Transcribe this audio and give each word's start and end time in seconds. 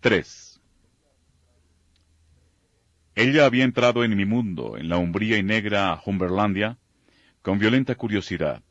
3. 0.00 0.60
Ella 3.14 3.46
había 3.46 3.64
entrado 3.64 4.04
en 4.04 4.14
mi 4.16 4.24
mundo, 4.24 4.76
en 4.76 4.88
la 4.88 4.98
umbría 4.98 5.38
y 5.38 5.42
negra 5.42 6.00
Humberlandia, 6.04 6.78
con 7.42 7.58
violenta 7.58 7.94
curiosidad. 7.94 8.62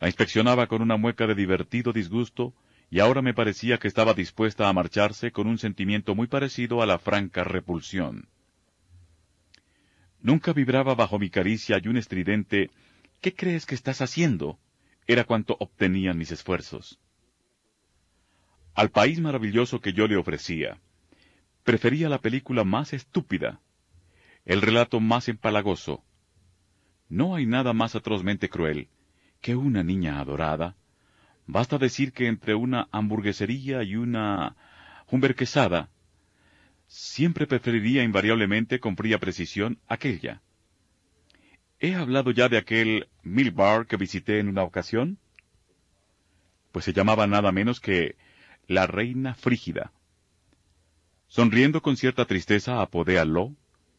La 0.00 0.08
inspeccionaba 0.08 0.66
con 0.66 0.82
una 0.82 0.96
mueca 0.96 1.26
de 1.26 1.34
divertido 1.34 1.92
disgusto, 1.92 2.54
y 2.90 3.00
ahora 3.00 3.22
me 3.22 3.34
parecía 3.34 3.78
que 3.78 3.88
estaba 3.88 4.14
dispuesta 4.14 4.68
a 4.68 4.72
marcharse 4.72 5.32
con 5.32 5.46
un 5.46 5.58
sentimiento 5.58 6.14
muy 6.14 6.28
parecido 6.28 6.80
a 6.80 6.86
la 6.86 6.98
franca 6.98 7.42
repulsión. 7.42 8.28
Nunca 10.20 10.52
vibraba 10.52 10.94
bajo 10.94 11.18
mi 11.18 11.28
caricia 11.28 11.80
y 11.82 11.88
un 11.88 11.96
estridente 11.96 12.70
¿Qué 13.20 13.34
crees 13.34 13.66
que 13.66 13.74
estás 13.74 14.00
haciendo? 14.00 14.58
era 15.06 15.24
cuanto 15.24 15.56
obtenían 15.58 16.16
mis 16.16 16.30
esfuerzos. 16.30 16.98
Al 18.74 18.90
país 18.90 19.20
maravilloso 19.20 19.80
que 19.80 19.92
yo 19.92 20.08
le 20.08 20.16
ofrecía, 20.16 20.78
prefería 21.62 22.08
la 22.08 22.18
película 22.18 22.64
más 22.64 22.92
estúpida, 22.92 23.60
el 24.44 24.62
relato 24.62 24.98
más 24.98 25.28
empalagoso. 25.28 26.02
No 27.08 27.36
hay 27.36 27.46
nada 27.46 27.72
más 27.72 27.94
atrozmente 27.94 28.48
cruel 28.48 28.88
que 29.40 29.54
una 29.54 29.84
niña 29.84 30.18
adorada. 30.18 30.74
Basta 31.46 31.78
decir 31.78 32.12
que 32.12 32.26
entre 32.26 32.56
una 32.56 32.88
hamburguesería 32.90 33.84
y 33.84 33.94
una 33.94 34.56
humberquesada, 35.08 35.90
siempre 36.88 37.46
preferiría 37.46 38.02
invariablemente 38.02 38.80
con 38.80 38.96
fría 38.96 39.18
precisión 39.18 39.78
aquella. 39.86 40.42
¿He 41.78 41.94
hablado 41.94 42.32
ya 42.32 42.48
de 42.48 42.56
aquel 42.56 43.08
Mill 43.22 43.52
Bar 43.52 43.86
que 43.86 43.96
visité 43.96 44.40
en 44.40 44.48
una 44.48 44.62
ocasión? 44.62 45.18
Pues 46.72 46.84
se 46.86 46.92
llamaba 46.92 47.26
nada 47.26 47.52
menos 47.52 47.78
que 47.78 48.16
la 48.68 48.86
reina 48.86 49.34
frígida. 49.34 49.92
Sonriendo 51.26 51.82
con 51.82 51.96
cierta 51.96 52.24
tristeza 52.24 52.80
apodé 52.80 53.18
a 53.18 53.24
Lo, 53.24 53.54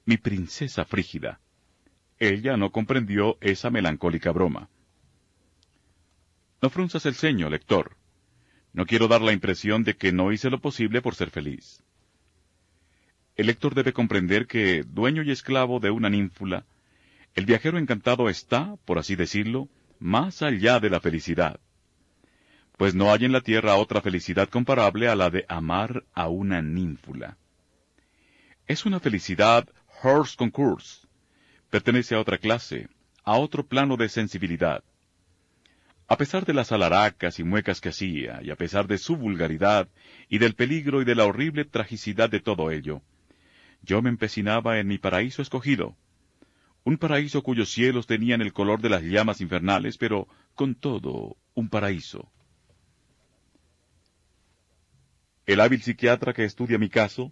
mi 0.06 0.18
princesa 0.18 0.86
frígida. 0.86 1.40
Ella 2.18 2.56
no 2.58 2.72
comprendió 2.72 3.38
esa 3.42 3.70
melancólica 3.70 4.32
broma. 4.32 4.70
No 6.62 6.70
frunzas 6.70 7.06
el 7.06 7.16
ceño, 7.16 7.50
lector. 7.50 7.98
No 8.74 8.86
quiero 8.86 9.08
dar 9.08 9.22
la 9.22 9.34
impresión 9.34 9.84
de 9.84 9.96
que 9.96 10.12
no 10.12 10.32
hice 10.32 10.50
lo 10.50 10.60
posible 10.60 11.02
por 11.02 11.16
ser 11.16 11.30
feliz. 11.30 11.84
El 13.36 13.48
lector 13.48 13.76
debe 13.76 13.92
comprender 13.92 14.48
que, 14.48 14.84
dueño 14.84 15.24
y 15.24 15.32
esclavo 15.32 15.80
de 15.80 15.92
una 15.92 16.10
ninfula, 16.10 16.66
el 17.34 17.46
viajero 17.46 17.78
encantado 17.78 18.30
está, 18.30 18.78
por 18.86 18.98
así 18.98 19.16
decirlo, 19.16 19.68
más 20.00 20.42
allá 20.42 20.80
de 20.80 20.90
la 20.90 21.02
felicidad 21.02 21.60
pues 22.78 22.94
no 22.94 23.12
hay 23.12 23.26
en 23.26 23.32
la 23.32 23.42
tierra 23.42 23.76
otra 23.76 24.02
felicidad 24.02 24.50
comparable 24.50 25.08
a 25.08 25.16
la 25.16 25.30
de 25.30 25.46
amar 25.48 26.04
a 26.14 26.28
una 26.28 26.62
ninfula. 26.62 27.38
Es 28.68 28.86
una 28.86 29.00
felicidad 29.00 29.68
horse 30.04 30.36
concourse. 30.36 31.08
Pertenece 31.70 32.16
a 32.16 32.20
otra 32.20 32.38
clase, 32.38 32.88
a 33.24 33.38
otro 33.38 33.66
plano 33.66 33.98
de 33.98 34.10
sensibilidad. 34.10 34.84
A 36.08 36.18
pesar 36.18 36.46
de 36.46 36.54
las 36.54 36.72
alaracas 36.72 37.40
y 37.40 37.44
muecas 37.44 37.82
que 37.82 37.90
hacía, 37.90 38.40
y 38.44 38.52
a 38.52 38.56
pesar 38.56 38.88
de 38.88 38.98
su 38.98 39.16
vulgaridad, 39.16 39.88
y 40.30 40.38
del 40.38 40.54
peligro 40.54 41.02
y 41.02 41.06
de 41.06 41.16
la 41.16 41.26
horrible 41.26 41.66
tragicidad 41.66 42.30
de 42.30 42.40
todo 42.40 42.70
ello, 42.70 43.02
yo 43.82 44.02
me 44.02 44.10
empecinaba 44.10 44.80
en 44.80 44.88
mi 44.88 44.98
paraíso 44.98 45.42
escogido, 45.42 45.96
un 46.84 46.98
paraíso 46.98 47.42
cuyos 47.42 47.72
cielos 47.72 48.06
tenían 48.06 48.42
el 48.42 48.54
color 48.54 48.80
de 48.80 48.90
las 48.90 49.02
llamas 49.02 49.42
infernales, 49.42 49.98
pero, 49.98 50.28
con 50.54 50.76
todo, 50.76 51.36
un 51.56 51.68
paraíso. 51.68 52.32
El 55.46 55.60
hábil 55.60 55.82
psiquiatra 55.82 56.34
que 56.34 56.44
estudia 56.44 56.80
mi 56.80 56.90
caso, 56.90 57.32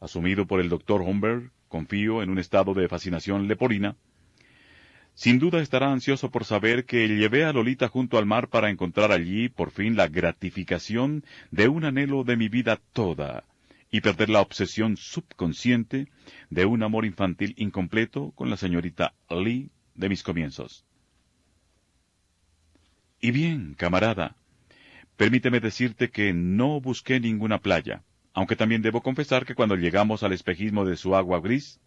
asumido 0.00 0.46
por 0.46 0.60
el 0.60 0.68
doctor 0.68 1.00
Humber, 1.00 1.50
confío 1.68 2.22
en 2.22 2.28
un 2.28 2.38
estado 2.38 2.74
de 2.74 2.88
fascinación 2.88 3.48
leporina, 3.48 3.96
sin 5.14 5.38
duda 5.38 5.62
estará 5.62 5.90
ansioso 5.90 6.30
por 6.30 6.44
saber 6.44 6.84
que 6.84 7.08
llevé 7.08 7.46
a 7.46 7.52
Lolita 7.54 7.88
junto 7.88 8.18
al 8.18 8.26
mar 8.26 8.48
para 8.48 8.68
encontrar 8.68 9.12
allí, 9.12 9.48
por 9.48 9.70
fin, 9.70 9.96
la 9.96 10.08
gratificación 10.08 11.24
de 11.50 11.68
un 11.68 11.86
anhelo 11.86 12.22
de 12.22 12.36
mi 12.36 12.50
vida 12.50 12.78
toda, 12.92 13.44
y 13.90 14.02
perder 14.02 14.28
la 14.28 14.42
obsesión 14.42 14.98
subconsciente 14.98 16.08
de 16.50 16.66
un 16.66 16.82
amor 16.82 17.06
infantil 17.06 17.54
incompleto 17.56 18.32
con 18.32 18.50
la 18.50 18.58
señorita 18.58 19.14
Lee 19.30 19.70
de 19.94 20.10
mis 20.10 20.22
comienzos. 20.22 20.84
Y 23.18 23.30
bien, 23.30 23.72
camarada, 23.72 24.36
Permíteme 25.16 25.60
decirte 25.60 26.10
que 26.10 26.32
no 26.34 26.80
busqué 26.80 27.20
ninguna 27.20 27.58
playa, 27.58 28.02
aunque 28.34 28.56
también 28.56 28.82
debo 28.82 29.02
confesar 29.02 29.46
que 29.46 29.54
cuando 29.54 29.76
llegamos 29.76 30.22
al 30.22 30.34
espejismo 30.34 30.84
de 30.84 30.96
su 30.96 31.16
agua 31.16 31.40
gris, 31.40 31.80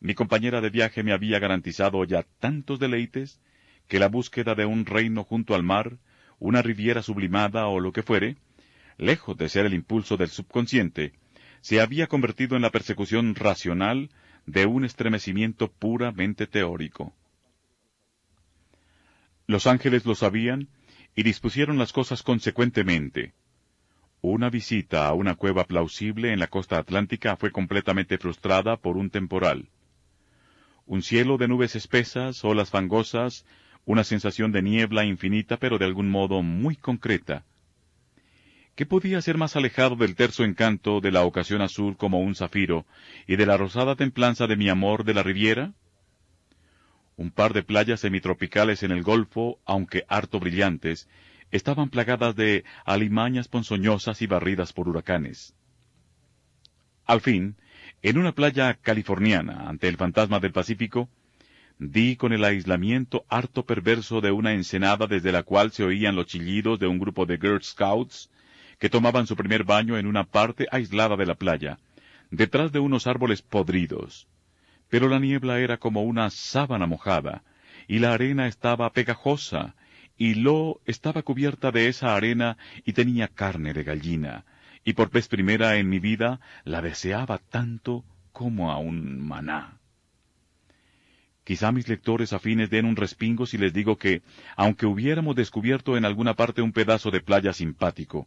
mi 0.00 0.14
compañera 0.14 0.62
de 0.62 0.70
viaje 0.70 1.02
me 1.02 1.12
había 1.12 1.38
garantizado 1.38 2.02
ya 2.04 2.24
tantos 2.40 2.78
deleites 2.78 3.40
que 3.88 3.98
la 3.98 4.08
búsqueda 4.08 4.54
de 4.54 4.64
un 4.64 4.86
reino 4.86 5.22
junto 5.22 5.54
al 5.54 5.62
mar, 5.62 5.98
una 6.38 6.62
riviera 6.62 7.02
sublimada 7.02 7.66
o 7.66 7.78
lo 7.78 7.92
que 7.92 8.02
fuere, 8.02 8.36
lejos 8.96 9.36
de 9.36 9.50
ser 9.50 9.66
el 9.66 9.74
impulso 9.74 10.16
del 10.16 10.28
subconsciente, 10.28 11.12
se 11.60 11.80
había 11.80 12.06
convertido 12.06 12.56
en 12.56 12.62
la 12.62 12.70
persecución 12.70 13.34
racional 13.34 14.10
de 14.46 14.64
un 14.64 14.84
estremecimiento 14.84 15.70
puramente 15.70 16.46
teórico. 16.46 17.14
Los 19.46 19.66
ángeles 19.66 20.06
lo 20.06 20.14
sabían 20.14 20.68
y 21.16 21.22
dispusieron 21.22 21.78
las 21.78 21.92
cosas 21.92 22.22
consecuentemente. 22.22 23.32
Una 24.20 24.50
visita 24.50 25.06
a 25.08 25.14
una 25.14 25.34
cueva 25.34 25.64
plausible 25.64 26.32
en 26.32 26.38
la 26.38 26.46
costa 26.46 26.78
atlántica 26.78 27.36
fue 27.36 27.50
completamente 27.50 28.18
frustrada 28.18 28.76
por 28.76 28.98
un 28.98 29.08
temporal. 29.08 29.68
Un 30.84 31.02
cielo 31.02 31.38
de 31.38 31.48
nubes 31.48 31.74
espesas, 31.74 32.44
olas 32.44 32.70
fangosas, 32.70 33.46
una 33.86 34.04
sensación 34.04 34.52
de 34.52 34.62
niebla 34.62 35.04
infinita 35.04 35.56
pero 35.56 35.78
de 35.78 35.86
algún 35.86 36.10
modo 36.10 36.42
muy 36.42 36.76
concreta. 36.76 37.44
¿Qué 38.74 38.84
podía 38.84 39.22
ser 39.22 39.38
más 39.38 39.56
alejado 39.56 39.96
del 39.96 40.16
terso 40.16 40.44
encanto 40.44 41.00
de 41.00 41.12
la 41.12 41.24
ocasión 41.24 41.62
azul 41.62 41.96
como 41.96 42.20
un 42.20 42.34
zafiro 42.34 42.84
y 43.26 43.36
de 43.36 43.46
la 43.46 43.56
rosada 43.56 43.96
templanza 43.96 44.46
de 44.46 44.56
mi 44.56 44.68
amor 44.68 45.04
de 45.04 45.14
la 45.14 45.22
riviera? 45.22 45.72
Un 47.18 47.30
par 47.30 47.54
de 47.54 47.62
playas 47.62 48.00
semitropicales 48.00 48.82
en 48.82 48.90
el 48.90 49.02
Golfo, 49.02 49.58
aunque 49.64 50.04
harto 50.06 50.38
brillantes, 50.38 51.08
estaban 51.50 51.88
plagadas 51.88 52.36
de 52.36 52.64
alimañas 52.84 53.48
ponzoñosas 53.48 54.20
y 54.20 54.26
barridas 54.26 54.74
por 54.74 54.86
huracanes. 54.86 55.54
Al 57.06 57.22
fin, 57.22 57.56
en 58.02 58.18
una 58.18 58.32
playa 58.32 58.74
californiana, 58.74 59.66
ante 59.66 59.88
el 59.88 59.96
fantasma 59.96 60.40
del 60.40 60.52
Pacífico, 60.52 61.08
di 61.78 62.16
con 62.16 62.34
el 62.34 62.44
aislamiento 62.44 63.24
harto 63.30 63.64
perverso 63.64 64.20
de 64.20 64.32
una 64.32 64.52
ensenada 64.52 65.06
desde 65.06 65.32
la 65.32 65.42
cual 65.42 65.72
se 65.72 65.84
oían 65.84 66.16
los 66.16 66.26
chillidos 66.26 66.78
de 66.78 66.86
un 66.86 66.98
grupo 66.98 67.24
de 67.24 67.38
Girl 67.38 67.62
Scouts 67.62 68.30
que 68.78 68.90
tomaban 68.90 69.26
su 69.26 69.36
primer 69.36 69.64
baño 69.64 69.96
en 69.96 70.06
una 70.06 70.24
parte 70.24 70.66
aislada 70.70 71.16
de 71.16 71.24
la 71.24 71.36
playa, 71.36 71.78
detrás 72.30 72.72
de 72.72 72.80
unos 72.80 73.06
árboles 73.06 73.40
podridos 73.40 74.28
pero 74.88 75.08
la 75.08 75.18
niebla 75.18 75.58
era 75.60 75.78
como 75.78 76.02
una 76.02 76.30
sábana 76.30 76.86
mojada, 76.86 77.42
y 77.88 77.98
la 77.98 78.12
arena 78.12 78.46
estaba 78.46 78.90
pegajosa, 78.90 79.74
y 80.18 80.34
Lo 80.34 80.80
estaba 80.86 81.22
cubierta 81.22 81.70
de 81.70 81.88
esa 81.88 82.14
arena 82.16 82.56
y 82.84 82.92
tenía 82.92 83.28
carne 83.28 83.72
de 83.72 83.84
gallina, 83.84 84.44
y 84.84 84.94
por 84.94 85.10
vez 85.10 85.28
primera 85.28 85.76
en 85.76 85.88
mi 85.88 85.98
vida 85.98 86.40
la 86.64 86.80
deseaba 86.80 87.38
tanto 87.38 88.04
como 88.32 88.70
a 88.70 88.78
un 88.78 89.20
maná. 89.20 89.78
Quizá 91.44 91.70
mis 91.70 91.86
lectores 91.86 92.32
afines 92.32 92.70
den 92.70 92.86
un 92.86 92.96
respingo 92.96 93.46
si 93.46 93.56
les 93.56 93.72
digo 93.72 93.96
que, 93.96 94.22
aunque 94.56 94.84
hubiéramos 94.84 95.36
descubierto 95.36 95.96
en 95.96 96.04
alguna 96.04 96.34
parte 96.34 96.60
un 96.60 96.72
pedazo 96.72 97.12
de 97.12 97.20
playa 97.20 97.52
simpático, 97.52 98.26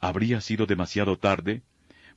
habría 0.00 0.40
sido 0.42 0.66
demasiado 0.66 1.16
tarde, 1.16 1.62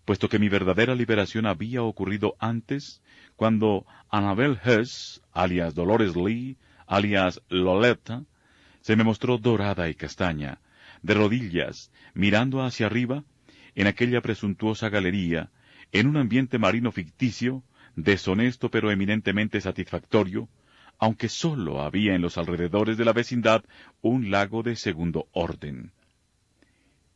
puesto 0.06 0.30
que 0.30 0.40
mi 0.40 0.50
verdadera 0.50 0.96
liberación 0.96 1.46
había 1.48 1.82
ocurrido 1.84 2.36
antes, 2.40 3.02
cuando 3.36 3.86
Annabel 4.10 4.60
Hess, 4.64 5.22
alias 5.34 5.74
Dolores 5.74 6.16
Lee, 6.16 6.58
alias 6.88 7.42
Loletta, 7.50 8.24
se 8.82 8.96
me 8.96 9.04
mostró 9.04 9.40
dorada 9.40 9.90
y 9.90 9.96
castaña, 9.96 10.60
de 11.02 11.16
rodillas, 11.16 11.92
mirando 12.14 12.64
hacia 12.64 12.86
arriba, 12.86 13.24
en 13.74 13.88
aquella 13.88 14.22
presuntuosa 14.22 14.90
galería, 14.90 15.50
en 15.92 16.08
un 16.08 16.18
ambiente 16.18 16.60
marino 16.60 16.92
ficticio, 16.92 17.64
deshonesto 17.96 18.70
pero 18.70 18.92
eminentemente 18.92 19.60
satisfactorio, 19.60 20.48
aunque 21.00 21.30
sólo 21.30 21.82
había 21.82 22.16
en 22.16 22.22
los 22.22 22.38
alrededores 22.38 22.98
de 22.98 23.06
la 23.06 23.14
vecindad 23.14 23.64
un 24.02 24.32
lago 24.32 24.64
de 24.64 24.76
segundo 24.76 25.28
orden. 25.32 25.92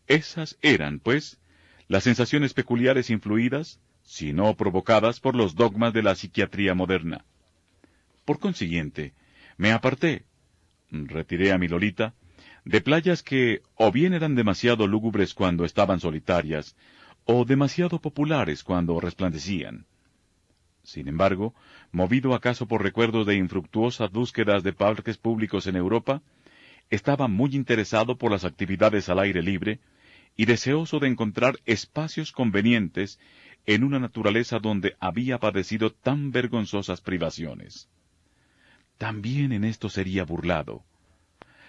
Esas 0.08 0.58
eran, 0.62 1.00
pues, 1.00 1.40
las 1.90 2.04
sensaciones 2.04 2.54
peculiares 2.54 3.10
influidas, 3.10 3.82
si 4.04 4.32
no 4.32 4.56
provocadas 4.56 5.20
por 5.20 5.36
los 5.36 5.56
dogmas 5.56 5.92
de 5.92 6.04
la 6.04 6.16
psiquiatría 6.16 6.76
moderna. 6.76 7.26
Por 8.26 8.40
consiguiente, 8.40 9.14
me 9.58 9.72
aparté, 9.72 10.24
retiré 10.92 11.52
a 11.52 11.58
mi 11.58 11.68
Lolita, 11.68 12.14
de 12.64 12.80
playas 12.82 13.24
que 13.24 13.64
o 13.76 13.92
bien 13.92 14.14
eran 14.14 14.36
demasiado 14.36 14.86
lúgubres 14.86 15.34
cuando 15.34 15.66
estaban 15.66 16.00
solitarias, 16.00 16.76
o 17.26 17.44
demasiado 17.44 18.00
populares 18.00 18.64
cuando 18.64 19.00
resplandecían. 19.00 19.88
Sin 20.84 21.08
embargo, 21.08 21.56
movido 21.92 22.36
acaso 22.36 22.68
por 22.68 22.84
recuerdos 22.84 23.26
de 23.26 23.36
infructuosas 23.36 24.12
búsquedas 24.12 24.62
de 24.62 24.74
parques 24.74 25.18
públicos 25.18 25.66
en 25.66 25.76
Europa, 25.76 26.22
estaba 26.92 27.28
muy 27.28 27.56
interesado 27.56 28.16
por 28.16 28.32
las 28.32 28.46
actividades 28.46 29.10
al 29.10 29.20
aire 29.20 29.42
libre 29.42 29.80
y 30.40 30.46
deseoso 30.46 31.00
de 31.00 31.10
encontrar 31.10 31.60
espacios 31.66 32.32
convenientes 32.32 33.20
en 33.66 33.84
una 33.84 34.00
naturaleza 34.00 34.60
donde 34.60 34.96
había 35.02 35.38
padecido 35.38 35.92
tan 35.92 36.32
vergonzosas 36.32 37.02
privaciones. 37.02 37.90
También 38.98 39.52
en 39.52 39.66
esto 39.66 39.90
sería 39.90 40.24
burlado. 40.24 40.86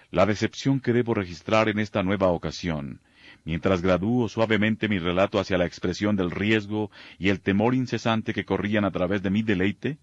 La 0.09 0.25
decepción 0.25 0.79
que 0.79 0.93
debo 0.93 1.13
registrar 1.13 1.67
en 1.67 1.79
esta 1.79 2.01
nueva 2.01 2.27
ocasión 2.27 3.01
mientras 3.43 3.81
gradúo 3.81 4.29
suavemente 4.29 4.87
mi 4.87 4.99
relato 4.99 5.37
hacia 5.37 5.57
la 5.57 5.65
expresión 5.65 6.15
del 6.15 6.31
riesgo 6.31 6.91
y 7.19 7.27
el 7.27 7.41
temor 7.41 7.75
incesante 7.75 8.33
que 8.33 8.45
corrían 8.45 8.85
a 8.85 8.91
través 8.91 9.21
de 9.21 9.31
mi 9.31 9.43
deleite, 9.43 9.97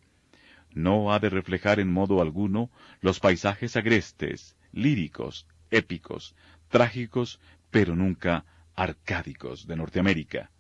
no 0.75 1.11
ha 1.15 1.21
de 1.21 1.31
reflejar 1.31 1.81
en 1.81 1.91
modo 1.91 2.21
alguno 2.21 2.71
los 3.01 3.19
paisajes 3.19 3.77
agrestes, 3.77 4.59
líricos, 4.73 5.47
épicos, 5.71 6.35
trágicos, 6.69 7.41
pero 7.71 7.97
nunca 7.97 8.45
arcádicos 8.79 9.67
de 9.67 9.75
Norteamérica. 9.77 10.51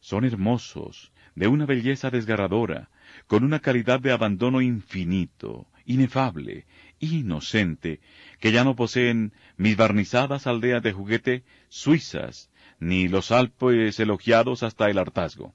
Son 0.00 0.24
hermosos, 0.24 1.12
de 1.36 1.46
una 1.46 1.64
belleza 1.64 2.10
desgarradora, 2.10 2.90
con 3.26 3.44
una 3.44 3.60
calidad 3.60 4.00
de 4.00 4.10
abandono 4.10 4.60
infinito, 4.60 5.68
inefable, 5.84 6.66
inocente, 6.98 8.00
que 8.40 8.50
ya 8.50 8.64
no 8.64 8.74
poseen 8.74 9.32
mis 9.56 9.76
barnizadas 9.76 10.46
aldeas 10.46 10.82
de 10.82 10.92
juguete 10.92 11.44
suizas, 11.68 12.50
ni 12.80 13.06
los 13.06 13.30
Alpes 13.30 14.00
elogiados 14.00 14.64
hasta 14.64 14.90
el 14.90 14.98
hartazgo. 14.98 15.54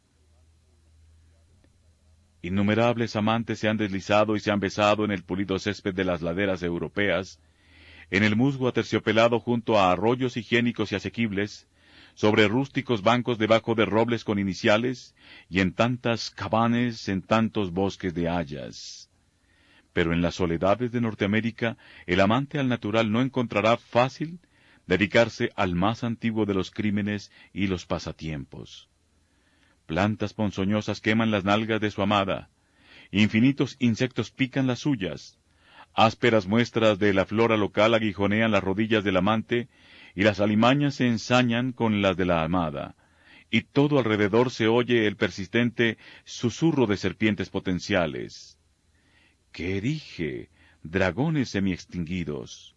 Innumerables 2.41 3.17
amantes 3.17 3.59
se 3.59 3.67
han 3.67 3.75
deslizado 3.75 4.38
y 4.38 4.39
se 4.39 4.50
han 4.50 4.61
besado 4.61 5.03
en 5.03 5.11
el 5.11 5.23
pulido 5.23 5.59
césped 5.59 5.94
de 5.94 6.06
las 6.06 6.21
laderas 6.21 6.63
europeas, 6.63 7.41
en 8.11 8.23
el 8.23 8.35
musgo 8.35 8.67
aterciopelado 8.67 9.39
junto 9.39 9.77
a 9.79 9.91
arroyos 9.91 10.38
higiénicos 10.38 10.91
y 10.91 10.95
asequibles, 10.95 11.67
sobre 12.15 12.47
rústicos 12.47 13.01
bancos 13.01 13.38
debajo 13.38 13.75
de 13.75 13.85
robles 13.85 14.23
con 14.23 14.39
iniciales, 14.39 15.15
y 15.50 15.61
en 15.61 15.73
tantas 15.73 16.29
cabanes, 16.29 17.07
en 17.07 17.21
tantos 17.21 17.71
bosques 17.71 18.13
de 18.13 18.27
hayas 18.27 19.09
pero 19.94 20.13
en 20.13 20.21
las 20.21 20.35
soledades 20.35 20.91
de 20.91 21.01
Norteamérica 21.01 21.77
el 22.06 22.21
amante 22.21 22.59
al 22.59 22.67
natural 22.67 23.11
no 23.11 23.21
encontrará 23.21 23.77
fácil 23.77 24.39
dedicarse 24.88 25.51
al 25.56 25.75
más 25.75 26.03
antiguo 26.03 26.45
de 26.45 26.53
los 26.53 26.71
crímenes 26.71 27.31
y 27.53 27.67
los 27.67 27.85
pasatiempos. 27.85 28.89
Plantas 29.85 30.33
ponzoñosas 30.33 31.01
queman 31.01 31.31
las 31.31 31.44
nalgas 31.44 31.81
de 31.81 31.91
su 31.91 32.01
amada, 32.01 32.50
infinitos 33.11 33.75
insectos 33.79 34.31
pican 34.31 34.67
las 34.67 34.79
suyas, 34.79 35.38
ásperas 35.94 36.47
muestras 36.47 37.00
de 37.00 37.13
la 37.13 37.25
flora 37.25 37.57
local 37.57 37.94
aguijonean 37.94 38.51
las 38.51 38.63
rodillas 38.63 39.03
del 39.03 39.18
amante, 39.18 39.68
y 40.15 40.24
las 40.24 40.39
alimañas 40.39 40.95
se 40.95 41.07
ensañan 41.07 41.71
con 41.71 42.01
las 42.01 42.18
de 42.18 42.25
la 42.25 42.44
amada, 42.44 42.95
y 43.51 43.62
todo 43.62 44.00
alrededor 44.00 44.51
se 44.51 44.68
oye 44.68 45.07
el 45.07 45.15
persistente 45.15 45.97
susurro 46.24 46.88
de 46.88 46.97
serpientes 46.97 47.50
potenciales. 47.50 48.59
¿Qué 49.51 49.81
dije? 49.81 50.50
Dragones 50.83 51.50
semi-extinguidos. 51.50 52.75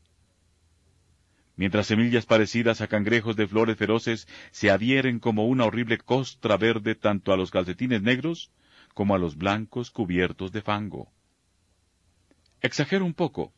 Mientras 1.56 1.86
semillas 1.86 2.26
parecidas 2.26 2.80
a 2.80 2.86
cangrejos 2.86 3.36
de 3.36 3.46
flores 3.46 3.76
feroces 3.76 4.26
se 4.50 4.70
adhieren 4.70 5.18
como 5.18 5.46
una 5.46 5.64
horrible 5.64 5.98
costra 5.98 6.56
verde 6.56 6.94
tanto 6.94 7.32
a 7.32 7.36
los 7.36 7.50
calcetines 7.50 8.02
negros 8.02 8.50
como 8.94 9.14
a 9.14 9.18
los 9.18 9.36
blancos 9.36 9.90
cubiertos 9.90 10.52
de 10.52 10.62
fango. 10.62 11.12
Exagero 12.62 13.04
un 13.04 13.12
poco. 13.12 13.52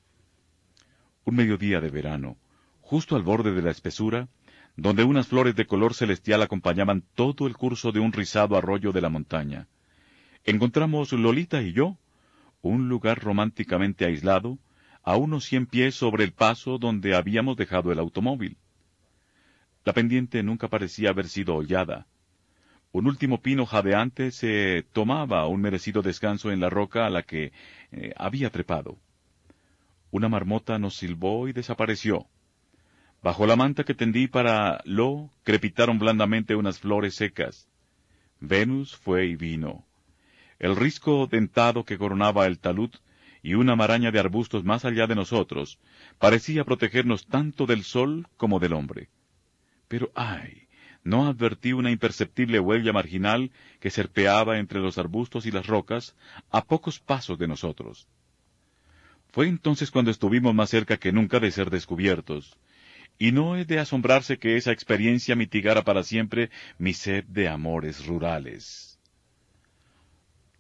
Un 1.27 1.37
mediodía 1.37 1.79
de 1.81 1.91
verano, 1.91 2.39
justo 2.81 3.17
al 3.17 3.23
borde 3.23 3.53
de 3.53 3.61
la 3.61 3.71
espesura, 3.71 4.29
donde 4.77 5.05
unas 5.05 5.29
flores 5.29 5.55
de 5.55 5.67
color 5.67 5.93
celestial 5.93 6.41
acompañaban 6.41 7.05
todo 7.15 7.47
el 7.47 7.55
curso 7.55 7.93
de 7.93 8.01
un 8.01 8.15
rizado 8.15 8.57
arroyo 8.57 8.93
de 8.93 9.03
la 9.03 9.11
montaña, 9.11 9.69
encontramos 10.45 11.13
Lolita 11.13 11.61
y 11.61 11.75
yo 11.75 11.99
un 12.63 12.89
lugar 12.89 13.19
románticamente 13.19 14.07
aislado, 14.07 14.59
a 15.03 15.17
unos 15.17 15.45
cien 15.45 15.67
pies 15.67 15.95
sobre 15.95 16.25
el 16.25 16.33
paso 16.33 16.79
donde 16.79 17.15
habíamos 17.15 17.59
dejado 17.59 17.93
el 17.93 17.99
automóvil. 17.99 18.57
La 19.85 19.93
pendiente 19.93 20.43
nunca 20.43 20.69
parecía 20.69 21.11
haber 21.11 21.29
sido 21.29 21.57
hollada. 21.57 22.07
Un 22.95 23.09
último 23.09 23.43
pino 23.43 23.67
jadeante 23.67 24.31
se 24.31 24.87
tomaba 24.93 25.47
un 25.49 25.61
merecido 25.61 26.01
descanso 26.01 26.53
en 26.53 26.61
la 26.61 26.71
roca 26.71 27.05
a 27.05 27.11
la 27.11 27.25
que 27.25 27.53
eh, 27.95 28.13
había 28.17 28.51
trepado. 28.51 28.99
Una 30.11 30.29
marmota 30.29 30.79
nos 30.79 30.97
silbó 30.97 31.49
y 31.49 31.53
desapareció. 31.53 32.27
Bajo 33.23 33.47
la 33.47 33.57
manta 33.57 33.85
que 33.85 33.95
tendí 33.95 34.29
para 34.29 34.83
lo 34.85 35.31
crepitaron 35.43 35.99
blandamente 35.99 36.55
unas 36.55 36.79
flores 36.79 37.15
secas. 37.15 37.69
Venus 38.41 38.95
fue 38.97 39.27
y 39.27 39.37
vino 39.37 39.87
el 40.59 40.77
risco 40.77 41.27
dentado 41.27 41.85
que 41.85 41.99
coronaba 41.99 42.47
el 42.47 42.59
talud 42.59 42.91
y 43.43 43.55
una 43.55 43.77
maraña 43.77 44.11
de 44.11 44.21
arbustos 44.21 44.65
más 44.65 44.85
allá 44.85 45.07
de 45.07 45.15
nosotros 45.15 45.79
parecía 46.19 46.65
protegernos 46.65 47.27
tanto 47.27 47.67
del 47.67 47.85
sol 47.85 48.27
como 48.37 48.61
del 48.61 48.73
hombre. 48.73 49.11
Pero 49.89 50.11
ay, 50.15 50.64
no 51.05 51.27
advertí 51.29 51.75
una 51.75 51.91
imperceptible 51.91 52.59
huella 52.59 52.93
marginal 52.93 53.51
que 53.79 53.91
serpeaba 53.91 54.59
entre 54.59 54.81
los 54.81 54.97
arbustos 54.97 55.45
y 55.47 55.51
las 55.51 55.67
rocas 55.67 56.17
a 56.51 56.65
pocos 56.65 56.99
pasos 56.99 57.39
de 57.39 57.47
nosotros. 57.47 58.09
Fue 59.31 59.47
entonces 59.49 59.91
cuando 59.91 60.11
estuvimos 60.11 60.55
más 60.55 60.71
cerca 60.71 60.97
que 60.97 61.13
nunca 61.13 61.41
de 61.41 61.51
ser 61.51 61.69
descubiertos, 61.69 62.57
y 63.19 63.33
no 63.33 63.57
es 63.57 63.67
de 63.67 63.79
asombrarse 63.79 64.39
que 64.39 64.57
esa 64.57 64.73
experiencia 64.73 65.37
mitigara 65.37 65.83
para 65.83 66.03
siempre 66.03 66.51
mi 66.79 66.95
sed 66.95 67.25
de 67.25 67.49
amores 67.49 68.07
rurales. 68.07 68.99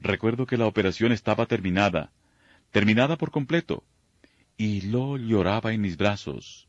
Recuerdo 0.00 0.46
que 0.46 0.58
la 0.58 0.66
operación 0.66 1.12
estaba 1.12 1.46
terminada, 1.46 2.12
terminada 2.70 3.16
por 3.16 3.30
completo, 3.30 3.82
y 4.56 4.82
Lo 4.82 5.16
lloraba 5.16 5.72
en 5.72 5.80
mis 5.80 5.96
brazos. 5.96 6.68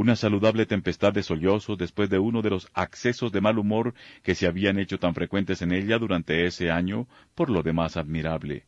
Una 0.00 0.14
saludable 0.14 0.64
tempestad 0.64 1.12
de 1.12 1.24
sollozos 1.24 1.76
después 1.76 2.08
de 2.08 2.20
uno 2.20 2.40
de 2.40 2.50
los 2.50 2.68
accesos 2.72 3.32
de 3.32 3.40
mal 3.40 3.58
humor 3.58 3.94
que 4.22 4.36
se 4.36 4.46
habían 4.46 4.78
hecho 4.78 5.00
tan 5.00 5.12
frecuentes 5.12 5.60
en 5.60 5.72
ella 5.72 5.98
durante 5.98 6.46
ese 6.46 6.70
año, 6.70 7.08
por 7.34 7.50
lo 7.50 7.64
demás 7.64 7.96
admirable. 7.96 8.64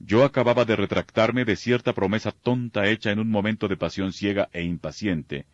Yo 0.00 0.24
acababa 0.24 0.64
de 0.64 0.74
retractarme 0.74 1.44
de 1.44 1.54
cierta 1.54 1.92
promesa 1.92 2.32
tonta 2.32 2.88
hecha 2.88 3.12
en 3.12 3.20
un 3.20 3.30
momento 3.30 3.68
de 3.68 3.76
pasión 3.76 4.12
ciega 4.12 4.48
e 4.52 4.64
impaciente, 4.64 5.46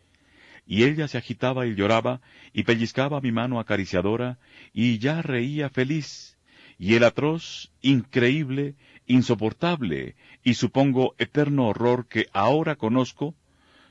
y 0.65 0.83
ella 0.85 1.07
se 1.07 1.19
agitaba 1.19 1.67
y 1.67 1.75
lloraba, 1.75 2.19
y 2.51 2.63
pellizcaba 2.63 3.21
mi 3.21 3.31
mano 3.31 3.59
acariciadora, 3.59 4.39
y 4.73 4.97
ya 4.97 5.21
reía 5.21 5.69
feliz, 5.69 6.39
y 6.79 6.95
el 6.95 7.03
atroz, 7.03 7.71
increíble, 7.83 8.73
insoportable 9.05 10.15
y 10.43 10.55
supongo 10.55 11.13
eterno 11.19 11.67
horror 11.67 12.07
que 12.07 12.29
ahora 12.33 12.77
conozco, 12.77 13.35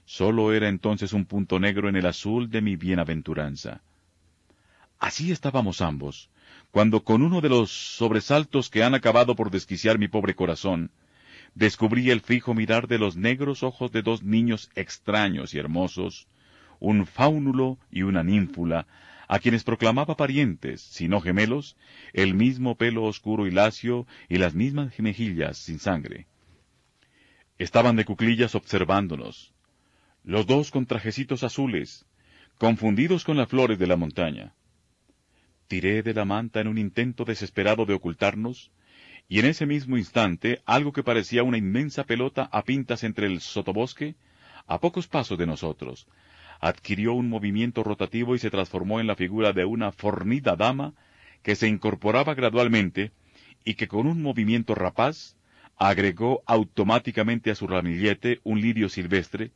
Solo 0.09 0.55
era 0.55 0.71
entonces 0.71 1.13
un 1.13 1.27
punto 1.27 1.61
negro 1.61 1.87
en 1.91 1.95
el 1.95 2.07
azul 2.07 2.49
de 2.49 2.63
mi 2.63 2.77
bienaventuranza. 2.77 3.83
Así 4.99 5.31
estábamos 5.31 5.83
ambos, 5.83 6.31
cuando 6.71 7.05
con 7.05 7.21
uno 7.21 7.43
de 7.43 7.51
los 7.51 7.71
sobresaltos 7.71 8.71
que 8.71 8.83
han 8.83 8.95
acabado 8.95 9.37
por 9.37 9.51
desquiciar 9.51 9.99
mi 9.99 10.09
pobre 10.09 10.35
corazón, 10.35 10.91
descubrí 11.55 12.11
el 12.11 12.23
fijo 12.23 12.55
mirar 12.55 12.89
de 12.89 12.99
los 12.99 13.17
negros 13.17 13.63
ojos 13.63 13.93
de 13.93 14.01
dos 14.01 14.23
niños 14.23 14.71
extraños 14.75 15.53
y 15.53 15.59
hermosos, 15.59 16.27
un 16.81 17.05
fáunulo 17.05 17.77
y 17.91 18.01
una 18.01 18.23
ninfula, 18.23 18.87
a 19.29 19.39
quienes 19.41 19.63
proclamaba 19.63 20.17
parientes, 20.17 20.81
si 20.81 21.07
no 21.07 21.21
gemelos, 21.21 21.77
el 22.15 22.33
mismo 22.33 22.77
pelo 22.77 23.05
oscuro 23.05 23.47
y 23.47 23.51
lacio 23.51 24.07
y 24.31 24.39
las 24.39 24.55
mismas 24.55 24.99
mejillas 24.99 25.59
sin 25.59 25.79
sangre. 25.79 26.27
Estaban 27.59 27.95
de 27.97 28.07
cuclillas 28.07 28.55
observándonos, 28.55 29.53
los 30.29 30.45
dos 30.47 30.71
con 30.71 30.85
trajecitos 30.85 31.43
azules, 31.43 32.05
confundidos 32.59 33.25
con 33.25 33.39
las 33.39 33.49
flores 33.49 33.79
de 33.79 33.87
la 33.87 33.97
montaña. 33.97 34.53
Tiré 35.69 36.03
de 36.03 36.13
la 36.13 36.27
manta 36.27 36.61
en 36.61 36.69
un 36.69 36.77
intento 36.77 37.25
desesperado 37.25 37.87
de 37.87 37.95
ocultarnos, 37.95 38.71
y 39.27 39.39
en 39.39 39.47
ese 39.47 39.65
mismo 39.65 39.97
instante 39.97 40.61
algo 40.67 40.93
que 40.93 41.03
parecía 41.03 41.45
una 41.45 41.57
inmensa 41.57 42.05
pelota 42.05 42.47
a 42.53 42.63
pintas 42.63 43.05
entre 43.05 43.27
el 43.27 43.41
sotobosque, 43.41 44.17
a 44.67 44.79
pocos 44.81 45.09
pasos 45.09 45.39
de 45.39 45.47
nosotros, 45.47 46.07
adquirió 46.61 47.15
un 47.15 47.31
movimiento 47.31 47.83
rotativo 47.83 48.35
y 48.35 48.39
se 48.39 48.51
transformó 48.51 49.01
en 49.01 49.07
la 49.07 49.17
figura 49.17 49.55
de 49.55 49.65
una 49.65 49.93
fornida 49.93 50.57
dama 50.57 50.93
que 51.43 51.57
se 51.57 51.69
incorporaba 51.69 52.35
gradualmente 52.35 53.13
y 53.65 53.77
que 53.77 53.89
con 53.89 54.07
un 54.07 54.21
movimiento 54.21 54.75
rapaz 54.75 55.39
agregó 55.79 56.43
automáticamente 56.45 57.51
a 57.51 57.55
su 57.55 57.67
ramillete 57.67 58.41
un 58.45 58.61
lirio 58.61 58.91
silvestre, 58.91 59.53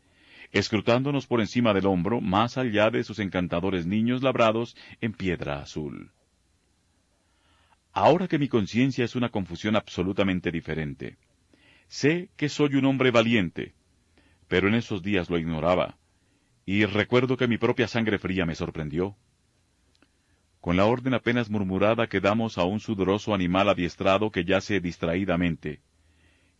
escrutándonos 0.52 1.26
por 1.26 1.40
encima 1.40 1.73
del 1.73 1.87
hombro 1.87 2.21
más 2.21 2.59
allá 2.59 2.90
de 2.90 3.02
sus 3.02 3.18
encantadores 3.18 3.87
niños 3.87 4.23
labrados 4.23 4.76
en 5.00 5.14
piedra 5.14 5.61
azul. 5.61 6.12
Ahora 7.92 8.28
que 8.28 8.38
mi 8.38 8.49
conciencia 8.49 9.04
es 9.04 9.16
una 9.16 9.30
confusión 9.30 9.76
absolutamente 9.76 10.50
diferente, 10.50 11.16
sé 11.88 12.30
que 12.37 12.49
soy 12.49 12.76
un 12.76 12.85
hombre 12.85 13.11
valiente, 13.11 13.75
pero 14.49 14.68
en 14.68 14.75
esos 14.75 15.02
días 15.02 15.28
lo 15.30 15.38
ignoraba, 15.38 15.99
y 16.64 16.85
recuerdo 16.85 17.37
que 17.37 17.49
mi 17.49 17.59
propia 17.59 17.88
sangre 17.88 18.18
fría 18.18 18.47
me 18.47 18.54
sorprendió. 18.54 19.16
Con 20.61 20.76
la 20.76 20.85
orden 20.85 21.12
apenas 21.12 21.50
murmurada 21.50 22.06
que 22.06 22.21
damos 22.21 22.56
a 22.56 22.64
un 22.64 22.78
sudoroso 22.78 23.35
animal 23.35 23.68
adiestrado 23.68 24.30
que 24.30 24.44
yace 24.44 24.80
distraídamente. 24.80 25.80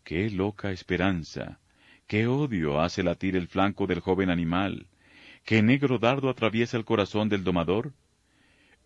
¡Qué 0.03 0.29
loca 0.29 0.73
esperanza! 0.73 1.61
¡Qué 2.07 2.27
odio 2.27 2.81
hace 2.81 3.03
latir 3.03 3.37
el 3.37 3.49
flanco 3.49 3.87
del 3.87 4.01
joven 4.01 4.31
animal! 4.31 4.87
¡Qué 5.45 5.63
negro 5.63 5.99
dardo 5.99 6.29
atraviesa 6.29 6.77
el 6.77 6.85
corazón 6.85 7.29
del 7.29 7.45
domador! 7.45 7.93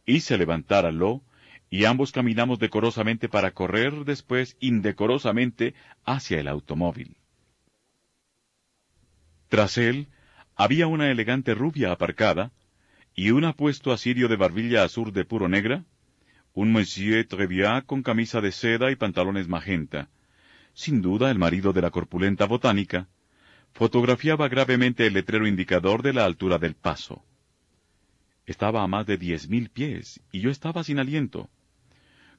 Hice 0.07 0.39
levantar 0.39 0.87
a 0.87 0.93
Lo, 0.93 1.23
y 1.69 1.85
ambos 1.85 2.13
caminamos 2.13 2.59
decorosamente 2.59 3.29
para 3.29 3.51
correr 3.51 4.05
después 4.05 4.57
indecorosamente 4.61 5.75
hacia 6.05 6.41
el 6.41 6.49
automóvil. 6.49 7.17
Tras 9.49 9.79
él, 9.79 10.09
había 10.55 10.87
una 10.87 11.11
elegante 11.11 11.55
rubia 11.55 11.93
aparcada, 11.93 12.53
y 13.15 13.31
un 13.31 13.45
apuesto 13.45 13.93
asirio 13.93 14.29
de 14.29 14.37
barbilla 14.37 14.85
azul 14.85 15.13
de 15.13 15.25
puro 15.25 15.49
negra, 15.49 15.85
un 16.53 16.73
monsieur 16.73 17.27
Treviat 17.27 17.85
con 17.85 18.03
camisa 18.03 18.41
de 18.41 18.53
seda 18.53 18.91
y 18.91 18.97
pantalones 18.97 19.49
magenta, 19.49 20.09
sin 20.77 21.01
duda 21.01 21.31
el 21.31 21.39
marido 21.39 21.73
de 21.73 21.81
la 21.81 21.91
corpulenta 21.91 22.45
botánica, 22.45 23.09
fotografiaba 23.73 24.47
gravemente 24.49 25.07
el 25.07 25.15
letrero 25.15 25.47
indicador 25.47 26.03
de 26.03 26.13
la 26.13 26.27
altura 26.27 26.59
del 26.59 26.75
paso. 26.75 27.25
Estaba 28.45 28.83
a 28.83 28.87
más 28.87 29.07
de 29.07 29.17
diez 29.17 29.49
mil 29.49 29.71
pies, 29.71 30.21
y 30.31 30.41
yo 30.41 30.51
estaba 30.51 30.85
sin 30.85 30.99
aliento. 30.99 31.49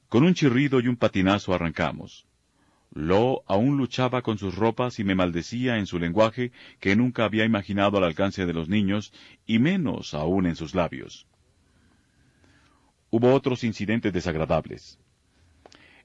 Con 0.07 0.23
un 0.23 0.35
chirrido 0.35 0.79
y 0.79 0.87
un 0.87 0.97
patinazo 0.97 1.51
arrancamos. 1.55 2.27
Lo 2.93 3.41
aún 3.47 3.75
luchaba 3.75 4.21
con 4.21 4.37
sus 4.37 4.53
ropas 4.53 4.99
y 4.99 5.03
me 5.03 5.15
maldecía 5.15 5.77
en 5.77 5.87
su 5.87 5.97
lenguaje 5.97 6.51
que 6.79 6.95
nunca 6.95 7.25
había 7.25 7.43
imaginado 7.43 7.97
al 7.97 8.03
alcance 8.03 8.45
de 8.45 8.53
los 8.53 8.69
niños, 8.69 9.13
y 9.47 9.57
menos 9.57 10.13
aún 10.13 10.45
en 10.45 10.55
sus 10.55 10.75
labios. 10.75 11.25
Hubo 13.09 13.33
otros 13.33 13.63
incidentes 13.63 14.13
desagradables. 14.13 14.99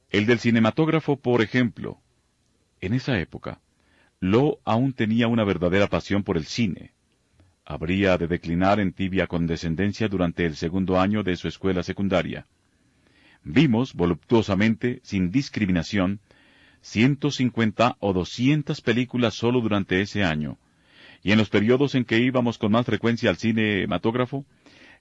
El 0.09 0.25
del 0.25 0.41
cinematógrafo, 0.41 1.21
por 1.21 1.43
ejemplo. 1.43 2.02
En 2.83 2.95
esa 2.95 3.17
época, 3.21 3.61
Lo 4.19 4.59
aún 4.65 4.93
tenía 4.93 5.29
una 5.29 5.45
verdadera 5.45 5.87
pasión 5.87 6.25
por 6.25 6.37
el 6.37 6.47
cine. 6.47 6.93
Habría 7.65 8.19
de 8.19 8.27
declinar 8.27 8.81
en 8.81 8.93
tibia 8.93 9.29
condescendencia 9.29 10.09
durante 10.09 10.45
el 10.45 10.57
segundo 10.57 10.99
año 10.99 11.23
de 11.23 11.37
su 11.37 11.47
escuela 11.47 11.85
secundaria. 11.85 12.47
Vimos, 13.45 13.95
voluptuosamente, 13.95 15.01
sin 15.05 15.31
discriminación, 15.31 16.19
150 16.81 17.99
o 18.01 18.13
200 18.13 18.81
películas 18.81 19.35
solo 19.35 19.61
durante 19.61 20.01
ese 20.01 20.25
año, 20.25 20.59
y 21.23 21.31
en 21.31 21.39
los 21.39 21.51
periodos 21.51 21.95
en 21.95 22.05
que 22.05 22.19
íbamos 22.19 22.59
con 22.59 22.73
más 22.73 22.85
frecuencia 22.85 23.31
al 23.31 23.37
cinematógrafo, 23.37 24.45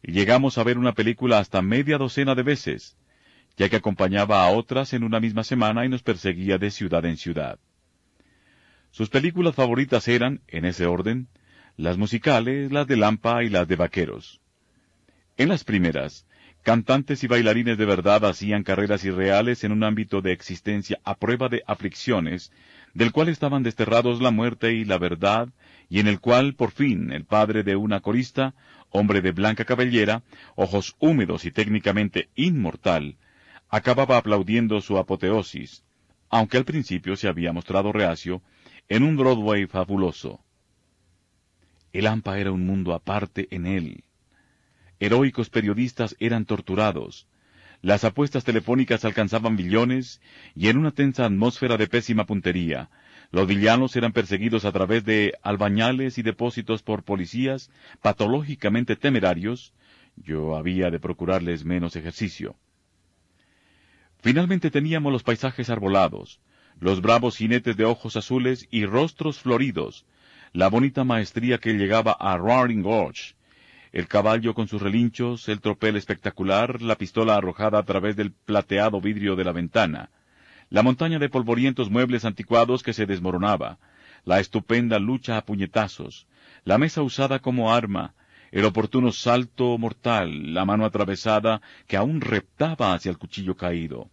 llegamos 0.04 0.60
a 0.60 0.64
ver 0.64 0.78
una 0.78 0.94
película 0.94 1.40
hasta 1.40 1.64
media 1.64 1.98
docena 1.98 2.36
de 2.36 2.44
veces, 2.44 2.96
ya 3.58 3.70
que 3.70 3.78
acompañaba 3.78 4.46
a 4.46 4.52
otras 4.52 4.94
en 4.94 5.04
una 5.04 5.20
misma 5.20 5.44
semana 5.44 5.84
y 5.84 5.90
nos 5.90 6.04
perseguía 6.04 6.60
de 6.60 6.70
ciudad 6.70 7.04
en 7.06 7.18
ciudad. 7.18 7.60
Sus 8.92 9.10
películas 9.10 9.56
favoritas 9.56 10.08
eran, 10.08 10.42
en 10.48 10.66
ese 10.66 10.86
orden, 10.86 11.28
las 11.78 11.98
musicales, 11.98 12.72
las 12.72 12.88
de 12.88 12.98
Lampa 12.98 13.44
y 13.44 13.50
las 13.50 13.68
de 13.68 13.76
vaqueros. 13.76 14.42
En 15.38 15.50
las 15.50 15.64
primeras, 15.64 16.26
Cantantes 16.64 17.24
y 17.24 17.28
bailarines 17.28 17.76
de 17.80 17.86
verdad 17.86 18.24
hacían 18.24 18.62
carreras 18.62 19.04
irreales 19.04 19.64
en 19.64 19.72
un 19.72 19.84
ámbito 19.84 20.22
de 20.22 20.32
existencia 20.32 21.00
a 21.04 21.16
prueba 21.16 21.50
de 21.50 21.64
aflicciones, 21.66 22.52
del 22.94 23.12
cual 23.12 23.30
estaban 23.30 23.64
desterrados 23.64 24.22
la 24.22 24.30
muerte 24.30 24.74
y 24.74 24.86
la 24.86 25.00
verdad, 25.00 25.50
y 25.90 26.00
en 26.00 26.08
el 26.08 26.20
cual, 26.20 26.54
por 26.54 26.70
fin, 26.70 27.12
el 27.14 27.26
padre 27.26 27.64
de 27.64 27.76
una 27.76 28.02
corista, 28.02 28.54
hombre 28.92 29.22
de 29.22 29.32
blanca 29.32 29.66
cabellera, 29.66 30.22
ojos 30.56 30.96
húmedos 31.00 31.46
y 31.46 31.52
técnicamente 31.52 32.30
inmortal, 32.36 33.16
acababa 33.70 34.18
aplaudiendo 34.18 34.82
su 34.82 35.00
apoteosis, 35.00 35.84
aunque 36.30 36.58
al 36.58 36.66
principio 36.66 37.16
se 37.16 37.28
había 37.28 37.52
mostrado 37.54 37.92
reacio, 37.92 38.44
en 38.90 39.04
un 39.04 39.18
Broadway 39.18 39.68
fabuloso. 39.68 40.44
El 41.94 42.08
AMPA 42.08 42.40
era 42.40 42.52
un 42.52 42.66
mundo 42.66 42.94
aparte 42.94 43.48
en 43.52 43.66
él, 43.66 44.04
heroicos 45.00 45.50
periodistas 45.50 46.16
eran 46.20 46.46
torturados, 46.46 47.28
las 47.82 48.04
apuestas 48.04 48.44
telefónicas 48.44 49.06
alcanzaban 49.06 49.58
billones, 49.58 50.22
y 50.56 50.68
en 50.68 50.78
una 50.78 50.92
tensa 50.92 51.26
atmósfera 51.26 51.78
de 51.78 51.88
pésima 51.88 52.26
puntería, 52.28 52.92
los 53.32 53.48
villanos 53.48 53.96
eran 53.96 54.12
perseguidos 54.12 54.66
a 54.66 54.72
través 54.72 55.04
de 55.04 55.34
albañales 55.42 56.20
y 56.20 56.22
depósitos 56.22 56.84
por 56.84 57.04
policías 57.04 57.72
patológicamente 58.02 58.96
temerarios, 58.96 59.74
yo 60.16 60.56
había 60.56 60.92
de 60.92 61.00
procurarles 61.00 61.66
menos 61.66 61.96
ejercicio. 61.96 62.56
Finalmente 64.20 64.70
teníamos 64.70 65.12
los 65.12 65.24
paisajes 65.24 65.72
arbolados, 65.72 66.40
los 66.80 67.01
bravos 67.01 67.38
jinetes 67.38 67.78
de 67.78 67.86
ojos 67.86 68.16
azules 68.16 68.68
y 68.72 68.86
rostros 68.86 69.40
floridos, 69.40 70.06
la 70.54 70.68
bonita 70.68 71.04
maestría 71.04 71.58
que 71.58 71.74
llegaba 71.74 72.12
a 72.12 72.38
Roaring 72.38 72.82
Gorge, 72.82 73.36
el 73.92 74.08
caballo 74.08 74.54
con 74.54 74.68
sus 74.68 74.82
relinchos, 74.82 75.50
el 75.50 75.60
tropel 75.62 75.96
espectacular, 75.96 76.82
la 76.82 76.96
pistola 76.96 77.36
arrojada 77.36 77.80
a 77.80 77.84
través 77.84 78.16
del 78.16 78.32
plateado 78.32 79.01
vidrio 79.01 79.36
de 79.36 79.44
la 79.44 79.51
ventana, 79.51 80.10
la 80.70 80.84
montaña 80.84 81.20
de 81.20 81.30
polvorientos 81.30 81.90
muebles 81.90 82.24
anticuados 82.24 82.84
que 82.84 82.94
se 82.94 83.06
desmoronaba, 83.06 83.80
la 84.24 84.40
estupenda 84.40 85.00
lucha 85.00 85.38
a 85.38 85.46
puñetazos, 85.46 86.28
la 86.63 86.78
mesa 86.78 87.01
usada 87.01 87.40
como 87.40 87.74
arma, 87.74 88.13
el 88.51 88.66
oportuno 88.66 89.12
salto 89.12 89.78
mortal, 89.78 90.54
la 90.54 90.66
mano 90.66 90.86
atravesada 90.86 91.62
que 91.88 91.98
aún 91.98 92.22
reptaba 92.22 92.94
hacia 92.94 93.10
el 93.10 93.18
cuchillo 93.18 93.56
caído, 93.56 94.10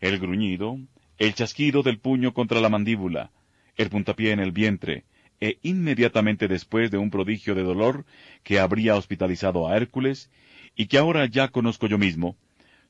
el 0.00 0.18
gruñido, 0.18 0.78
el 1.20 1.34
chasquido 1.34 1.82
del 1.82 1.98
puño 1.98 2.32
contra 2.32 2.62
la 2.62 2.70
mandíbula, 2.70 3.30
el 3.76 3.90
puntapié 3.90 4.32
en 4.32 4.40
el 4.40 4.52
vientre, 4.52 5.04
e 5.38 5.58
inmediatamente 5.60 6.48
después 6.48 6.90
de 6.90 6.96
un 6.96 7.10
prodigio 7.10 7.54
de 7.54 7.62
dolor 7.62 8.06
que 8.42 8.58
habría 8.58 8.96
hospitalizado 8.96 9.68
a 9.68 9.76
Hércules, 9.76 10.30
y 10.74 10.86
que 10.86 10.96
ahora 10.96 11.26
ya 11.26 11.48
conozco 11.48 11.86
yo 11.88 11.98
mismo, 11.98 12.38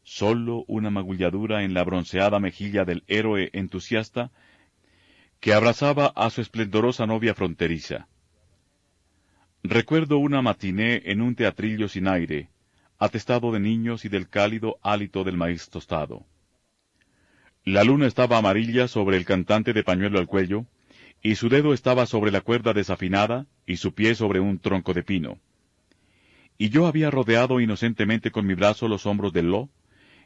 sólo 0.05 0.65
una 0.69 0.91
magulladura 0.91 1.65
en 1.65 1.75
la 1.75 1.83
bronceada 1.83 2.39
mejilla 2.39 2.85
del 2.85 3.03
héroe 3.09 3.51
entusiasta 3.53 4.31
que 5.41 5.53
abrazaba 5.53 6.13
a 6.15 6.31
su 6.31 6.41
esplendorosa 6.41 7.07
novia 7.07 7.35
fronteriza. 7.35 8.07
Recuerdo 9.65 10.19
una 10.19 10.41
matiné 10.41 11.03
en 11.07 11.21
un 11.21 11.35
teatrillo 11.35 11.89
sin 11.89 12.07
aire, 12.07 12.49
atestado 12.97 13.51
de 13.51 13.59
niños 13.59 14.05
y 14.05 14.09
del 14.09 14.29
cálido 14.29 14.79
hálito 14.83 15.25
del 15.25 15.37
maíz 15.37 15.69
tostado. 15.69 16.27
La 17.65 17.85
luna 17.85 18.07
estaba 18.07 18.39
amarilla 18.39 18.89
sobre 18.89 19.19
el 19.19 19.27
cantante 19.27 19.75
de 19.75 19.85
pañuelo 19.85 20.19
al 20.19 20.27
cuello, 20.27 20.65
y 21.23 21.35
su 21.35 21.51
dedo 21.51 21.75
estaba 21.75 22.07
sobre 22.07 22.31
la 22.31 22.41
cuerda 22.41 22.73
desafinada 22.73 23.47
y 23.67 23.77
su 23.77 23.93
pie 23.93 24.15
sobre 24.15 24.41
un 24.41 24.59
tronco 24.59 24.95
de 24.95 25.03
pino. 25.03 25.39
Y 26.57 26.71
yo 26.71 26.87
había 26.87 27.11
rodeado 27.11 27.61
inocentemente 27.61 28.31
con 28.31 28.47
mi 28.47 28.55
brazo 28.55 28.89
los 28.89 29.05
hombros 29.05 29.33
del 29.35 29.51
Lo, 29.51 29.69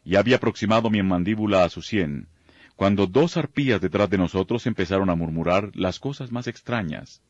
y 0.04 0.14
había 0.14 0.36
aproximado 0.36 0.90
mi 0.90 1.02
mandíbula 1.02 1.64
a 1.64 1.70
su 1.70 1.82
sien, 1.82 2.28
cuando 2.76 3.06
dos 3.06 3.36
arpías 3.36 3.80
detrás 3.80 4.10
de 4.10 4.18
nosotros 4.18 4.66
empezaron 4.66 5.10
a 5.10 5.16
murmurar 5.16 5.70
las 5.74 5.98
cosas 5.98 6.30
más 6.30 6.46
extrañas. 6.46 7.20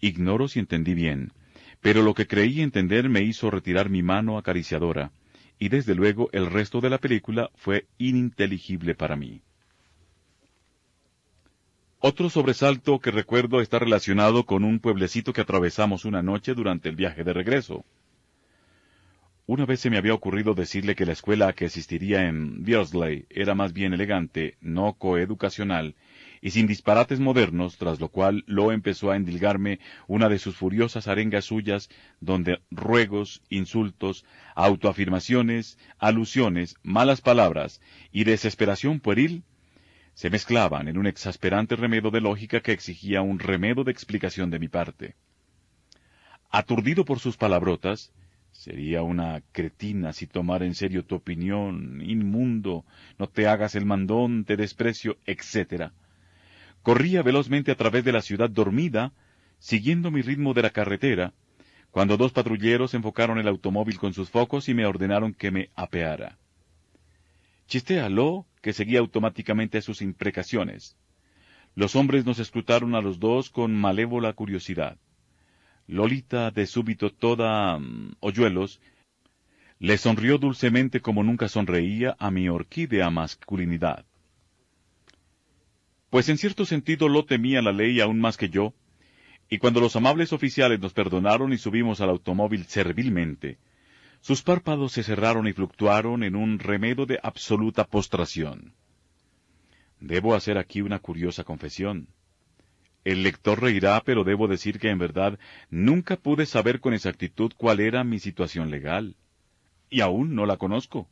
Ignoro 0.00 0.48
si 0.48 0.58
entendí 0.58 0.92
bien, 0.92 1.32
pero 1.80 2.02
lo 2.02 2.12
que 2.14 2.26
creí 2.26 2.60
entender 2.60 3.08
me 3.08 3.22
hizo 3.22 3.50
retirar 3.50 3.88
mi 3.88 4.02
mano 4.02 4.36
acariciadora, 4.36 5.12
y 5.58 5.68
desde 5.68 5.94
luego 5.94 6.28
el 6.32 6.46
resto 6.46 6.80
de 6.80 6.90
la 6.90 6.98
película 6.98 7.50
fue 7.54 7.86
ininteligible 7.98 8.94
para 8.94 9.16
mí. 9.16 9.42
Otro 12.00 12.28
sobresalto 12.28 12.98
que 13.00 13.10
recuerdo 13.10 13.62
está 13.62 13.78
relacionado 13.78 14.44
con 14.44 14.62
un 14.62 14.78
pueblecito 14.78 15.32
que 15.32 15.40
atravesamos 15.40 16.04
una 16.04 16.22
noche 16.22 16.52
durante 16.52 16.90
el 16.90 16.96
viaje 16.96 17.24
de 17.24 17.32
regreso. 17.32 17.84
Una 19.46 19.64
vez 19.64 19.80
se 19.80 19.90
me 19.90 19.96
había 19.98 20.14
ocurrido 20.14 20.54
decirle 20.54 20.94
que 20.94 21.06
la 21.06 21.12
escuela 21.12 21.48
a 21.48 21.52
que 21.52 21.66
asistiría 21.66 22.26
en 22.26 22.62
Beardsley 22.62 23.26
era 23.30 23.54
más 23.54 23.72
bien 23.72 23.94
elegante, 23.94 24.56
no 24.60 24.94
coeducacional, 24.94 25.94
y 26.44 26.50
sin 26.50 26.66
disparates 26.66 27.20
modernos, 27.20 27.78
tras 27.78 28.00
lo 28.00 28.10
cual 28.10 28.44
lo 28.46 28.70
empezó 28.70 29.10
a 29.10 29.16
endilgarme 29.16 29.80
una 30.06 30.28
de 30.28 30.38
sus 30.38 30.54
furiosas 30.54 31.08
arengas 31.08 31.46
suyas, 31.46 31.88
donde 32.20 32.58
ruegos, 32.70 33.42
insultos, 33.48 34.26
autoafirmaciones, 34.54 35.78
alusiones, 35.98 36.76
malas 36.82 37.22
palabras 37.22 37.80
y 38.12 38.24
desesperación 38.24 39.00
pueril 39.00 39.42
se 40.12 40.28
mezclaban 40.28 40.86
en 40.86 40.98
un 40.98 41.06
exasperante 41.06 41.76
remedo 41.76 42.10
de 42.10 42.20
lógica 42.20 42.60
que 42.60 42.72
exigía 42.72 43.22
un 43.22 43.38
remedo 43.38 43.82
de 43.82 43.92
explicación 43.92 44.50
de 44.50 44.58
mi 44.58 44.68
parte. 44.68 45.14
Aturdido 46.50 47.06
por 47.06 47.20
sus 47.20 47.38
palabrotas, 47.38 48.12
sería 48.50 49.00
una 49.00 49.42
cretina 49.50 50.12
si 50.12 50.26
tomara 50.26 50.66
en 50.66 50.74
serio 50.74 51.06
tu 51.06 51.14
opinión, 51.14 52.02
inmundo, 52.02 52.84
no 53.18 53.30
te 53.30 53.48
hagas 53.48 53.76
el 53.76 53.86
mandón, 53.86 54.44
te 54.44 54.58
desprecio, 54.58 55.16
etc. 55.24 55.90
Corría 56.84 57.22
velozmente 57.22 57.72
a 57.72 57.76
través 57.76 58.04
de 58.04 58.12
la 58.12 58.20
ciudad 58.20 58.50
dormida, 58.50 59.14
siguiendo 59.58 60.10
mi 60.10 60.20
ritmo 60.20 60.52
de 60.52 60.60
la 60.60 60.68
carretera, 60.68 61.32
cuando 61.90 62.18
dos 62.18 62.32
patrulleros 62.32 62.92
enfocaron 62.92 63.38
el 63.38 63.48
automóvil 63.48 63.98
con 63.98 64.12
sus 64.12 64.28
focos 64.28 64.68
y 64.68 64.74
me 64.74 64.84
ordenaron 64.84 65.32
que 65.32 65.50
me 65.50 65.70
apeara. 65.74 66.36
Chistéalo, 67.68 68.44
que 68.60 68.74
seguía 68.74 68.98
automáticamente 68.98 69.80
sus 69.80 70.02
imprecaciones. 70.02 70.94
Los 71.74 71.96
hombres 71.96 72.26
nos 72.26 72.38
escrutaron 72.38 72.94
a 72.94 73.00
los 73.00 73.18
dos 73.18 73.48
con 73.48 73.74
malévola 73.74 74.34
curiosidad. 74.34 74.98
Lolita, 75.86 76.50
de 76.50 76.66
súbito 76.66 77.08
toda 77.08 77.78
mm, 77.78 78.16
hoyuelos, 78.20 78.82
le 79.78 79.96
sonrió 79.96 80.36
dulcemente 80.36 81.00
como 81.00 81.22
nunca 81.22 81.48
sonreía 81.48 82.14
a 82.18 82.30
mi 82.30 82.50
orquídea 82.50 83.08
masculinidad. 83.08 84.04
Pues 86.14 86.28
en 86.28 86.38
cierto 86.38 86.64
sentido 86.64 87.08
lo 87.08 87.24
temía 87.24 87.60
la 87.60 87.72
ley 87.72 88.00
aún 88.00 88.20
más 88.20 88.36
que 88.36 88.48
yo, 88.48 88.72
y 89.50 89.58
cuando 89.58 89.80
los 89.80 89.96
amables 89.96 90.32
oficiales 90.32 90.78
nos 90.78 90.92
perdonaron 90.92 91.52
y 91.52 91.58
subimos 91.58 92.00
al 92.00 92.10
automóvil 92.10 92.66
servilmente, 92.66 93.58
sus 94.20 94.40
párpados 94.40 94.92
se 94.92 95.02
cerraron 95.02 95.48
y 95.48 95.52
fluctuaron 95.52 96.22
en 96.22 96.36
un 96.36 96.60
remedo 96.60 97.04
de 97.04 97.18
absoluta 97.20 97.88
postración. 97.88 98.74
Debo 99.98 100.36
hacer 100.36 100.56
aquí 100.56 100.82
una 100.82 101.00
curiosa 101.00 101.42
confesión. 101.42 102.06
El 103.02 103.24
lector 103.24 103.60
reirá, 103.60 104.00
pero 104.04 104.22
debo 104.22 104.46
decir 104.46 104.78
que 104.78 104.90
en 104.90 105.00
verdad 105.00 105.36
nunca 105.68 106.16
pude 106.16 106.46
saber 106.46 106.78
con 106.78 106.94
exactitud 106.94 107.50
cuál 107.56 107.80
era 107.80 108.04
mi 108.04 108.20
situación 108.20 108.70
legal. 108.70 109.16
Y 109.90 110.00
aún 110.00 110.36
no 110.36 110.46
la 110.46 110.58
conozco. 110.58 111.08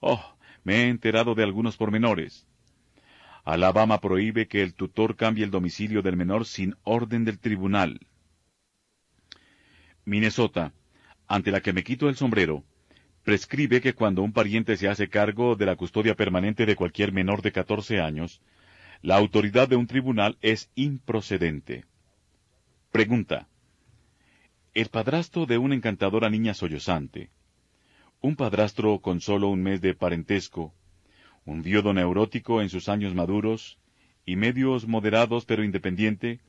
Oh, 0.00 0.36
me 0.62 0.76
he 0.76 0.88
enterado 0.88 1.34
de 1.34 1.42
algunos 1.42 1.76
pormenores. 1.76 2.46
Alabama 3.44 4.00
prohíbe 4.00 4.48
que 4.48 4.62
el 4.62 4.74
tutor 4.74 5.16
cambie 5.16 5.44
el 5.44 5.50
domicilio 5.50 6.02
del 6.02 6.16
menor 6.16 6.46
sin 6.46 6.76
orden 6.82 7.24
del 7.24 7.38
tribunal. 7.38 8.00
Minnesota 10.04 10.72
ante 11.26 11.50
la 11.50 11.60
que 11.60 11.72
me 11.72 11.84
quito 11.84 12.08
el 12.08 12.16
sombrero, 12.16 12.64
prescribe 13.22 13.80
que 13.80 13.94
cuando 13.94 14.22
un 14.22 14.32
pariente 14.32 14.76
se 14.76 14.88
hace 14.88 15.08
cargo 15.08 15.56
de 15.56 15.66
la 15.66 15.76
custodia 15.76 16.14
permanente 16.14 16.66
de 16.66 16.76
cualquier 16.76 17.12
menor 17.12 17.42
de 17.42 17.52
catorce 17.52 18.00
años, 18.00 18.40
la 19.02 19.16
autoridad 19.16 19.68
de 19.68 19.76
un 19.76 19.86
tribunal 19.86 20.36
es 20.40 20.70
improcedente. 20.74 21.84
Pregunta. 22.90 23.48
El 24.74 24.88
padrastro 24.88 25.46
de 25.46 25.58
una 25.58 25.74
encantadora 25.74 26.28
niña 26.28 26.52
sollozante, 26.52 27.30
un 28.20 28.36
padrastro 28.36 28.98
con 29.00 29.20
solo 29.20 29.48
un 29.48 29.62
mes 29.62 29.80
de 29.80 29.94
parentesco, 29.94 30.74
un 31.46 31.62
viudo 31.62 31.92
neurótico 31.92 32.62
en 32.62 32.68
sus 32.68 32.88
años 32.88 33.14
maduros, 33.14 33.78
y 34.26 34.36
medios 34.36 34.86
moderados 34.86 35.44
pero 35.44 35.64
independiente, 35.64 36.40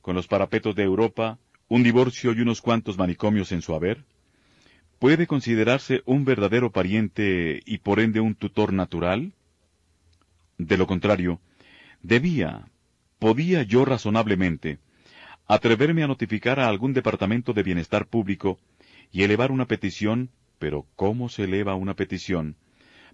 con 0.00 0.14
los 0.14 0.26
parapetos 0.26 0.74
de 0.74 0.82
Europa, 0.82 1.38
un 1.68 1.82
divorcio 1.82 2.32
y 2.32 2.40
unos 2.40 2.60
cuantos 2.60 2.98
manicomios 2.98 3.52
en 3.52 3.62
su 3.62 3.74
haber? 3.74 4.04
¿Puede 4.98 5.26
considerarse 5.26 6.02
un 6.04 6.24
verdadero 6.24 6.70
pariente 6.70 7.62
y 7.64 7.78
por 7.78 7.98
ende 7.98 8.20
un 8.20 8.34
tutor 8.34 8.72
natural? 8.72 9.32
De 10.58 10.76
lo 10.76 10.86
contrario, 10.86 11.40
debía, 12.02 12.68
podía 13.18 13.62
yo 13.62 13.84
razonablemente, 13.84 14.78
atreverme 15.48 16.02
a 16.02 16.06
notificar 16.06 16.60
a 16.60 16.68
algún 16.68 16.92
departamento 16.92 17.52
de 17.52 17.62
bienestar 17.62 18.06
público 18.06 18.58
y 19.10 19.22
elevar 19.22 19.50
una 19.50 19.66
petición, 19.66 20.30
pero 20.58 20.86
¿cómo 20.94 21.28
se 21.28 21.44
eleva 21.44 21.74
una 21.74 21.94
petición? 21.94 22.56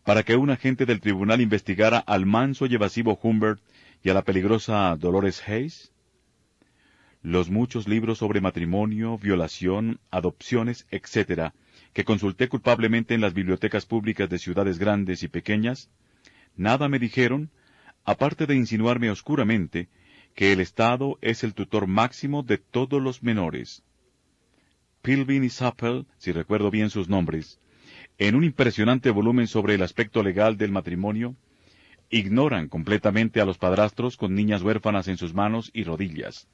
Para 0.09 0.23
que 0.23 0.37
un 0.37 0.49
agente 0.49 0.87
del 0.87 1.03
tribunal 1.03 1.43
investigara 1.43 1.99
al 1.99 2.25
manso 2.25 2.65
y 2.65 2.75
evasivo 2.75 3.21
Humbert 3.23 3.61
y 4.03 4.09
a 4.09 4.15
la 4.15 4.23
peligrosa 4.23 4.97
Dolores 4.97 5.47
Hayes? 5.47 5.93
Los 7.21 7.51
muchos 7.51 7.87
libros 7.87 8.17
sobre 8.17 8.41
matrimonio, 8.41 9.19
violación, 9.19 10.01
adopciones, 10.11 10.87
etc., 10.91 11.53
que 11.93 12.07
consulté 12.07 12.49
culpablemente 12.49 13.13
en 13.13 13.21
las 13.21 13.35
bibliotecas 13.35 13.85
públicas 13.85 14.31
de 14.31 14.39
ciudades 14.39 14.79
grandes 14.79 15.23
y 15.23 15.29
pequeñas, 15.29 15.91
nada 16.57 16.89
me 16.89 16.99
dijeron, 16.99 17.51
aparte 18.07 18.47
de 18.47 18.55
insinuarme 18.55 19.11
oscuramente, 19.11 19.91
que 20.35 20.55
el 20.55 20.61
Estado 20.61 21.19
es 21.21 21.45
el 21.45 21.53
tutor 21.53 21.87
máximo 21.87 22.43
de 22.43 22.57
todos 22.57 23.03
los 23.03 23.23
menores. 23.23 23.85
Pilvin 25.03 25.45
y 25.45 25.51
Sappel, 25.51 26.07
si 26.17 26.33
recuerdo 26.33 26.71
bien 26.71 26.89
sus 26.89 27.11
nombres, 27.11 27.61
en 28.19 28.35
un 28.35 28.45
impresionante 28.45 29.11
volumen 29.11 29.47
sobre 29.47 29.75
el 29.75 29.83
aspecto 29.83 30.23
legal 30.23 30.57
del 30.57 30.73
matrimonio, 30.73 31.37
ignoran 32.11 32.69
completamente 32.69 33.41
a 33.41 33.45
los 33.45 33.59
padrastros 33.59 34.17
con 34.17 34.35
niñas 34.35 34.63
huérfanas 34.63 35.07
en 35.09 35.17
sus 35.17 35.35
manos 35.35 35.71
y 35.73 35.85
rodillas. 35.85 36.49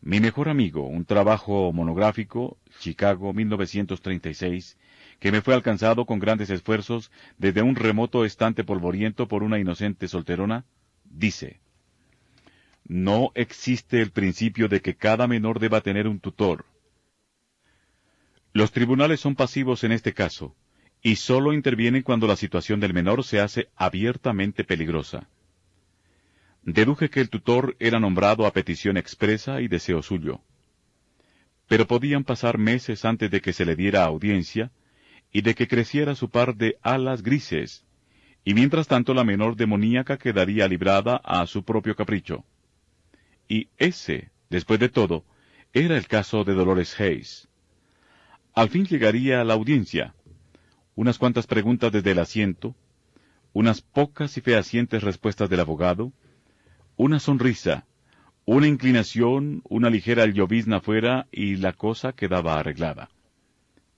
Mi 0.00 0.20
mejor 0.20 0.48
amigo, 0.48 0.86
un 0.86 1.04
trabajo 1.04 1.72
monográfico, 1.72 2.56
Chicago 2.78 3.32
1936, 3.32 4.78
que 5.18 5.32
me 5.32 5.42
fue 5.42 5.54
alcanzado 5.54 6.06
con 6.06 6.20
grandes 6.20 6.50
esfuerzos 6.50 7.10
desde 7.36 7.62
un 7.62 7.74
remoto 7.74 8.24
estante 8.24 8.62
polvoriento 8.62 9.26
por 9.26 9.42
una 9.42 9.58
inocente 9.58 10.06
solterona, 10.06 10.64
dice, 11.04 11.60
No 12.86 13.32
existe 13.34 14.00
el 14.00 14.12
principio 14.12 14.68
de 14.68 14.80
que 14.80 14.94
cada 14.94 15.26
menor 15.26 15.58
deba 15.58 15.80
tener 15.80 16.06
un 16.06 16.20
tutor. 16.20 16.64
Los 18.58 18.72
tribunales 18.72 19.20
son 19.20 19.36
pasivos 19.36 19.84
en 19.84 19.92
este 19.92 20.12
caso, 20.12 20.56
y 21.00 21.14
sólo 21.14 21.52
intervienen 21.52 22.02
cuando 22.02 22.26
la 22.26 22.34
situación 22.34 22.80
del 22.80 22.92
menor 22.92 23.22
se 23.22 23.38
hace 23.38 23.68
abiertamente 23.76 24.64
peligrosa. 24.64 25.28
Deduje 26.64 27.08
que 27.08 27.20
el 27.20 27.30
tutor 27.30 27.76
era 27.78 28.00
nombrado 28.00 28.46
a 28.46 28.52
petición 28.52 28.96
expresa 28.96 29.60
y 29.60 29.68
deseo 29.68 30.02
suyo. 30.02 30.40
Pero 31.68 31.86
podían 31.86 32.24
pasar 32.24 32.58
meses 32.58 33.04
antes 33.04 33.30
de 33.30 33.40
que 33.40 33.52
se 33.52 33.64
le 33.64 33.76
diera 33.76 34.02
audiencia 34.02 34.72
y 35.30 35.42
de 35.42 35.54
que 35.54 35.68
creciera 35.68 36.16
su 36.16 36.28
par 36.28 36.56
de 36.56 36.78
alas 36.82 37.22
grises, 37.22 37.86
y 38.44 38.54
mientras 38.54 38.88
tanto 38.88 39.14
la 39.14 39.22
menor 39.22 39.54
demoníaca 39.54 40.18
quedaría 40.18 40.66
librada 40.66 41.20
a 41.22 41.46
su 41.46 41.62
propio 41.62 41.94
capricho. 41.94 42.44
Y 43.48 43.68
ese, 43.76 44.32
después 44.50 44.80
de 44.80 44.88
todo, 44.88 45.24
era 45.72 45.96
el 45.96 46.08
caso 46.08 46.42
de 46.42 46.54
Dolores 46.54 47.00
Hayes. 47.00 47.47
Al 48.58 48.70
fin 48.70 48.86
llegaría 48.86 49.40
a 49.40 49.44
la 49.44 49.54
audiencia, 49.54 50.16
unas 50.96 51.16
cuantas 51.16 51.46
preguntas 51.46 51.92
desde 51.92 52.10
el 52.10 52.18
asiento, 52.18 52.74
unas 53.52 53.82
pocas 53.82 54.36
y 54.36 54.40
fehacientes 54.40 55.04
respuestas 55.04 55.48
del 55.48 55.60
abogado, 55.60 56.12
una 56.96 57.20
sonrisa, 57.20 57.86
una 58.46 58.66
inclinación, 58.66 59.62
una 59.68 59.90
ligera 59.90 60.26
llovizna 60.26 60.80
fuera 60.80 61.28
y 61.30 61.54
la 61.54 61.72
cosa 61.72 62.14
quedaba 62.14 62.58
arreglada. 62.58 63.10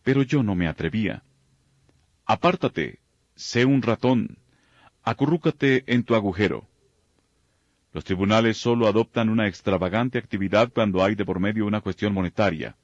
Pero 0.03 0.25
yo 0.25 0.42
no 0.42 0.55
me 0.55 0.68
atrevía. 0.68 1.23
Apártate, 2.27 2.99
sé 3.35 3.64
un 3.64 3.81
ratón, 3.81 4.37
acurrúcate 5.03 5.85
en 5.87 6.05
tu 6.05 6.14
agujero. 6.14 6.68
Los 7.94 8.05
tribunales 8.05 8.59
solo 8.59 8.88
adoptan 8.88 9.31
una 9.31 9.49
extravagante 9.49 10.18
actividad 10.18 10.70
cuando 10.70 11.03
hay 11.03 11.14
de 11.14 11.25
por 11.25 11.40
medio 11.40 11.64
una 11.64 11.81
cuestión 11.81 12.12
monetaria. 12.12 12.77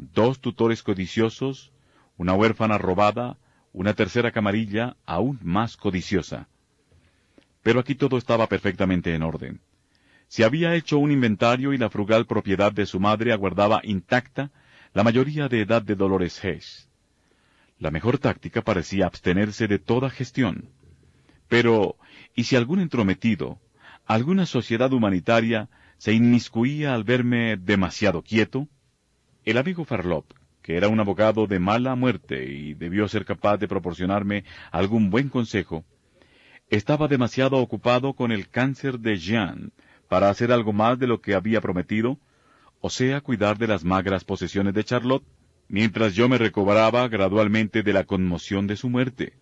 Dos 0.00 0.40
tutores 0.40 0.82
codiciosos, 0.82 1.72
una 2.16 2.32
huérfana 2.32 2.78
robada, 2.78 3.36
una 3.74 3.92
tercera 3.92 4.32
camarilla 4.32 4.96
aún 5.04 5.38
más 5.42 5.76
codiciosa. 5.76 6.48
Pero 7.62 7.80
aquí 7.80 7.94
todo 7.94 8.16
estaba 8.16 8.46
perfectamente 8.46 9.14
en 9.14 9.22
orden. 9.22 9.60
Se 10.26 10.42
había 10.42 10.74
hecho 10.74 10.96
un 10.96 11.12
inventario 11.12 11.74
y 11.74 11.76
la 11.76 11.90
frugal 11.90 12.24
propiedad 12.24 12.72
de 12.72 12.86
su 12.86 12.98
madre 12.98 13.34
aguardaba 13.34 13.82
intacta 13.84 14.50
la 14.94 15.04
mayoría 15.04 15.48
de 15.48 15.60
edad 15.60 15.82
de 15.82 15.96
Dolores 15.96 16.42
Hess. 16.42 16.88
La 17.78 17.90
mejor 17.90 18.16
táctica 18.16 18.62
parecía 18.62 19.04
abstenerse 19.04 19.68
de 19.68 19.78
toda 19.78 20.08
gestión. 20.08 20.70
Pero, 21.46 21.96
¿y 22.34 22.44
si 22.44 22.56
algún 22.56 22.80
entrometido, 22.80 23.60
alguna 24.06 24.46
sociedad 24.46 24.94
humanitaria, 24.94 25.68
se 25.98 26.14
inmiscuía 26.14 26.94
al 26.94 27.04
verme 27.04 27.58
demasiado 27.58 28.22
quieto? 28.22 28.66
El 29.44 29.56
amigo 29.56 29.84
Farlop, 29.86 30.26
que 30.60 30.76
era 30.76 30.88
un 30.88 31.00
abogado 31.00 31.46
de 31.46 31.58
mala 31.58 31.94
muerte 31.94 32.44
y 32.44 32.74
debió 32.74 33.08
ser 33.08 33.24
capaz 33.24 33.56
de 33.56 33.68
proporcionarme 33.68 34.44
algún 34.70 35.08
buen 35.08 35.30
consejo, 35.30 35.84
estaba 36.68 37.08
demasiado 37.08 37.56
ocupado 37.56 38.12
con 38.12 38.32
el 38.32 38.48
cáncer 38.48 38.98
de 38.98 39.16
Jean 39.16 39.72
para 40.08 40.28
hacer 40.28 40.52
algo 40.52 40.72
más 40.72 40.98
de 40.98 41.06
lo 41.06 41.22
que 41.22 41.34
había 41.34 41.60
prometido, 41.60 42.18
o 42.80 42.90
sea, 42.90 43.22
cuidar 43.22 43.56
de 43.56 43.66
las 43.66 43.82
magras 43.82 44.24
posesiones 44.24 44.74
de 44.74 44.84
Charlotte, 44.84 45.24
mientras 45.68 46.14
yo 46.14 46.28
me 46.28 46.36
recobraba 46.36 47.08
gradualmente 47.08 47.82
de 47.82 47.92
la 47.92 48.04
conmoción 48.04 48.66
de 48.66 48.76
su 48.76 48.90
muerte. 48.90 49.32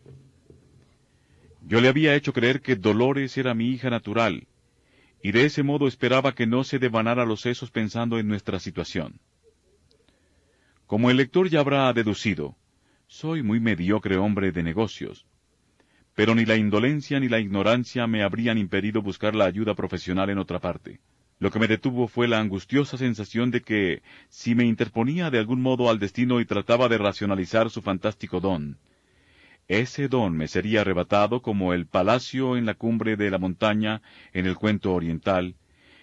Yo 1.67 1.81
le 1.81 1.89
había 1.89 2.15
hecho 2.15 2.33
creer 2.33 2.63
que 2.63 2.77
Dolores 2.77 3.37
era 3.37 3.53
mi 3.53 3.71
hija 3.71 3.91
natural, 3.91 4.47
y 5.23 5.33
de 5.33 5.45
ese 5.45 5.65
modo 5.65 5.89
esperaba 5.89 6.35
que 6.35 6.47
no 6.47 6.63
se 6.63 6.79
devanara 6.79 7.27
los 7.27 7.41
sesos 7.41 7.71
pensando 7.71 8.19
en 8.19 8.29
nuestra 8.29 8.61
situación. 8.61 9.19
Como 10.89 11.11
el 11.11 11.19
lector 11.19 11.51
ya 11.51 11.61
habrá 11.61 11.93
deducido, 11.93 12.57
soy 13.09 13.43
muy 13.43 13.61
mediocre 13.61 14.17
hombre 14.17 14.53
de 14.53 14.63
negocios, 14.63 15.27
pero 16.15 16.35
ni 16.35 16.47
la 16.47 16.57
indolencia 16.57 17.21
ni 17.21 17.29
la 17.29 17.41
ignorancia 17.41 18.07
me 18.07 18.23
habrían 18.23 18.57
impedido 18.57 19.03
buscar 19.03 19.35
la 19.35 19.45
ayuda 19.45 19.75
profesional 19.75 20.31
en 20.31 20.39
otra 20.39 20.61
parte. 20.61 21.01
Lo 21.41 21.51
que 21.51 21.59
me 21.59 21.69
detuvo 21.69 22.09
fue 22.09 22.27
la 22.27 22.41
angustiosa 22.41 22.97
sensación 22.97 23.51
de 23.51 23.61
que, 23.61 24.01
si 24.31 24.55
me 24.55 24.65
interponía 24.65 25.31
de 25.31 25.39
algún 25.39 25.61
modo 25.61 25.91
al 25.91 25.99
destino 25.99 26.41
y 26.41 26.47
trataba 26.47 26.89
de 26.89 26.97
racionalizar 26.97 27.69
su 27.69 27.83
fantástico 27.83 28.41
don, 28.41 28.79
ese 29.69 30.09
don 30.09 30.39
me 30.39 30.49
sería 30.49 30.81
arrebatado 30.81 31.43
como 31.43 31.75
el 31.75 31.85
palacio 31.85 32.57
en 32.57 32.65
la 32.65 32.73
cumbre 32.73 33.17
de 33.17 33.31
la 33.31 33.37
montaña 33.37 34.01
en 34.33 34.47
el 34.47 34.57
cuento 34.57 34.95
oriental, 34.95 35.55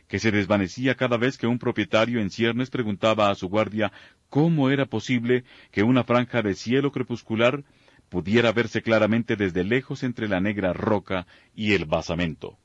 que 0.07 0.19
se 0.19 0.31
desvanecía 0.31 0.95
cada 0.95 1.17
vez 1.17 1.37
que 1.37 1.47
un 1.47 1.59
propietario 1.59 2.19
en 2.19 2.29
ciernes 2.29 2.69
preguntaba 2.69 3.29
a 3.29 3.35
su 3.35 3.47
guardia 3.49 3.91
cómo 4.29 4.69
era 4.69 4.85
posible 4.85 5.43
que 5.71 5.83
una 5.83 6.03
franja 6.03 6.41
de 6.41 6.53
cielo 6.53 6.91
crepuscular 6.91 7.63
pudiera 8.09 8.51
verse 8.51 8.81
claramente 8.81 9.35
desde 9.35 9.63
lejos 9.63 10.03
entre 10.03 10.27
la 10.27 10.39
negra 10.39 10.73
roca 10.73 11.25
y 11.55 11.73
el 11.73 11.85
basamento. 11.85 12.57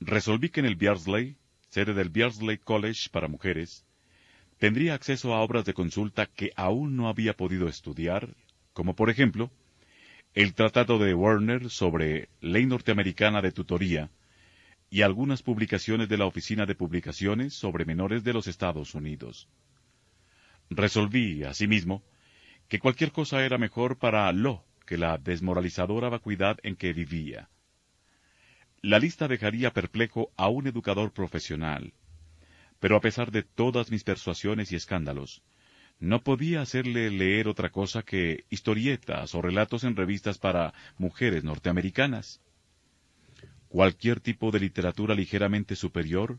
Resolví 0.00 0.50
que 0.50 0.60
en 0.60 0.66
el 0.66 0.76
Beardsley, 0.76 1.36
sede 1.70 1.92
del 1.92 2.08
Beardsley 2.08 2.58
College 2.58 3.10
para 3.10 3.26
mujeres, 3.26 3.84
tendría 4.58 4.94
acceso 4.94 5.34
a 5.34 5.40
obras 5.40 5.64
de 5.64 5.74
consulta 5.74 6.26
que 6.26 6.52
aún 6.54 6.96
no 6.96 7.08
había 7.08 7.34
podido 7.34 7.68
estudiar, 7.68 8.28
como 8.72 8.94
por 8.94 9.10
ejemplo, 9.10 9.50
el 10.34 10.54
tratado 10.54 10.98
de 10.98 11.14
Werner 11.14 11.68
sobre 11.68 12.28
ley 12.40 12.66
norteamericana 12.66 13.42
de 13.42 13.50
tutoría 13.50 14.10
y 14.90 15.02
algunas 15.02 15.42
publicaciones 15.42 16.08
de 16.08 16.16
la 16.16 16.26
Oficina 16.26 16.66
de 16.66 16.74
Publicaciones 16.74 17.54
sobre 17.54 17.84
Menores 17.84 18.24
de 18.24 18.32
los 18.32 18.46
Estados 18.46 18.94
Unidos. 18.94 19.48
Resolví, 20.70 21.44
asimismo, 21.44 22.02
que 22.68 22.78
cualquier 22.78 23.12
cosa 23.12 23.44
era 23.44 23.58
mejor 23.58 23.98
para 23.98 24.30
Lo 24.32 24.64
que 24.86 24.96
la 24.96 25.18
desmoralizadora 25.18 26.08
vacuidad 26.08 26.58
en 26.62 26.76
que 26.76 26.92
vivía. 26.92 27.50
La 28.80 28.98
lista 28.98 29.28
dejaría 29.28 29.72
perplejo 29.72 30.30
a 30.36 30.48
un 30.48 30.66
educador 30.66 31.12
profesional, 31.12 31.92
pero 32.80 32.96
a 32.96 33.00
pesar 33.00 33.30
de 33.30 33.42
todas 33.42 33.90
mis 33.90 34.04
persuasiones 34.04 34.72
y 34.72 34.76
escándalos, 34.76 35.42
no 36.00 36.22
podía 36.22 36.60
hacerle 36.62 37.10
leer 37.10 37.48
otra 37.48 37.70
cosa 37.70 38.02
que 38.02 38.44
historietas 38.50 39.34
o 39.34 39.42
relatos 39.42 39.82
en 39.84 39.96
revistas 39.96 40.38
para 40.38 40.72
mujeres 40.96 41.42
norteamericanas. 41.42 42.40
Cualquier 43.68 44.20
tipo 44.20 44.50
de 44.50 44.60
literatura 44.60 45.14
ligeramente 45.14 45.76
superior 45.76 46.38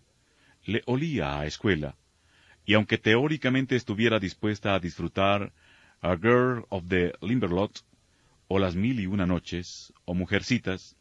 le 0.66 0.82
olía 0.86 1.40
a 1.40 1.46
escuela, 1.46 1.96
y 2.66 2.74
aunque 2.74 2.98
teóricamente 2.98 3.76
estuviera 3.76 4.20
dispuesta 4.20 4.74
a 4.74 4.80
disfrutar 4.80 5.54
a 6.02 6.16
Girl 6.16 6.66
of 6.70 6.88
the 6.88 7.14
Limberlot, 7.22 7.84
o 8.48 8.58
Las 8.58 8.76
Mil 8.76 9.00
y 9.00 9.06
Una 9.06 9.26
Noches, 9.26 9.94
o 10.06 10.16
Mujercitas, 10.16 10.96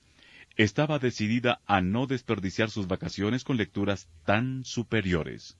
estaba 0.56 0.98
decidida 0.98 1.60
a 1.66 1.80
no 1.80 2.06
desperdiciar 2.06 2.68
sus 2.68 2.88
vacaciones 2.88 3.44
con 3.44 3.56
lecturas 3.56 4.08
tan 4.24 4.64
superiores. 4.64 5.56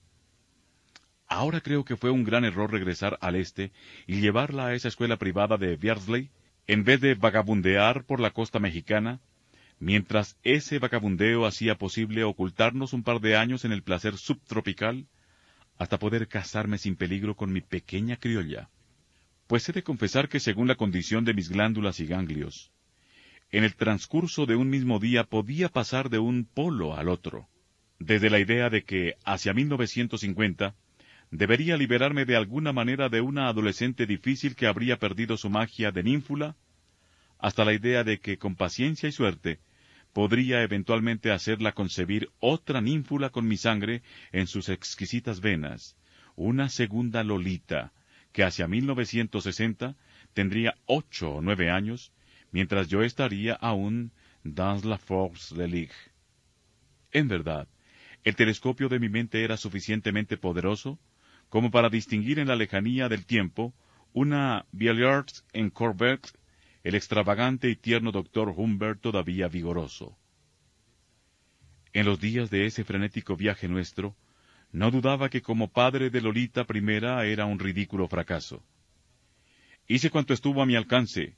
Ahora 1.27 1.61
creo 1.61 1.85
que 1.85 1.95
fue 1.95 2.11
un 2.11 2.23
gran 2.23 2.43
error 2.43 2.71
regresar 2.71 3.17
al 3.21 3.35
este 3.35 3.71
y 4.07 4.19
llevarla 4.19 4.67
a 4.67 4.73
esa 4.73 4.87
escuela 4.87 5.17
privada 5.17 5.57
de 5.57 5.77
Beardsley, 5.77 6.29
en 6.67 6.83
vez 6.83 7.01
de 7.01 7.15
vagabundear 7.15 8.03
por 8.03 8.19
la 8.19 8.31
costa 8.31 8.59
mexicana, 8.59 9.19
mientras 9.79 10.37
ese 10.43 10.79
vagabundeo 10.79 11.45
hacía 11.45 11.75
posible 11.75 12.23
ocultarnos 12.23 12.93
un 12.93 13.03
par 13.03 13.19
de 13.21 13.35
años 13.35 13.65
en 13.65 13.71
el 13.71 13.83
placer 13.83 14.17
subtropical, 14.17 15.07
hasta 15.77 15.99
poder 15.99 16.27
casarme 16.27 16.77
sin 16.77 16.95
peligro 16.95 17.35
con 17.35 17.51
mi 17.51 17.61
pequeña 17.61 18.17
criolla 18.17 18.69
pues 19.49 19.67
he 19.67 19.73
de 19.73 19.81
confesar 19.81 20.29
que 20.29 20.39
según 20.39 20.67
la 20.67 20.75
condición 20.75 21.25
de 21.25 21.33
mis 21.33 21.49
glándulas 21.49 21.99
y 21.99 22.05
ganglios, 22.05 22.71
en 23.49 23.63
el 23.63 23.73
transcurso 23.73 24.45
de 24.45 24.55
un 24.55 24.69
mismo 24.69 24.99
día 24.99 25.23
podía 25.23 25.69
pasar 25.69 26.11
de 26.11 26.19
un 26.19 26.45
polo 26.45 26.95
al 26.95 27.09
otro, 27.09 27.47
desde 27.97 28.29
la 28.29 28.37
idea 28.37 28.69
de 28.69 28.83
que 28.83 29.15
hacia 29.25 29.55
1950 29.55 30.75
debería 31.31 31.77
liberarme 31.77 32.25
de 32.25 32.35
alguna 32.35 32.73
manera 32.73 33.09
de 33.09 33.21
una 33.21 33.47
adolescente 33.47 34.05
difícil 34.05 34.55
que 34.55 34.67
habría 34.67 34.99
perdido 34.99 35.35
su 35.35 35.49
magia 35.49 35.91
de 35.91 36.03
ninfula, 36.03 36.55
hasta 37.39 37.65
la 37.65 37.73
idea 37.73 38.03
de 38.03 38.19
que 38.19 38.37
con 38.37 38.55
paciencia 38.55 39.09
y 39.09 39.11
suerte 39.11 39.59
podría 40.13 40.63
eventualmente 40.63 41.31
hacerla 41.31 41.73
concebir 41.73 42.29
otra 42.39 42.81
ninfula 42.81 43.29
con 43.29 43.47
mi 43.47 43.57
sangre 43.57 44.01
en 44.31 44.47
sus 44.47 44.69
exquisitas 44.69 45.41
venas, 45.41 45.95
una 46.35 46.69
segunda 46.69 47.23
Lolita, 47.23 47.91
que 48.31 48.43
hacia 48.43 48.67
1960 48.67 49.95
tendría 50.33 50.75
ocho 50.85 51.31
o 51.35 51.41
nueve 51.41 51.69
años, 51.69 52.11
mientras 52.51 52.87
yo 52.87 53.03
estaría 53.03 53.53
aún 53.53 54.11
dans 54.43 54.85
la 54.85 54.97
force 54.97 55.55
de 55.55 55.67
ligue. 55.67 55.95
En 57.11 57.27
verdad, 57.27 57.67
el 58.23 58.35
telescopio 58.35 58.89
de 58.89 58.99
mi 58.99 59.09
mente 59.09 59.43
era 59.43 59.57
suficientemente 59.57 60.37
poderoso 60.37 60.99
como 61.49 61.71
para 61.71 61.89
distinguir 61.89 62.39
en 62.39 62.47
la 62.47 62.55
lejanía 62.55 63.09
del 63.09 63.25
tiempo 63.25 63.73
una 64.13 64.65
Billiard 64.71 65.27
en 65.53 65.69
Corvette, 65.69 66.33
el 66.83 66.95
extravagante 66.95 67.69
y 67.69 67.75
tierno 67.75 68.11
doctor 68.11 68.53
Humbert 68.55 69.01
todavía 69.01 69.47
vigoroso. 69.47 70.17
En 71.91 72.05
los 72.05 72.19
días 72.19 72.49
de 72.49 72.65
ese 72.65 72.83
frenético 72.83 73.35
viaje 73.35 73.67
nuestro, 73.67 74.15
no 74.71 74.91
dudaba 74.91 75.29
que 75.29 75.41
como 75.41 75.71
padre 75.71 76.09
de 76.09 76.21
Lolita 76.21 76.65
I 76.71 77.31
era 77.31 77.45
un 77.45 77.59
ridículo 77.59 78.07
fracaso. 78.07 78.63
Hice 79.87 80.11
cuanto 80.11 80.33
estuvo 80.33 80.61
a 80.61 80.65
mi 80.65 80.75
alcance. 80.75 81.35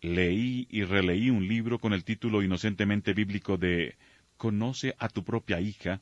Leí 0.00 0.66
y 0.70 0.82
releí 0.84 1.30
un 1.30 1.46
libro 1.46 1.78
con 1.78 1.92
el 1.92 2.04
título 2.04 2.42
inocentemente 2.42 3.12
bíblico 3.12 3.56
de 3.56 3.96
Conoce 4.36 4.94
a 4.98 5.08
tu 5.08 5.24
propia 5.24 5.60
hija, 5.60 6.00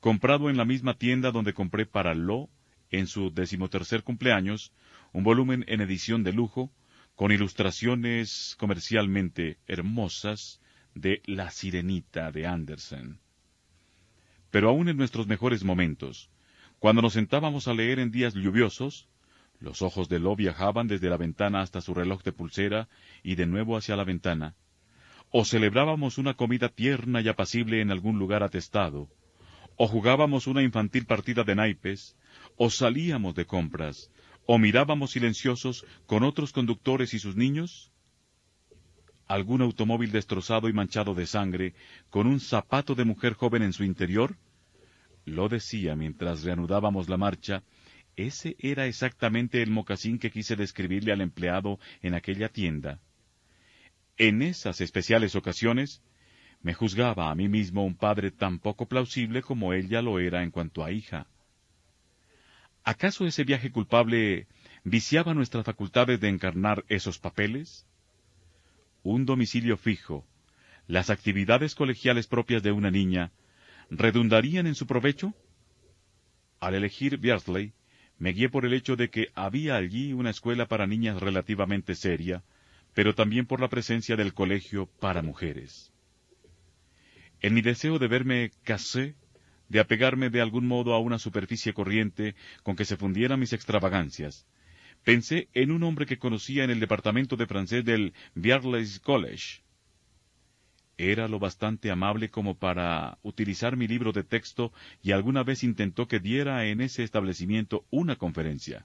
comprado 0.00 0.50
en 0.50 0.56
la 0.56 0.64
misma 0.64 0.94
tienda 0.94 1.30
donde 1.30 1.54
compré 1.54 1.86
para 1.86 2.14
Lo, 2.14 2.48
en 2.90 3.06
su 3.06 3.30
decimotercer 3.30 4.02
cumpleaños, 4.02 4.72
un 5.12 5.24
volumen 5.24 5.64
en 5.68 5.80
edición 5.80 6.22
de 6.24 6.32
lujo, 6.32 6.70
con 7.18 7.32
ilustraciones 7.32 8.54
comercialmente 8.60 9.58
hermosas 9.66 10.60
de 10.94 11.20
La 11.26 11.50
Sirenita 11.50 12.30
de 12.30 12.46
Andersen. 12.46 13.18
Pero 14.52 14.68
aún 14.68 14.88
en 14.88 14.96
nuestros 14.96 15.26
mejores 15.26 15.64
momentos, 15.64 16.30
cuando 16.78 17.02
nos 17.02 17.14
sentábamos 17.14 17.66
a 17.66 17.74
leer 17.74 17.98
en 17.98 18.12
días 18.12 18.34
lluviosos, 18.34 19.08
los 19.58 19.82
ojos 19.82 20.08
de 20.08 20.20
Lo 20.20 20.36
viajaban 20.36 20.86
desde 20.86 21.10
la 21.10 21.16
ventana 21.16 21.60
hasta 21.60 21.80
su 21.80 21.92
reloj 21.92 22.22
de 22.22 22.30
pulsera 22.30 22.88
y 23.24 23.34
de 23.34 23.46
nuevo 23.46 23.76
hacia 23.76 23.96
la 23.96 24.04
ventana, 24.04 24.54
o 25.30 25.44
celebrábamos 25.44 26.18
una 26.18 26.34
comida 26.34 26.68
tierna 26.68 27.20
y 27.20 27.26
apacible 27.26 27.80
en 27.80 27.90
algún 27.90 28.20
lugar 28.20 28.44
atestado, 28.44 29.08
o 29.74 29.88
jugábamos 29.88 30.46
una 30.46 30.62
infantil 30.62 31.04
partida 31.04 31.42
de 31.42 31.56
naipes, 31.56 32.16
o 32.56 32.70
salíamos 32.70 33.34
de 33.34 33.44
compras, 33.44 34.08
o 34.50 34.56
mirábamos 34.56 35.10
silenciosos 35.10 35.84
con 36.06 36.22
otros 36.24 36.54
conductores 36.54 37.12
y 37.12 37.18
sus 37.18 37.36
niños, 37.36 37.92
algún 39.26 39.60
automóvil 39.60 40.10
destrozado 40.10 40.70
y 40.70 40.72
manchado 40.72 41.14
de 41.14 41.26
sangre, 41.26 41.74
con 42.08 42.26
un 42.26 42.40
zapato 42.40 42.94
de 42.94 43.04
mujer 43.04 43.34
joven 43.34 43.62
en 43.62 43.74
su 43.74 43.84
interior? 43.84 44.38
Lo 45.26 45.50
decía 45.50 45.96
mientras 45.96 46.44
reanudábamos 46.44 47.10
la 47.10 47.18
marcha, 47.18 47.62
ese 48.16 48.56
era 48.58 48.86
exactamente 48.86 49.60
el 49.62 49.68
mocasín 49.68 50.18
que 50.18 50.30
quise 50.30 50.56
describirle 50.56 51.12
al 51.12 51.20
empleado 51.20 51.78
en 52.00 52.14
aquella 52.14 52.48
tienda. 52.48 53.00
En 54.16 54.40
esas 54.40 54.80
especiales 54.80 55.36
ocasiones, 55.36 56.02
me 56.62 56.72
juzgaba 56.72 57.30
a 57.30 57.34
mí 57.34 57.50
mismo 57.50 57.84
un 57.84 57.96
padre 57.96 58.30
tan 58.30 58.60
poco 58.60 58.88
plausible 58.88 59.42
como 59.42 59.74
él 59.74 59.90
ya 59.90 60.00
lo 60.00 60.18
era 60.18 60.42
en 60.42 60.50
cuanto 60.50 60.82
a 60.82 60.90
hija. 60.90 61.26
¿Acaso 62.88 63.26
ese 63.26 63.44
viaje 63.44 63.70
culpable 63.70 64.46
viciaba 64.82 65.34
nuestras 65.34 65.66
facultades 65.66 66.20
de 66.20 66.30
encarnar 66.30 66.86
esos 66.88 67.18
papeles? 67.18 67.86
Un 69.02 69.26
domicilio 69.26 69.76
fijo, 69.76 70.26
las 70.86 71.10
actividades 71.10 71.74
colegiales 71.74 72.26
propias 72.26 72.62
de 72.62 72.72
una 72.72 72.90
niña, 72.90 73.30
¿redundarían 73.90 74.66
en 74.66 74.74
su 74.74 74.86
provecho? 74.86 75.34
Al 76.60 76.76
elegir 76.76 77.18
Beardsley, 77.18 77.74
me 78.18 78.32
guié 78.32 78.48
por 78.48 78.64
el 78.64 78.72
hecho 78.72 78.96
de 78.96 79.10
que 79.10 79.26
había 79.34 79.76
allí 79.76 80.14
una 80.14 80.30
escuela 80.30 80.66
para 80.66 80.86
niñas 80.86 81.20
relativamente 81.20 81.94
seria, 81.94 82.42
pero 82.94 83.14
también 83.14 83.44
por 83.44 83.60
la 83.60 83.68
presencia 83.68 84.16
del 84.16 84.32
colegio 84.32 84.86
para 84.98 85.20
mujeres. 85.20 85.92
En 87.42 87.52
mi 87.52 87.60
deseo 87.60 87.98
de 87.98 88.08
verme 88.08 88.50
casé, 88.64 89.14
de 89.68 89.80
apegarme 89.80 90.30
de 90.30 90.40
algún 90.40 90.66
modo 90.66 90.94
a 90.94 90.98
una 90.98 91.18
superficie 91.18 91.74
corriente 91.74 92.34
con 92.62 92.76
que 92.76 92.84
se 92.84 92.96
fundieran 92.96 93.40
mis 93.40 93.52
extravagancias, 93.52 94.46
pensé 95.04 95.48
en 95.54 95.70
un 95.70 95.82
hombre 95.82 96.06
que 96.06 96.18
conocía 96.18 96.64
en 96.64 96.70
el 96.70 96.80
departamento 96.80 97.36
de 97.36 97.46
francés 97.46 97.84
del 97.84 98.14
Beardsley 98.34 98.86
College. 99.02 99.62
Era 100.96 101.28
lo 101.28 101.38
bastante 101.38 101.90
amable 101.90 102.28
como 102.30 102.58
para 102.58 103.18
utilizar 103.22 103.76
mi 103.76 103.86
libro 103.86 104.12
de 104.12 104.24
texto 104.24 104.72
y 105.02 105.12
alguna 105.12 105.44
vez 105.44 105.62
intentó 105.62 106.08
que 106.08 106.18
diera 106.18 106.66
en 106.66 106.80
ese 106.80 107.04
establecimiento 107.04 107.84
una 107.90 108.16
conferencia. 108.16 108.84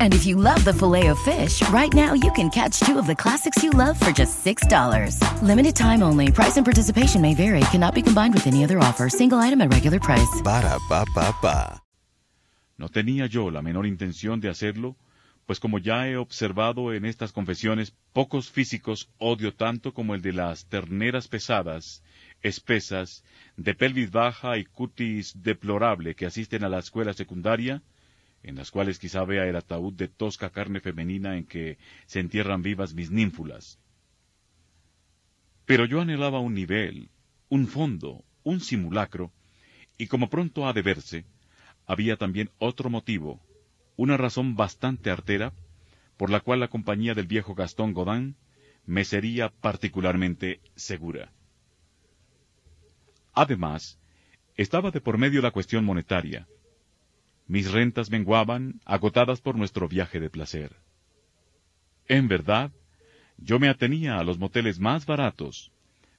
And 0.00 0.12
if 0.12 0.26
you 0.26 0.36
love 0.36 0.62
the 0.64 0.74
filet 0.74 1.06
of 1.06 1.18
fish, 1.20 1.66
right 1.70 1.92
now 1.94 2.12
you 2.12 2.30
can 2.32 2.50
catch 2.50 2.80
two 2.80 2.98
of 2.98 3.06
the 3.06 3.16
classics 3.16 3.62
you 3.62 3.70
love 3.70 3.98
for 3.98 4.12
just 4.12 4.44
$6. 4.44 5.16
Limited 5.42 5.74
time 5.74 6.02
only. 6.02 6.30
Price 6.30 6.58
and 6.58 6.66
participation 6.66 7.22
may 7.22 7.34
vary. 7.34 7.60
Cannot 7.70 7.94
be 7.94 8.02
combined 8.02 8.34
with 8.34 8.46
any 8.46 8.64
other 8.64 8.78
offer. 8.78 9.08
Single 9.08 9.38
item 9.38 9.62
at 9.62 9.72
regular 9.72 9.98
price. 9.98 10.42
Ba 10.44 10.78
ba 10.90 11.34
ba. 11.40 11.82
No 12.82 12.88
tenía 12.88 13.26
yo 13.26 13.48
la 13.50 13.62
menor 13.62 13.86
intención 13.86 14.40
de 14.40 14.48
hacerlo, 14.48 14.96
pues 15.46 15.60
como 15.60 15.78
ya 15.78 16.08
he 16.08 16.16
observado 16.16 16.92
en 16.92 17.04
estas 17.04 17.30
confesiones, 17.30 17.94
pocos 18.12 18.50
físicos 18.50 19.08
odio 19.18 19.54
tanto 19.54 19.94
como 19.94 20.16
el 20.16 20.22
de 20.22 20.32
las 20.32 20.66
terneras 20.66 21.28
pesadas, 21.28 22.02
espesas, 22.42 23.22
de 23.56 23.74
pelvis 23.74 24.10
baja 24.10 24.58
y 24.58 24.64
cutis 24.64 25.42
deplorable 25.42 26.16
que 26.16 26.26
asisten 26.26 26.64
a 26.64 26.68
la 26.68 26.80
escuela 26.80 27.12
secundaria, 27.12 27.82
en 28.42 28.56
las 28.56 28.70
cuales 28.70 28.98
quizá 28.98 29.24
vea 29.24 29.46
el 29.46 29.56
ataúd 29.56 29.94
de 29.94 30.08
tosca 30.08 30.50
carne 30.50 30.80
femenina 30.80 31.36
en 31.36 31.44
que 31.44 31.78
se 32.06 32.20
entierran 32.20 32.62
vivas 32.62 32.94
mis 32.94 33.10
ninfulas. 33.10 33.78
Pero 35.64 35.86
yo 35.86 36.00
anhelaba 36.00 36.40
un 36.40 36.54
nivel, 36.54 37.10
un 37.48 37.68
fondo, 37.68 38.24
un 38.42 38.60
simulacro, 38.60 39.32
y 39.96 40.06
como 40.06 40.28
pronto 40.28 40.66
ha 40.66 40.72
de 40.72 40.82
verse, 40.82 41.24
había 41.86 42.16
también 42.16 42.50
otro 42.58 42.90
motivo, 42.90 43.40
una 43.96 44.16
razón 44.16 44.56
bastante 44.56 45.10
artera, 45.10 45.52
por 46.16 46.30
la 46.30 46.40
cual 46.40 46.60
la 46.60 46.68
compañía 46.68 47.14
del 47.14 47.26
viejo 47.26 47.54
Gastón 47.54 47.92
Godin 47.92 48.36
me 48.86 49.04
sería 49.04 49.48
particularmente 49.48 50.60
segura. 50.74 51.32
Además, 53.32 53.98
estaba 54.56 54.90
de 54.90 55.00
por 55.00 55.18
medio 55.18 55.40
la 55.40 55.50
cuestión 55.50 55.84
monetaria. 55.84 56.46
Mis 57.46 57.70
rentas 57.70 58.10
menguaban, 58.10 58.80
agotadas 58.84 59.40
por 59.40 59.56
nuestro 59.56 59.88
viaje 59.88 60.20
de 60.20 60.30
placer. 60.30 60.76
En 62.08 62.28
verdad, 62.28 62.70
yo 63.38 63.58
me 63.58 63.68
atenía 63.68 64.18
a 64.18 64.24
los 64.24 64.38
moteles 64.38 64.78
más 64.78 65.06
baratos, 65.06 65.72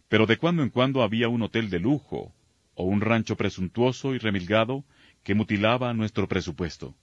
pero 0.10 0.26
de 0.26 0.38
cuando 0.38 0.64
en 0.64 0.70
cuando 0.70 1.02
había 1.02 1.30
un 1.30 1.42
hotel 1.42 1.70
de 1.70 1.80
lujo, 1.80 2.34
o 2.76 2.84
un 2.86 3.02
rancho 3.02 3.36
presuntuoso 3.36 4.16
y 4.16 4.18
remilgado 4.18 4.84
que 5.24 5.36
mutilaba 5.36 5.94
nuestro 5.94 6.28
presupuesto. 6.28 6.96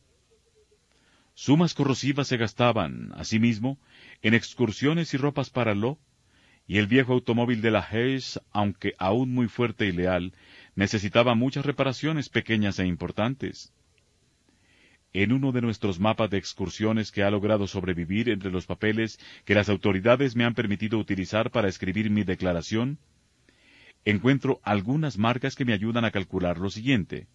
Sumas 1.34 1.74
corrosivas 1.74 2.28
se 2.28 2.36
gastaban, 2.36 3.12
asimismo, 3.14 3.78
en 4.20 4.34
excursiones 4.34 5.14
y 5.14 5.16
ropas 5.16 5.48
para 5.48 5.74
lo, 5.74 5.98
y 6.66 6.78
el 6.78 6.86
viejo 6.86 7.14
automóvil 7.14 7.62
de 7.62 7.70
la 7.70 7.80
Hayes, 7.80 8.40
aunque 8.52 8.92
aún 8.98 9.32
muy 9.32 9.48
fuerte 9.48 9.86
y 9.86 9.92
leal, 9.92 10.34
necesitaba 10.74 11.34
muchas 11.34 11.64
reparaciones 11.64 12.28
pequeñas 12.28 12.78
e 12.78 12.86
importantes. 12.86 13.72
En 15.12 15.32
uno 15.32 15.50
de 15.50 15.60
nuestros 15.60 15.98
mapas 15.98 16.30
de 16.30 16.38
excursiones 16.38 17.10
que 17.10 17.24
ha 17.24 17.30
logrado 17.30 17.66
sobrevivir 17.66 18.28
entre 18.28 18.52
los 18.52 18.66
papeles 18.66 19.18
que 19.44 19.56
las 19.56 19.68
autoridades 19.68 20.36
me 20.36 20.44
han 20.44 20.54
permitido 20.54 20.98
utilizar 20.98 21.50
para 21.50 21.68
escribir 21.68 22.10
mi 22.10 22.22
declaración, 22.22 22.98
encuentro 24.04 24.60
algunas 24.62 25.18
marcas 25.18 25.56
que 25.56 25.64
me 25.64 25.72
ayudan 25.72 26.04
a 26.04 26.12
calcular 26.12 26.58
lo 26.58 26.70
siguiente. 26.70 27.26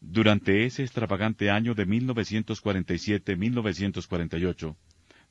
Durante 0.00 0.64
ese 0.64 0.82
extravagante 0.82 1.50
año 1.50 1.74
de 1.74 1.86
1947-1948, 1.86 4.74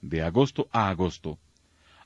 de 0.02 0.22
agosto 0.22 0.70
a 0.72 0.90
agosto, 0.90 1.40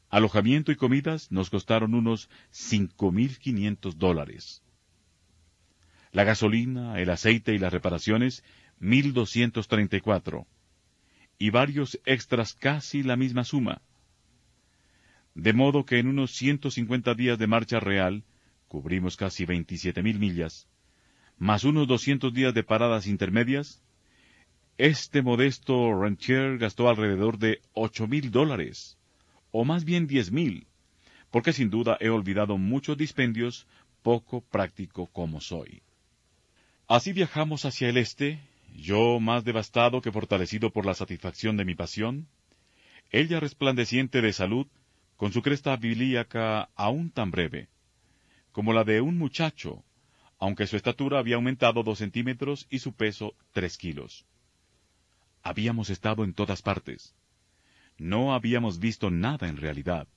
alojamiento 0.10 0.72
y 0.72 0.78
comidas 0.78 1.30
nos 1.32 1.50
costaron 1.50 1.94
unos 1.94 2.30
5.500 2.54 3.96
dólares. 3.96 4.62
La 6.12 6.24
gasolina, 6.24 7.02
el 7.02 7.10
aceite 7.10 7.54
y 7.54 7.58
las 7.58 7.74
reparaciones, 7.74 8.44
1.234. 8.82 10.46
Y 11.38 11.50
varios 11.50 12.00
extras 12.06 12.54
casi 12.54 13.04
la 13.04 13.16
misma 13.16 13.44
suma. 13.44 13.82
De 15.34 15.52
modo 15.54 15.86
que 15.86 16.00
en 16.00 16.08
unos 16.08 16.32
150 16.32 17.14
días 17.14 17.38
de 17.38 17.48
marcha 17.48 17.80
real, 17.80 18.24
cubrimos 18.68 19.18
casi 19.18 19.46
27.000 19.46 20.18
millas, 20.18 20.68
más 21.38 21.66
unos 21.66 21.88
doscientos 21.88 22.34
días 22.34 22.54
de 22.54 22.64
paradas 22.64 23.08
intermedias, 23.08 23.82
este 24.78 25.22
modesto 25.22 25.94
rancher 25.94 26.58
gastó 26.58 26.90
alrededor 26.90 27.38
de 27.38 27.62
ocho 27.74 28.08
mil 28.08 28.32
dólares, 28.32 28.98
o 29.52 29.64
más 29.64 29.86
bien 29.86 30.08
diez 30.08 30.32
mil, 30.32 30.68
porque 31.32 31.54
sin 31.54 31.70
duda 31.70 31.98
he 32.00 32.10
olvidado 32.10 32.58
muchos 32.58 32.98
dispendios, 32.98 33.68
poco 34.02 34.42
práctico 34.42 35.08
como 35.08 35.42
soy. 35.42 35.82
Así 36.88 37.14
viajamos 37.14 37.66
hacia 37.66 37.90
el 37.90 37.98
este, 37.98 38.40
yo 38.76 39.20
más 39.20 39.44
devastado 39.44 40.02
que 40.02 40.12
fortalecido 40.12 40.72
por 40.72 40.86
la 40.86 40.94
satisfacción 40.94 41.58
de 41.58 41.66
mi 41.66 41.76
pasión, 41.76 42.28
ella 43.12 43.40
resplandeciente 43.40 44.22
de 44.22 44.34
salud, 44.34 44.68
con 45.18 45.32
su 45.32 45.42
cresta 45.42 45.76
bilíaca 45.78 46.70
aún 46.76 47.10
tan 47.12 47.32
breve, 47.32 47.70
como 48.52 48.74
la 48.74 48.84
de 48.84 49.02
un 49.02 49.18
muchacho 49.18 49.84
aunque 50.40 50.68
su 50.68 50.76
estatura 50.76 51.20
había 51.20 51.36
aumentado 51.36 51.84
dos 51.84 52.00
centímetros 52.00 52.68
y 52.70 52.80
su 52.80 52.94
peso 52.94 53.34
tres 53.52 53.78
kilos. 53.78 54.26
Habíamos 55.44 55.90
estado 55.90 56.24
en 56.24 56.34
todas 56.34 56.62
partes. 56.62 57.16
No 57.98 58.34
habíamos 58.34 58.80
visto 58.80 59.10
nada 59.10 59.48
en 59.48 59.58
realidad. 59.58 60.08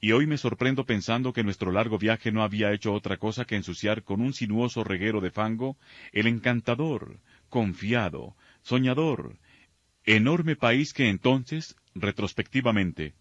Y 0.00 0.12
hoy 0.12 0.26
me 0.26 0.38
sorprendo 0.38 0.86
pensando 0.86 1.32
que 1.32 1.42
nuestro 1.42 1.72
largo 1.72 1.98
viaje 1.98 2.30
no 2.30 2.42
había 2.42 2.72
hecho 2.72 2.94
otra 2.94 3.16
cosa 3.16 3.44
que 3.44 3.56
ensuciar 3.56 4.04
con 4.04 4.20
un 4.20 4.32
sinuoso 4.32 4.84
reguero 4.84 5.20
de 5.20 5.32
fango 5.32 5.76
el 6.12 6.28
encantador, 6.28 7.18
confiado, 7.48 8.36
soñador, 8.62 9.38
enorme 10.04 10.56
país 10.56 10.92
que 10.92 11.08
entonces, 11.08 11.76
retrospectivamente, 11.94 13.14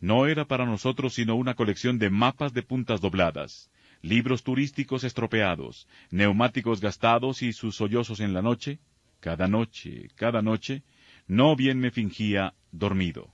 no 0.00 0.26
era 0.26 0.46
para 0.46 0.66
nosotros 0.66 1.14
sino 1.14 1.34
una 1.34 1.54
colección 1.54 1.98
de 1.98 2.10
mapas 2.10 2.52
de 2.52 2.62
puntas 2.62 3.00
dobladas, 3.00 3.70
libros 4.02 4.44
turísticos 4.44 5.04
estropeados, 5.04 5.88
neumáticos 6.10 6.80
gastados 6.80 7.42
y 7.42 7.52
sus 7.52 7.76
sollozos 7.76 8.20
en 8.20 8.32
la 8.32 8.42
noche, 8.42 8.78
cada 9.20 9.48
noche, 9.48 10.08
cada 10.14 10.42
noche, 10.42 10.84
no 11.26 11.56
bien 11.56 11.78
me 11.78 11.90
fingía 11.90 12.54
dormido. 12.70 13.32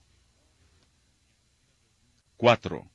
4. 2.36 2.90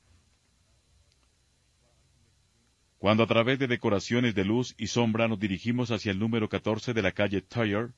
Cuando 3.00 3.22
a 3.22 3.26
través 3.26 3.58
de 3.58 3.66
decoraciones 3.66 4.34
de 4.34 4.44
luz 4.44 4.74
y 4.76 4.88
sombra 4.88 5.26
nos 5.26 5.40
dirigimos 5.40 5.90
hacia 5.90 6.12
el 6.12 6.18
número 6.18 6.50
14 6.50 6.92
de 6.92 7.00
la 7.00 7.12
calle 7.12 7.40
Tyre, 7.40 7.92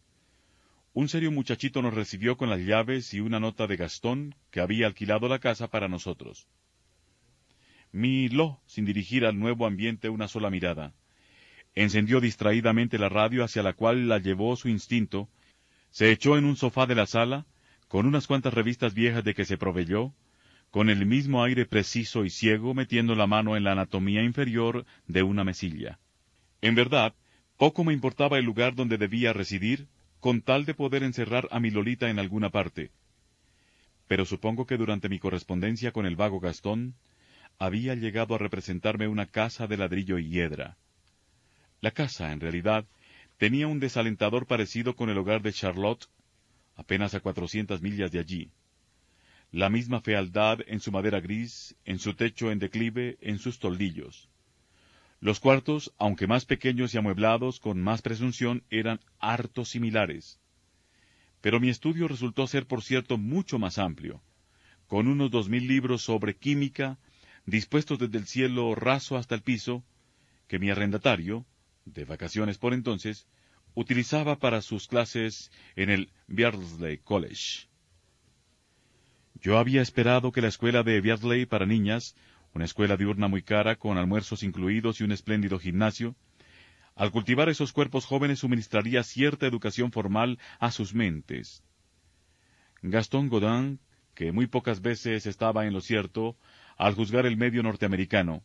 un 0.92 1.08
serio 1.08 1.32
muchachito 1.32 1.82
nos 1.82 1.92
recibió 1.92 2.36
con 2.36 2.48
las 2.48 2.60
llaves 2.60 3.12
y 3.12 3.18
una 3.18 3.40
nota 3.40 3.66
de 3.66 3.76
Gastón, 3.76 4.36
que 4.52 4.60
había 4.60 4.86
alquilado 4.86 5.26
la 5.26 5.40
casa 5.40 5.66
para 5.66 5.88
nosotros. 5.88 6.46
Miró, 7.90 8.60
sin 8.66 8.84
dirigir 8.84 9.26
al 9.26 9.36
nuevo 9.40 9.66
ambiente 9.66 10.08
una 10.08 10.28
sola 10.28 10.50
mirada. 10.50 10.94
Encendió 11.74 12.20
distraídamente 12.20 12.96
la 12.96 13.08
radio 13.08 13.42
hacia 13.42 13.64
la 13.64 13.72
cual 13.72 14.08
la 14.08 14.20
llevó 14.20 14.54
su 14.54 14.68
instinto, 14.68 15.28
se 15.90 16.12
echó 16.12 16.38
en 16.38 16.44
un 16.44 16.54
sofá 16.54 16.86
de 16.86 16.94
la 16.94 17.06
sala, 17.06 17.44
con 17.88 18.06
unas 18.06 18.28
cuantas 18.28 18.54
revistas 18.54 18.94
viejas 18.94 19.24
de 19.24 19.34
que 19.34 19.46
se 19.46 19.58
proveyó, 19.58 20.14
con 20.72 20.88
el 20.88 21.04
mismo 21.04 21.44
aire 21.44 21.66
preciso 21.66 22.24
y 22.24 22.30
ciego 22.30 22.72
metiendo 22.72 23.14
la 23.14 23.26
mano 23.26 23.58
en 23.58 23.64
la 23.64 23.72
anatomía 23.72 24.22
inferior 24.22 24.86
de 25.06 25.22
una 25.22 25.44
mesilla. 25.44 25.98
En 26.62 26.74
verdad, 26.74 27.14
poco 27.58 27.84
me 27.84 27.92
importaba 27.92 28.38
el 28.38 28.46
lugar 28.46 28.74
donde 28.74 28.96
debía 28.96 29.34
residir, 29.34 29.86
con 30.18 30.40
tal 30.40 30.64
de 30.64 30.72
poder 30.72 31.02
encerrar 31.02 31.46
a 31.50 31.60
mi 31.60 31.70
Lolita 31.70 32.08
en 32.08 32.18
alguna 32.18 32.48
parte. 32.48 32.90
Pero 34.08 34.24
supongo 34.24 34.66
que 34.66 34.78
durante 34.78 35.10
mi 35.10 35.18
correspondencia 35.18 35.92
con 35.92 36.06
el 36.06 36.16
vago 36.16 36.40
Gastón, 36.40 36.94
había 37.58 37.94
llegado 37.94 38.34
a 38.34 38.38
representarme 38.38 39.08
una 39.08 39.26
casa 39.26 39.66
de 39.66 39.76
ladrillo 39.76 40.18
y 40.18 40.30
hiedra. 40.30 40.78
La 41.82 41.90
casa, 41.90 42.32
en 42.32 42.40
realidad, 42.40 42.86
tenía 43.36 43.66
un 43.66 43.78
desalentador 43.78 44.46
parecido 44.46 44.96
con 44.96 45.10
el 45.10 45.18
hogar 45.18 45.42
de 45.42 45.52
Charlotte, 45.52 46.06
apenas 46.76 47.14
a 47.14 47.20
cuatrocientas 47.20 47.82
millas 47.82 48.10
de 48.10 48.20
allí. 48.20 48.50
La 49.52 49.68
misma 49.68 50.00
fealdad 50.00 50.60
en 50.66 50.80
su 50.80 50.90
madera 50.92 51.20
gris, 51.20 51.76
en 51.84 51.98
su 51.98 52.14
techo 52.14 52.50
en 52.50 52.58
declive, 52.58 53.18
en 53.20 53.38
sus 53.38 53.58
toldillos. 53.58 54.30
Los 55.20 55.40
cuartos, 55.40 55.92
aunque 55.98 56.26
más 56.26 56.46
pequeños 56.46 56.94
y 56.94 56.98
amueblados 56.98 57.60
con 57.60 57.78
más 57.78 58.00
presunción, 58.00 58.64
eran 58.70 58.98
harto 59.18 59.66
similares. 59.66 60.40
Pero 61.42 61.60
mi 61.60 61.68
estudio 61.68 62.08
resultó 62.08 62.46
ser, 62.46 62.66
por 62.66 62.82
cierto, 62.82 63.18
mucho 63.18 63.58
más 63.58 63.76
amplio, 63.76 64.22
con 64.86 65.06
unos 65.06 65.30
dos 65.30 65.50
mil 65.50 65.66
libros 65.66 66.00
sobre 66.00 66.34
química, 66.34 66.98
dispuestos 67.44 67.98
desde 67.98 68.16
el 68.16 68.26
cielo 68.26 68.74
raso 68.74 69.18
hasta 69.18 69.34
el 69.34 69.42
piso, 69.42 69.84
que 70.48 70.58
mi 70.58 70.70
arrendatario, 70.70 71.44
de 71.84 72.06
vacaciones 72.06 72.56
por 72.56 72.72
entonces, 72.72 73.26
utilizaba 73.74 74.38
para 74.38 74.62
sus 74.62 74.88
clases 74.88 75.52
en 75.76 75.90
el 75.90 76.10
Beardsley 76.26 76.96
College. 76.96 77.71
Yo 79.42 79.58
había 79.58 79.82
esperado 79.82 80.30
que 80.30 80.40
la 80.40 80.46
escuela 80.46 80.84
de 80.84 81.00
Beardsley 81.00 81.46
para 81.46 81.66
niñas, 81.66 82.14
una 82.54 82.64
escuela 82.64 82.96
diurna 82.96 83.26
muy 83.26 83.42
cara 83.42 83.74
con 83.74 83.98
almuerzos 83.98 84.44
incluidos 84.44 85.00
y 85.00 85.04
un 85.04 85.10
espléndido 85.10 85.58
gimnasio, 85.58 86.14
al 86.94 87.10
cultivar 87.10 87.48
esos 87.48 87.72
cuerpos 87.72 88.06
jóvenes 88.06 88.38
suministraría 88.38 89.02
cierta 89.02 89.48
educación 89.48 89.90
formal 89.90 90.38
a 90.60 90.70
sus 90.70 90.94
mentes. 90.94 91.64
Gastón 92.82 93.28
Godin, 93.28 93.80
que 94.14 94.30
muy 94.30 94.46
pocas 94.46 94.80
veces 94.80 95.26
estaba 95.26 95.66
en 95.66 95.72
lo 95.72 95.80
cierto, 95.80 96.36
al 96.76 96.94
juzgar 96.94 97.26
el 97.26 97.36
medio 97.36 97.64
norteamericano, 97.64 98.44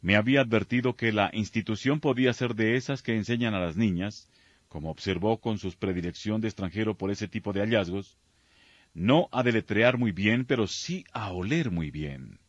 me 0.00 0.16
había 0.16 0.40
advertido 0.40 0.96
que 0.96 1.12
la 1.12 1.30
institución 1.34 2.00
podía 2.00 2.32
ser 2.32 2.56
de 2.56 2.74
esas 2.74 3.00
que 3.00 3.14
enseñan 3.14 3.54
a 3.54 3.60
las 3.60 3.76
niñas, 3.76 4.28
como 4.66 4.90
observó 4.90 5.40
con 5.40 5.58
su 5.58 5.70
predilección 5.78 6.40
de 6.40 6.48
extranjero 6.48 6.96
por 6.96 7.12
ese 7.12 7.28
tipo 7.28 7.52
de 7.52 7.60
hallazgos, 7.60 8.18
no 8.96 9.28
a 9.30 9.42
deletrear 9.42 9.98
muy 9.98 10.10
bien, 10.10 10.46
pero 10.46 10.66
sí 10.66 11.04
a 11.12 11.30
oler 11.30 11.70
muy 11.70 11.90
bien. 11.90 12.40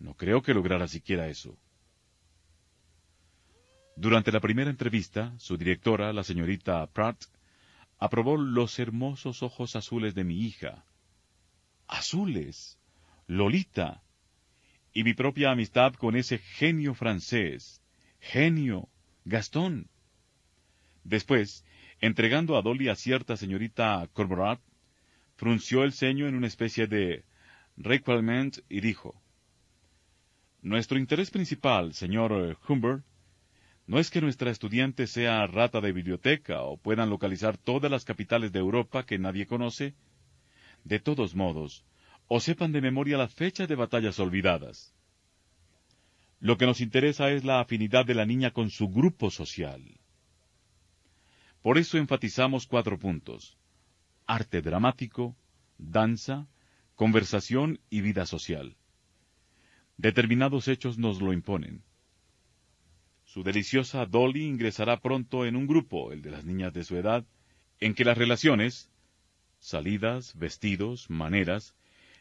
No 0.00 0.14
creo 0.14 0.42
que 0.42 0.54
lograra 0.54 0.88
siquiera 0.88 1.28
eso. 1.28 1.56
Durante 3.94 4.32
la 4.32 4.40
primera 4.40 4.70
entrevista, 4.70 5.32
su 5.38 5.56
directora, 5.56 6.12
la 6.12 6.24
señorita 6.24 6.84
Pratt, 6.88 7.26
aprobó 8.00 8.36
los 8.36 8.80
hermosos 8.80 9.44
ojos 9.44 9.76
azules 9.76 10.16
de 10.16 10.24
mi 10.24 10.40
hija. 10.40 10.84
¡Azules! 11.86 12.76
Lolita, 13.28 14.02
y 14.92 15.04
mi 15.04 15.14
propia 15.14 15.52
amistad 15.52 15.94
con 15.94 16.16
ese 16.16 16.38
genio 16.38 16.92
francés, 16.94 17.80
genio, 18.18 18.88
Gastón. 19.24 19.88
Después, 21.04 21.64
entregando 22.00 22.56
a 22.56 22.62
Dolly 22.62 22.88
a 22.88 22.96
cierta 22.96 23.36
señorita 23.36 24.08
Corborat, 24.12 24.60
frunció 25.42 25.82
el 25.82 25.92
ceño 25.92 26.28
en 26.28 26.36
una 26.36 26.46
especie 26.46 26.86
de 26.86 27.24
requirement 27.76 28.60
y 28.68 28.80
dijo, 28.80 29.20
Nuestro 30.60 31.00
interés 31.00 31.32
principal, 31.32 31.94
señor 31.94 32.56
Humbert, 32.68 33.04
no 33.88 33.98
es 33.98 34.08
que 34.08 34.20
nuestra 34.20 34.52
estudiante 34.52 35.08
sea 35.08 35.44
rata 35.48 35.80
de 35.80 35.90
biblioteca 35.90 36.62
o 36.62 36.76
puedan 36.76 37.10
localizar 37.10 37.58
todas 37.58 37.90
las 37.90 38.04
capitales 38.04 38.52
de 38.52 38.60
Europa 38.60 39.04
que 39.04 39.18
nadie 39.18 39.48
conoce. 39.48 39.96
De 40.84 41.00
todos 41.00 41.34
modos, 41.34 41.84
o 42.28 42.38
sepan 42.38 42.70
de 42.70 42.80
memoria 42.80 43.18
las 43.18 43.34
fechas 43.34 43.66
de 43.66 43.74
batallas 43.74 44.20
olvidadas. 44.20 44.94
Lo 46.38 46.56
que 46.56 46.66
nos 46.66 46.80
interesa 46.80 47.32
es 47.32 47.42
la 47.42 47.58
afinidad 47.58 48.06
de 48.06 48.14
la 48.14 48.26
niña 48.26 48.52
con 48.52 48.70
su 48.70 48.86
grupo 48.88 49.28
social. 49.32 49.82
Por 51.62 51.78
eso 51.78 51.98
enfatizamos 51.98 52.68
cuatro 52.68 52.96
puntos. 52.96 53.58
Arte 54.26 54.62
dramático, 54.62 55.36
danza, 55.78 56.48
conversación 56.94 57.80
y 57.90 58.00
vida 58.00 58.26
social. 58.26 58.76
Determinados 59.96 60.68
hechos 60.68 60.98
nos 60.98 61.20
lo 61.20 61.32
imponen. 61.32 61.82
Su 63.24 63.42
deliciosa 63.42 64.06
Dolly 64.06 64.44
ingresará 64.44 65.00
pronto 65.00 65.46
en 65.46 65.56
un 65.56 65.66
grupo, 65.66 66.12
el 66.12 66.22
de 66.22 66.30
las 66.30 66.44
niñas 66.44 66.72
de 66.72 66.84
su 66.84 66.96
edad, 66.96 67.24
en 67.80 67.94
que 67.94 68.04
las 68.04 68.18
relaciones, 68.18 68.90
salidas, 69.58 70.36
vestidos, 70.38 71.08
maneras, 71.08 71.74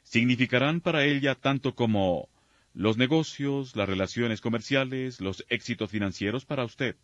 significarán 0.03 0.81
para 0.81 1.05
ella 1.05 1.35
tanto 1.35 1.75
como 1.75 2.29
los 2.73 2.97
negocios, 2.97 3.75
las 3.75 3.89
relaciones 3.89 4.41
comerciales, 4.41 5.19
los 5.19 5.45
éxitos 5.49 5.89
financieros 5.91 6.45
para 6.45 6.63
usted, 6.63 6.95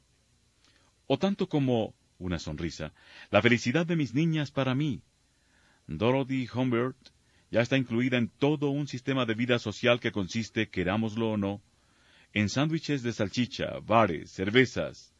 o 1.05 1.17
tanto 1.17 1.49
como 1.49 1.93
una 2.19 2.39
sonrisa, 2.39 2.93
la 3.29 3.41
felicidad 3.41 3.85
de 3.85 3.95
mis 3.95 4.13
niñas 4.13 4.51
para 4.51 4.75
mí. 4.75 5.01
Dorothy 5.87 6.47
Humbert 6.53 6.97
ya 7.49 7.61
está 7.61 7.77
incluida 7.77 8.17
en 8.17 8.29
todo 8.29 8.69
un 8.69 8.87
sistema 8.87 9.25
de 9.25 9.33
vida 9.33 9.59
social 9.59 9.99
que 9.99 10.11
consiste, 10.11 10.69
querámoslo 10.69 11.31
o 11.31 11.37
no, 11.37 11.61
en 12.33 12.49
sándwiches 12.49 13.03
de 13.03 13.13
salchicha, 13.13 13.79
bares, 13.79 14.31
cervezas, 14.31 15.13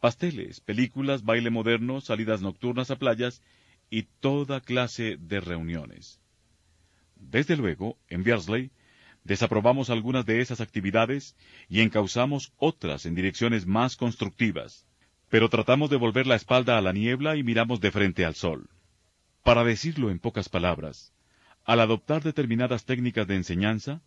pasteles, 0.00 0.60
películas, 0.60 1.24
baile 1.24 1.50
moderno, 1.50 2.00
salidas 2.00 2.40
nocturnas 2.40 2.90
a 2.90 2.96
playas 2.96 3.42
y 3.90 4.04
toda 4.20 4.60
clase 4.60 5.16
de 5.18 5.40
reuniones. 5.40 6.20
Desde 7.16 7.56
luego, 7.56 7.98
en 8.08 8.22
Beardsley, 8.22 8.70
desaprobamos 9.24 9.90
algunas 9.90 10.24
de 10.26 10.40
esas 10.40 10.60
actividades 10.60 11.36
y 11.68 11.80
encauzamos 11.80 12.52
otras 12.56 13.06
en 13.06 13.14
direcciones 13.14 13.66
más 13.66 13.96
constructivas, 13.96 14.86
pero 15.28 15.48
tratamos 15.48 15.90
de 15.90 15.96
volver 15.96 16.26
la 16.26 16.36
espalda 16.36 16.78
a 16.78 16.80
la 16.80 16.92
niebla 16.92 17.36
y 17.36 17.42
miramos 17.42 17.80
de 17.80 17.90
frente 17.90 18.24
al 18.24 18.34
sol. 18.34 18.68
Para 19.42 19.64
decirlo 19.64 20.10
en 20.10 20.18
pocas 20.18 20.48
palabras, 20.48 21.12
al 21.64 21.80
adoptar 21.80 22.22
determinadas 22.22 22.84
técnicas 22.84 23.26
de 23.26 23.36
enseñanza, 23.36 24.02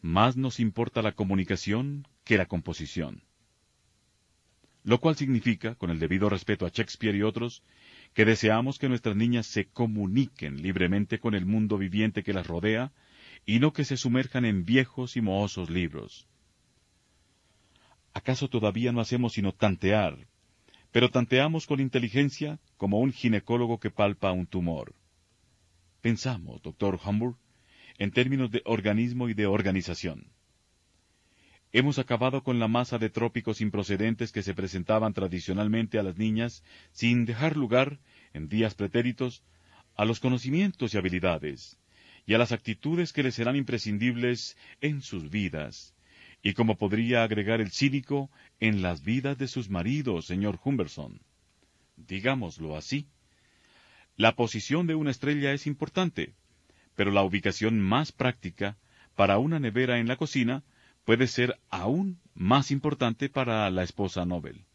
más 0.00 0.36
nos 0.36 0.60
importa 0.60 1.02
la 1.02 1.12
comunicación 1.12 2.06
que 2.24 2.38
la 2.38 2.46
composición. 2.46 3.22
Lo 4.82 5.00
cual 5.00 5.16
significa, 5.16 5.74
con 5.76 5.90
el 5.90 5.98
debido 5.98 6.28
respeto 6.28 6.66
a 6.66 6.68
Shakespeare 6.68 7.16
y 7.16 7.22
otros, 7.22 7.62
que 8.12 8.26
deseamos 8.26 8.78
que 8.78 8.88
nuestras 8.90 9.16
niñas 9.16 9.46
se 9.46 9.66
comuniquen 9.66 10.60
libremente 10.60 11.18
con 11.18 11.34
el 11.34 11.46
mundo 11.46 11.78
viviente 11.78 12.22
que 12.22 12.34
las 12.34 12.46
rodea, 12.46 12.92
y 13.46 13.60
no 13.60 13.72
que 13.72 13.84
se 13.84 13.96
sumerjan 13.96 14.44
en 14.44 14.64
viejos 14.64 15.16
y 15.16 15.22
mohosos 15.22 15.70
libros. 15.70 16.28
¿Acaso 18.12 18.48
todavía 18.48 18.92
no 18.92 19.00
hacemos 19.00 19.32
sino 19.32 19.52
tantear, 19.52 20.26
pero 20.94 21.10
tanteamos 21.10 21.66
con 21.66 21.80
inteligencia 21.80 22.60
como 22.76 23.00
un 23.00 23.12
ginecólogo 23.12 23.80
que 23.80 23.90
palpa 23.90 24.30
un 24.30 24.46
tumor? 24.46 24.94
Pensamos, 26.00 26.62
doctor 26.62 27.00
Hamburg, 27.02 27.36
en 27.98 28.12
términos 28.12 28.52
de 28.52 28.62
organismo 28.64 29.28
y 29.28 29.34
de 29.34 29.46
organización. 29.46 30.30
Hemos 31.72 31.98
acabado 31.98 32.44
con 32.44 32.60
la 32.60 32.68
masa 32.68 32.98
de 32.98 33.10
trópicos 33.10 33.60
improcedentes 33.60 34.30
que 34.30 34.44
se 34.44 34.54
presentaban 34.54 35.14
tradicionalmente 35.14 35.98
a 35.98 36.04
las 36.04 36.16
niñas, 36.16 36.62
sin 36.92 37.24
dejar 37.24 37.56
lugar, 37.56 37.98
en 38.32 38.48
días 38.48 38.76
pretéritos, 38.76 39.42
a 39.96 40.04
los 40.04 40.20
conocimientos 40.20 40.94
y 40.94 40.98
habilidades, 40.98 41.76
y 42.24 42.34
a 42.34 42.38
las 42.38 42.52
actitudes 42.52 43.12
que 43.12 43.24
les 43.24 43.34
serán 43.34 43.56
imprescindibles 43.56 44.56
en 44.80 45.02
sus 45.02 45.28
vidas, 45.28 45.93
y 46.44 46.52
como 46.52 46.76
podría 46.76 47.24
agregar 47.24 47.62
el 47.62 47.72
cínico, 47.72 48.30
en 48.60 48.82
las 48.82 49.02
vidas 49.02 49.38
de 49.38 49.48
sus 49.48 49.70
maridos, 49.70 50.26
señor 50.26 50.60
Humberson. 50.62 51.18
Digámoslo 51.96 52.76
así. 52.76 53.08
La 54.16 54.36
posición 54.36 54.86
de 54.86 54.94
una 54.94 55.10
estrella 55.10 55.54
es 55.54 55.66
importante, 55.66 56.34
pero 56.96 57.10
la 57.12 57.22
ubicación 57.22 57.80
más 57.80 58.12
práctica 58.12 58.76
para 59.16 59.38
una 59.38 59.58
nevera 59.58 59.98
en 59.98 60.06
la 60.06 60.16
cocina 60.16 60.62
puede 61.06 61.28
ser 61.28 61.58
aún 61.70 62.20
más 62.34 62.70
importante 62.70 63.30
para 63.30 63.70
la 63.70 63.82
esposa 63.82 64.26
Nobel. 64.26 64.66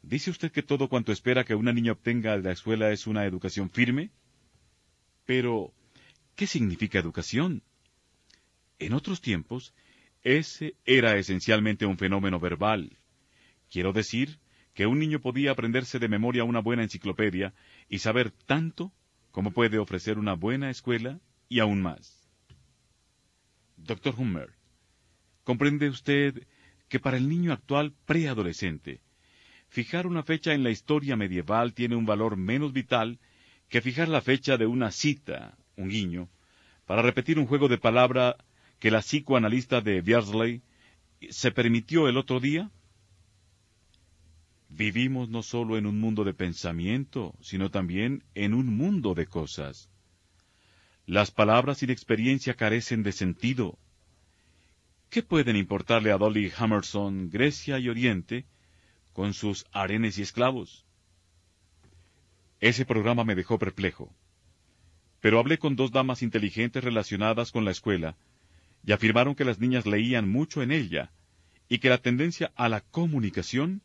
¿Dice 0.00 0.30
usted 0.30 0.52
que 0.52 0.62
todo 0.62 0.88
cuanto 0.88 1.10
espera 1.10 1.42
que 1.42 1.56
una 1.56 1.72
niña 1.72 1.90
obtenga 1.90 2.36
de 2.36 2.44
la 2.44 2.52
escuela 2.52 2.92
es 2.92 3.08
una 3.08 3.26
educación 3.26 3.68
firme? 3.68 4.10
Pero, 5.26 5.74
¿qué 6.36 6.46
significa 6.46 7.00
educación? 7.00 7.64
En 8.78 8.92
otros 8.92 9.20
tiempos, 9.20 9.74
ese 10.22 10.74
era 10.84 11.16
esencialmente 11.16 11.86
un 11.86 11.98
fenómeno 11.98 12.40
verbal. 12.40 12.98
Quiero 13.70 13.92
decir 13.92 14.38
que 14.74 14.86
un 14.86 14.98
niño 14.98 15.20
podía 15.20 15.52
aprenderse 15.52 15.98
de 15.98 16.08
memoria 16.08 16.44
una 16.44 16.60
buena 16.60 16.82
enciclopedia 16.82 17.54
y 17.88 17.98
saber 17.98 18.30
tanto 18.30 18.92
como 19.30 19.52
puede 19.52 19.78
ofrecer 19.78 20.18
una 20.18 20.34
buena 20.34 20.70
escuela 20.70 21.20
y 21.48 21.60
aún 21.60 21.82
más. 21.82 22.28
Doctor 23.76 24.14
Hummer, 24.16 24.50
¿comprende 25.44 25.88
usted 25.88 26.46
que 26.88 27.00
para 27.00 27.16
el 27.16 27.28
niño 27.28 27.52
actual 27.52 27.94
preadolescente, 28.04 29.00
fijar 29.68 30.06
una 30.06 30.22
fecha 30.22 30.52
en 30.52 30.64
la 30.64 30.70
historia 30.70 31.16
medieval 31.16 31.72
tiene 31.72 31.96
un 31.96 32.04
valor 32.04 32.36
menos 32.36 32.72
vital 32.72 33.20
que 33.68 33.80
fijar 33.80 34.08
la 34.08 34.20
fecha 34.20 34.56
de 34.56 34.66
una 34.66 34.90
cita, 34.90 35.56
un 35.76 35.88
guiño, 35.88 36.28
para 36.86 37.02
repetir 37.02 37.38
un 37.38 37.46
juego 37.46 37.68
de 37.68 37.78
palabra 37.78 38.36
que 38.80 38.90
la 38.90 39.00
psicoanalista 39.00 39.80
de 39.80 40.00
Beardsley 40.00 40.62
se 41.30 41.52
permitió 41.52 42.08
el 42.08 42.16
otro 42.16 42.40
día? 42.40 42.70
Vivimos 44.68 45.28
no 45.28 45.42
solo 45.42 45.78
en 45.78 45.86
un 45.86 46.00
mundo 46.00 46.24
de 46.24 46.34
pensamiento, 46.34 47.34
sino 47.40 47.70
también 47.70 48.24
en 48.34 48.54
un 48.54 48.66
mundo 48.66 49.14
de 49.14 49.26
cosas. 49.26 49.88
Las 51.06 51.30
palabras 51.30 51.78
sin 51.78 51.90
experiencia 51.90 52.54
carecen 52.54 53.04
de 53.04 53.12
sentido. 53.12 53.78
¿Qué 55.10 55.22
pueden 55.22 55.54
importarle 55.54 56.10
a 56.10 56.18
Dolly 56.18 56.50
Hammerson, 56.56 57.30
Grecia 57.30 57.78
y 57.78 57.88
Oriente, 57.88 58.46
con 59.12 59.34
sus 59.34 59.66
arenes 59.72 60.18
y 60.18 60.22
esclavos. 60.22 60.86
Ese 62.60 62.84
programa 62.84 63.24
me 63.24 63.34
dejó 63.34 63.58
perplejo. 63.58 64.14
Pero 65.20 65.38
hablé 65.38 65.58
con 65.58 65.76
dos 65.76 65.90
damas 65.90 66.22
inteligentes 66.22 66.82
relacionadas 66.82 67.52
con 67.52 67.64
la 67.64 67.70
escuela, 67.70 68.16
y 68.84 68.92
afirmaron 68.92 69.34
que 69.34 69.44
las 69.44 69.58
niñas 69.58 69.86
leían 69.86 70.28
mucho 70.28 70.62
en 70.62 70.72
ella, 70.72 71.10
y 71.68 71.78
que 71.78 71.88
la 71.88 71.98
tendencia 71.98 72.52
a 72.56 72.68
la 72.68 72.80
comunicación 72.80 73.82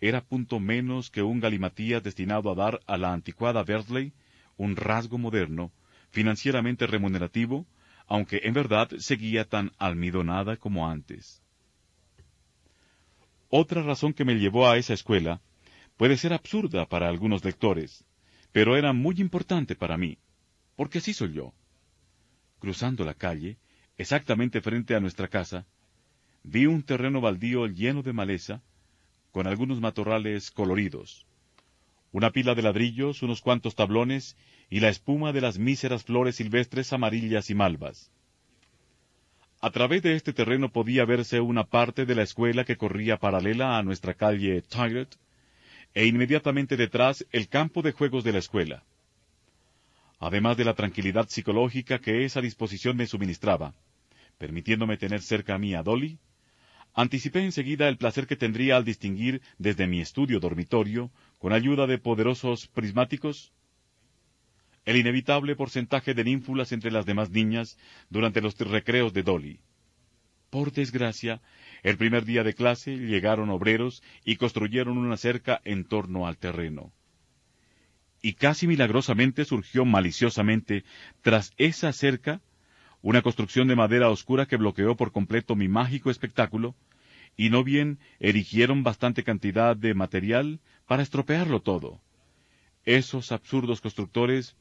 era 0.00 0.20
punto 0.20 0.60
menos 0.60 1.10
que 1.10 1.22
un 1.22 1.40
galimatías 1.40 2.02
destinado 2.02 2.50
a 2.50 2.54
dar 2.54 2.80
a 2.86 2.96
la 2.96 3.12
anticuada 3.12 3.64
Berkeley 3.64 4.12
un 4.56 4.76
rasgo 4.76 5.18
moderno, 5.18 5.72
financieramente 6.10 6.86
remunerativo, 6.86 7.66
aunque 8.06 8.40
en 8.44 8.54
verdad 8.54 8.88
seguía 8.98 9.44
tan 9.44 9.72
almidonada 9.78 10.56
como 10.56 10.88
antes. 10.88 11.42
Otra 13.50 13.82
razón 13.82 14.12
que 14.12 14.24
me 14.24 14.34
llevó 14.34 14.68
a 14.68 14.76
esa 14.76 14.94
escuela 14.94 15.40
puede 15.96 16.16
ser 16.16 16.32
absurda 16.32 16.86
para 16.86 17.08
algunos 17.08 17.44
lectores, 17.44 18.04
pero 18.52 18.76
era 18.76 18.92
muy 18.92 19.16
importante 19.20 19.74
para 19.74 19.96
mí, 19.96 20.18
porque 20.76 20.98
así 20.98 21.12
soy 21.12 21.32
yo. 21.32 21.52
Cruzando 22.58 23.04
la 23.04 23.14
calle, 23.14 23.58
exactamente 23.98 24.60
frente 24.60 24.94
a 24.94 25.00
nuestra 25.00 25.28
casa, 25.28 25.66
vi 26.42 26.66
un 26.66 26.82
terreno 26.82 27.20
baldío 27.20 27.66
lleno 27.66 28.02
de 28.02 28.12
maleza, 28.12 28.62
con 29.32 29.46
algunos 29.46 29.80
matorrales 29.80 30.50
coloridos, 30.50 31.26
una 32.12 32.30
pila 32.30 32.54
de 32.54 32.62
ladrillos, 32.62 33.22
unos 33.22 33.42
cuantos 33.42 33.74
tablones 33.74 34.36
y 34.70 34.80
la 34.80 34.88
espuma 34.88 35.32
de 35.32 35.42
las 35.42 35.58
míseras 35.58 36.04
flores 36.04 36.36
silvestres 36.36 36.92
amarillas 36.92 37.50
y 37.50 37.54
malvas. 37.54 38.10
A 39.60 39.70
través 39.70 40.02
de 40.02 40.14
este 40.14 40.32
terreno 40.32 40.70
podía 40.70 41.04
verse 41.04 41.40
una 41.40 41.64
parte 41.64 42.06
de 42.06 42.14
la 42.14 42.22
escuela 42.22 42.64
que 42.64 42.76
corría 42.76 43.18
paralela 43.18 43.76
a 43.76 43.82
nuestra 43.82 44.14
calle 44.14 44.62
Target, 44.62 45.08
e 45.94 46.06
inmediatamente 46.06 46.76
detrás 46.76 47.26
el 47.32 47.48
campo 47.48 47.82
de 47.82 47.92
juegos 47.92 48.22
de 48.22 48.32
la 48.32 48.38
escuela. 48.38 48.84
Además 50.20 50.56
de 50.56 50.64
la 50.64 50.74
tranquilidad 50.74 51.28
psicológica 51.28 51.98
que 51.98 52.24
esa 52.24 52.40
disposición 52.40 52.96
me 52.96 53.06
suministraba, 53.06 53.74
permitiéndome 54.38 54.96
tener 54.96 55.20
cerca 55.20 55.56
a 55.56 55.58
mí 55.58 55.74
a 55.74 55.82
Dolly, 55.82 56.18
anticipé 56.94 57.44
enseguida 57.44 57.88
el 57.88 57.98
placer 57.98 58.26
que 58.26 58.36
tendría 58.36 58.76
al 58.76 58.84
distinguir 58.84 59.42
desde 59.58 59.86
mi 59.86 60.00
estudio 60.00 60.40
dormitorio, 60.40 61.10
con 61.38 61.52
ayuda 61.52 61.86
de 61.86 61.98
poderosos 61.98 62.68
prismáticos, 62.68 63.52
el 64.84 64.96
inevitable 64.96 65.54
porcentaje 65.54 66.14
de 66.14 66.24
ninfulas 66.24 66.72
entre 66.72 66.90
las 66.90 67.04
demás 67.04 67.30
niñas 67.30 67.76
durante 68.08 68.40
los 68.40 68.56
recreos 68.58 69.12
de 69.12 69.22
Dolly. 69.22 69.60
Por 70.48 70.72
desgracia, 70.72 71.42
el 71.82 71.98
primer 71.98 72.24
día 72.24 72.42
de 72.42 72.54
clase 72.54 72.96
llegaron 72.96 73.50
obreros 73.50 74.02
y 74.24 74.36
construyeron 74.36 74.96
una 74.96 75.18
cerca 75.18 75.60
en 75.64 75.84
torno 75.84 76.26
al 76.26 76.38
terreno. 76.38 76.92
Y 78.22 78.32
casi 78.32 78.66
milagrosamente 78.66 79.44
surgió 79.44 79.84
maliciosamente, 79.84 80.84
tras 81.20 81.52
esa 81.58 81.92
cerca, 81.92 82.40
una 83.02 83.22
construcción 83.22 83.68
de 83.68 83.76
madera 83.76 84.10
oscura 84.10 84.46
que 84.46 84.56
bloqueó 84.56 84.96
por 84.96 85.12
completo 85.12 85.54
mi 85.56 85.68
mágico 85.68 86.10
espectáculo, 86.10 86.74
y 87.36 87.50
no 87.50 87.62
bien 87.62 88.00
erigieron 88.18 88.82
bastante 88.82 89.22
cantidad 89.22 89.76
de 89.76 89.94
material 89.94 90.60
para 90.86 91.02
estropearlo 91.02 91.60
todo. 91.60 92.00
Esos 92.84 93.32
absurdos 93.32 93.80
constructores 93.80 94.56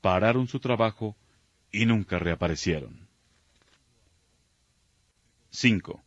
pararon 0.00 0.48
su 0.48 0.60
trabajo 0.60 1.16
y 1.72 1.84
nunca 1.84 2.18
reaparecieron. 2.18 3.06
5. 5.50 6.02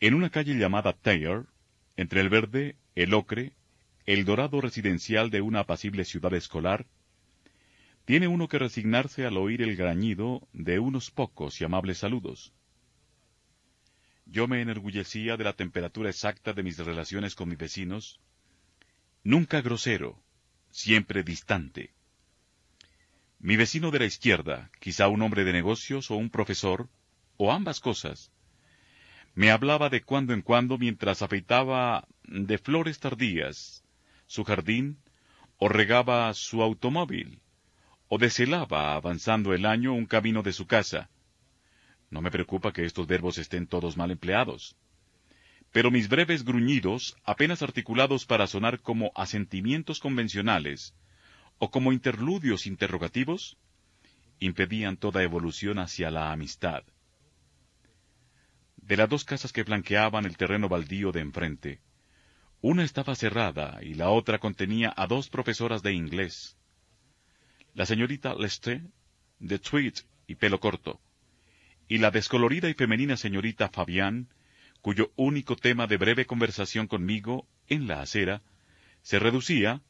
En 0.00 0.14
una 0.14 0.30
calle 0.30 0.54
llamada 0.54 0.92
Taylor, 0.94 1.46
entre 1.96 2.20
el 2.22 2.30
verde, 2.30 2.76
el 2.94 3.14
ocre, 3.14 3.52
el 4.06 4.24
dorado 4.24 4.60
residencial 4.60 5.30
de 5.30 5.42
una 5.42 5.60
apacible 5.60 6.04
ciudad 6.04 6.32
escolar, 6.34 6.86
tiene 8.10 8.26
uno 8.26 8.48
que 8.48 8.58
resignarse 8.58 9.24
al 9.24 9.36
oír 9.36 9.62
el 9.62 9.76
grañido 9.76 10.48
de 10.52 10.80
unos 10.80 11.12
pocos 11.12 11.60
y 11.60 11.64
amables 11.64 11.98
saludos. 11.98 12.52
Yo 14.26 14.48
me 14.48 14.60
enorgullecía 14.60 15.36
de 15.36 15.44
la 15.44 15.52
temperatura 15.52 16.10
exacta 16.10 16.52
de 16.52 16.64
mis 16.64 16.76
relaciones 16.78 17.36
con 17.36 17.48
mis 17.48 17.58
vecinos, 17.58 18.18
nunca 19.22 19.60
grosero, 19.60 20.20
siempre 20.72 21.22
distante. 21.22 21.94
Mi 23.38 23.54
vecino 23.54 23.92
de 23.92 24.00
la 24.00 24.06
izquierda, 24.06 24.72
quizá 24.80 25.06
un 25.06 25.22
hombre 25.22 25.44
de 25.44 25.52
negocios 25.52 26.10
o 26.10 26.16
un 26.16 26.30
profesor, 26.30 26.88
o 27.36 27.52
ambas 27.52 27.78
cosas, 27.78 28.32
me 29.36 29.52
hablaba 29.52 29.88
de 29.88 30.02
cuando 30.02 30.34
en 30.34 30.42
cuando 30.42 30.78
mientras 30.78 31.22
afeitaba 31.22 32.08
de 32.24 32.58
flores 32.58 32.98
tardías 32.98 33.84
su 34.26 34.42
jardín, 34.42 34.98
o 35.58 35.68
regaba 35.68 36.34
su 36.34 36.60
automóvil, 36.60 37.40
o 38.10 38.18
deshelaba 38.18 38.94
avanzando 38.94 39.54
el 39.54 39.64
año 39.64 39.94
un 39.94 40.04
camino 40.04 40.42
de 40.42 40.52
su 40.52 40.66
casa. 40.66 41.08
No 42.10 42.20
me 42.20 42.30
preocupa 42.30 42.74
que 42.74 42.84
estos 42.84 43.06
verbos 43.06 43.38
estén 43.38 43.66
todos 43.66 43.96
mal 43.96 44.10
empleados 44.10 44.76
pero 45.72 45.90
mis 45.90 46.08
breves 46.08 46.44
gruñidos, 46.44 47.16
apenas 47.24 47.62
articulados 47.62 48.26
para 48.26 48.46
sonar 48.46 48.80
como 48.80 49.12
asentimientos 49.14 50.00
convencionales 50.00 50.94
o 51.58 51.70
como 51.70 51.92
interludios 51.92 52.66
interrogativos, 52.66 53.56
impedían 54.40 54.96
toda 54.96 55.22
evolución 55.22 55.78
hacia 55.78 56.10
la 56.10 56.32
amistad. 56.32 56.82
De 58.76 58.96
las 58.96 59.08
dos 59.08 59.24
casas 59.24 59.52
que 59.52 59.64
flanqueaban 59.64 60.24
el 60.24 60.36
terreno 60.36 60.68
baldío 60.68 61.12
de 61.12 61.20
enfrente, 61.20 61.80
una 62.62 62.82
estaba 62.82 63.14
cerrada 63.14 63.78
y 63.82 63.94
la 63.94 64.10
otra 64.10 64.38
contenía 64.38 64.92
a 64.96 65.06
dos 65.06 65.28
profesoras 65.28 65.82
de 65.82 65.92
inglés. 65.92 66.56
La 67.74 67.86
señorita 67.86 68.34
Lesté, 68.34 68.82
de 69.38 69.58
tweed 69.58 69.94
y 70.26 70.34
pelo 70.34 70.58
corto, 70.58 71.00
y 71.88 71.98
la 71.98 72.10
descolorida 72.10 72.68
y 72.68 72.74
femenina 72.74 73.16
señorita 73.16 73.68
Fabián, 73.68 74.28
cuyo 74.80 75.12
único 75.16 75.56
tema 75.56 75.86
de 75.86 75.96
breve 75.96 76.26
conversación 76.26 76.86
conmigo 76.86 77.46
en 77.68 77.86
la 77.86 78.00
acera 78.00 78.42
se 79.02 79.18
reducía, 79.18 79.82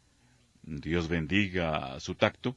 Dios 0.62 1.08
bendiga 1.08 1.98
su 2.00 2.14
tacto, 2.14 2.56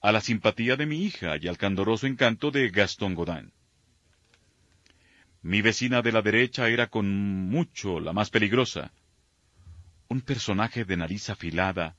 a 0.00 0.12
la 0.12 0.20
simpatía 0.20 0.76
de 0.76 0.86
mi 0.86 1.04
hija 1.04 1.36
y 1.40 1.48
al 1.48 1.58
candoroso 1.58 2.06
encanto 2.06 2.50
de 2.50 2.70
Gastón 2.70 3.14
Godin. 3.14 3.52
Mi 5.42 5.62
vecina 5.62 6.02
de 6.02 6.12
la 6.12 6.22
derecha 6.22 6.68
era 6.68 6.88
con 6.88 7.08
mucho 7.48 8.00
la 8.00 8.12
más 8.12 8.30
peligrosa, 8.30 8.92
un 10.08 10.20
personaje 10.20 10.84
de 10.84 10.96
nariz 10.96 11.30
afilada, 11.30 11.96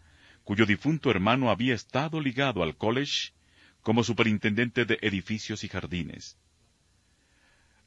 cuyo 0.50 0.66
difunto 0.66 1.12
hermano 1.12 1.52
había 1.52 1.76
estado 1.76 2.20
ligado 2.20 2.64
al 2.64 2.76
college 2.76 3.34
como 3.84 4.04
superintendente 4.04 4.84
de 4.84 4.98
edificios 5.04 5.64
y 5.64 5.70
jardines. 5.70 6.40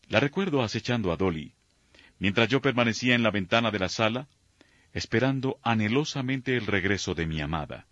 La 0.07 0.21
recuerdo 0.21 0.63
acechando 0.63 1.11
a 1.11 1.17
Dolly, 1.17 1.57
mientras 2.21 2.49
yo 2.49 2.63
permanecía 2.63 3.17
en 3.17 3.25
la 3.25 3.33
ventana 3.33 3.73
de 3.73 3.81
la 3.81 3.89
sala, 3.89 4.29
esperando 4.93 5.59
anhelosamente 5.65 6.57
el 6.57 6.69
regreso 6.69 7.17
de 7.17 7.27
mi 7.27 7.41
amada. 7.41 7.89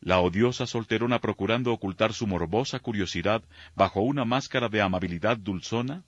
La 0.00 0.20
odiosa 0.20 0.66
solterona 0.66 1.18
procurando 1.18 1.72
ocultar 1.72 2.12
su 2.12 2.26
morbosa 2.26 2.78
curiosidad 2.80 3.42
bajo 3.74 4.02
una 4.02 4.26
máscara 4.26 4.68
de 4.68 4.82
amabilidad 4.82 5.38
dulzona, 5.38 6.04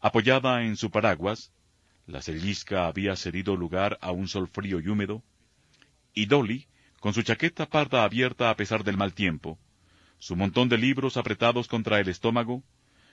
apoyada 0.00 0.64
en 0.64 0.76
su 0.76 0.90
paraguas, 0.90 1.50
la 2.06 2.20
cellisca 2.20 2.88
había 2.88 3.16
cedido 3.16 3.56
lugar 3.56 3.96
a 4.02 4.10
un 4.10 4.28
sol 4.28 4.48
frío 4.48 4.80
y 4.80 4.88
húmedo, 4.88 5.22
y 6.14 6.26
Dolly, 6.26 6.66
con 7.00 7.14
su 7.14 7.22
chaqueta 7.22 7.66
parda 7.66 8.04
abierta 8.04 8.50
a 8.50 8.56
pesar 8.56 8.84
del 8.84 8.96
mal 8.96 9.14
tiempo, 9.14 9.58
su 10.18 10.36
montón 10.36 10.68
de 10.68 10.78
libros 10.78 11.16
apretados 11.16 11.66
contra 11.66 11.98
el 11.98 12.08
estómago, 12.08 12.62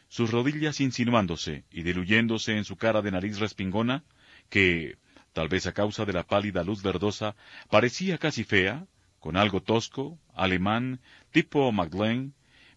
sus 0.09 0.31
rodillas 0.31 0.79
insinuándose 0.79 1.65
y 1.71 1.83
diluyéndose 1.83 2.57
en 2.57 2.65
su 2.65 2.75
cara 2.75 3.01
de 3.01 3.11
nariz 3.11 3.39
respingona, 3.39 4.03
que, 4.49 4.97
tal 5.33 5.47
vez 5.47 5.65
a 5.67 5.73
causa 5.73 6.05
de 6.05 6.13
la 6.13 6.23
pálida 6.23 6.63
luz 6.63 6.83
verdosa, 6.83 7.35
parecía 7.69 8.17
casi 8.17 8.43
fea, 8.43 8.85
con 9.19 9.37
algo 9.37 9.61
tosco, 9.61 10.19
alemán, 10.33 11.01
tipo 11.31 11.71
Magdalene, 11.71 12.31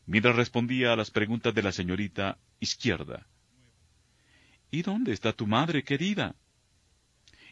mientras 0.06 0.36
respondía 0.36 0.92
a 0.92 0.96
las 0.96 1.10
preguntas 1.10 1.54
de 1.54 1.62
la 1.62 1.72
señorita 1.72 2.38
izquierda. 2.60 3.26
¿Y 4.70 4.82
dónde 4.82 5.12
está 5.12 5.32
tu 5.32 5.46
madre 5.46 5.84
querida? 5.84 6.36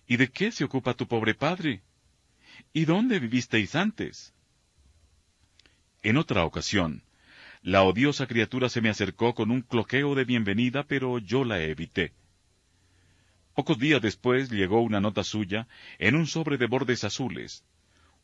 ¿Y 0.06 0.16
de 0.16 0.30
qué 0.30 0.50
se 0.50 0.64
ocupa 0.64 0.94
tu 0.94 1.06
pobre 1.06 1.34
padre? 1.34 1.82
¿Y 2.72 2.84
dónde 2.84 3.18
vivisteis 3.18 3.74
antes? 3.74 4.32
En 6.02 6.16
otra 6.16 6.44
ocasión, 6.44 7.02
la 7.62 7.82
odiosa 7.82 8.26
criatura 8.26 8.68
se 8.68 8.80
me 8.80 8.88
acercó 8.88 9.34
con 9.34 9.50
un 9.50 9.62
cloqueo 9.62 10.14
de 10.14 10.24
bienvenida, 10.24 10.84
pero 10.84 11.18
yo 11.18 11.44
la 11.44 11.60
evité. 11.60 12.12
Pocos 13.54 13.78
días 13.78 14.00
después 14.00 14.50
llegó 14.50 14.80
una 14.80 15.00
nota 15.00 15.24
suya 15.24 15.68
en 15.98 16.14
un 16.14 16.26
sobre 16.26 16.56
de 16.56 16.66
bordes 16.66 17.04
azules, 17.04 17.64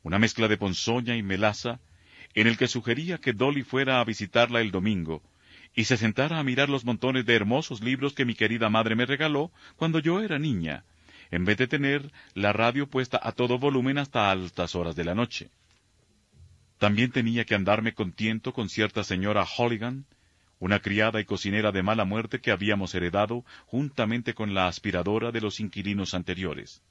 una 0.03 0.19
mezcla 0.19 0.49
de 0.49 0.57
ponzoña 0.57 1.17
y 1.17 1.23
melaza, 1.23 1.81
en 2.35 2.47
el 2.47 2.57
que 2.57 2.69
sugería 2.69 3.19
que 3.19 3.33
Dolly 3.33 3.63
fuera 3.63 4.01
a 4.01 4.05
visitarla 4.05 4.61
el 4.61 4.71
domingo 4.71 5.23
y 5.75 5.85
se 5.85 5.99
sentara 5.99 6.39
a 6.39 6.43
mirar 6.43 6.71
los 6.71 6.85
montones 6.85 7.27
de 7.27 7.35
hermosos 7.35 7.83
libros 7.83 8.15
que 8.15 8.25
mi 8.25 8.35
querida 8.35 8.71
madre 8.71 8.97
me 8.97 9.05
regaló 9.05 9.53
cuando 9.77 9.99
yo 9.99 10.21
era 10.21 10.39
niña, 10.39 10.85
en 11.37 11.45
vez 11.45 11.59
de 11.59 11.69
tener 11.69 12.11
la 12.33 12.55
radio 12.55 12.89
puesta 12.89 13.21
a 13.23 13.31
todo 13.33 13.59
volumen 13.59 13.99
hasta 13.99 14.31
altas 14.31 14.75
horas 14.75 14.97
de 14.97 15.05
la 15.05 15.15
noche. 15.15 15.51
También 16.79 17.13
tenía 17.13 17.45
que 17.45 17.55
andarme 17.55 17.93
contiento 17.93 18.55
con 18.55 18.71
cierta 18.71 19.05
señora 19.05 19.45
Holligan, 19.45 20.07
una 20.61 20.81
criada 20.81 21.21
y 21.21 21.27
cocinera 21.27 21.73
de 21.73 21.83
mala 21.83 22.07
muerte 22.07 22.41
que 22.41 22.53
habíamos 22.53 22.95
heredado 22.95 23.45
juntamente 23.67 24.33
con 24.33 24.55
la 24.55 24.67
aspiradora 24.67 25.31
de 25.31 25.43
los 25.43 25.61
inquilinos 25.61 26.15
anteriores. 26.15 26.83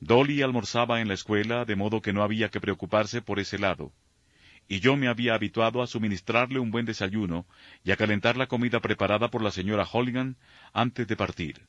Dolly 0.00 0.42
almorzaba 0.42 1.00
en 1.00 1.06
la 1.06 1.14
escuela, 1.14 1.64
de 1.64 1.76
modo 1.76 2.02
que 2.02 2.12
no 2.12 2.24
había 2.24 2.48
que 2.48 2.60
preocuparse 2.60 3.22
por 3.22 3.38
ese 3.38 3.60
lado, 3.60 3.92
y 4.66 4.80
yo 4.80 4.96
me 4.96 5.06
había 5.06 5.34
habituado 5.34 5.82
a 5.82 5.86
suministrarle 5.86 6.58
un 6.58 6.72
buen 6.72 6.84
desayuno 6.84 7.46
y 7.84 7.92
a 7.92 7.96
calentar 7.96 8.36
la 8.36 8.48
comida 8.48 8.80
preparada 8.80 9.30
por 9.30 9.40
la 9.40 9.52
señora 9.52 9.84
Holligan 9.84 10.36
antes 10.72 11.06
de 11.06 11.14
partir. 11.14 11.62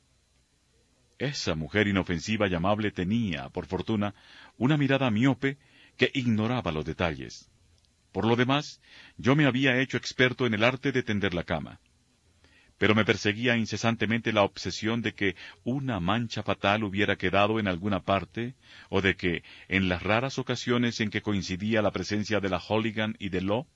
Esa 1.18 1.54
mujer 1.54 1.86
inofensiva 1.86 2.48
y 2.48 2.54
amable 2.54 2.90
tenía, 2.90 3.48
por 3.50 3.66
fortuna, 3.66 4.14
una 4.58 4.76
mirada 4.76 5.10
miope 5.10 5.58
que 5.96 6.10
ignoraba 6.12 6.72
los 6.72 6.84
detalles. 6.84 7.50
Por 8.12 8.26
lo 8.26 8.36
demás, 8.36 8.80
yo 9.16 9.36
me 9.36 9.46
había 9.46 9.80
hecho 9.80 9.96
experto 9.96 10.46
en 10.46 10.54
el 10.54 10.64
arte 10.64 10.92
de 10.92 11.02
tender 11.02 11.34
la 11.34 11.44
cama. 11.44 11.80
Pero 12.78 12.96
me 12.96 13.04
perseguía 13.04 13.56
incesantemente 13.56 14.32
la 14.32 14.42
obsesión 14.42 15.02
de 15.02 15.14
que 15.14 15.36
una 15.62 16.00
mancha 16.00 16.42
fatal 16.42 16.82
hubiera 16.82 17.16
quedado 17.16 17.60
en 17.60 17.68
alguna 17.68 18.00
parte, 18.00 18.54
o 18.88 19.00
de 19.00 19.16
que, 19.16 19.44
en 19.68 19.88
las 19.88 20.02
raras 20.02 20.38
ocasiones 20.38 21.00
en 21.00 21.10
que 21.10 21.22
coincidía 21.22 21.82
la 21.82 21.92
presencia 21.92 22.40
de 22.40 22.48
la 22.48 22.58
Holligan 22.58 23.16
y 23.20 23.28
de 23.28 23.40
Lo, 23.40 23.68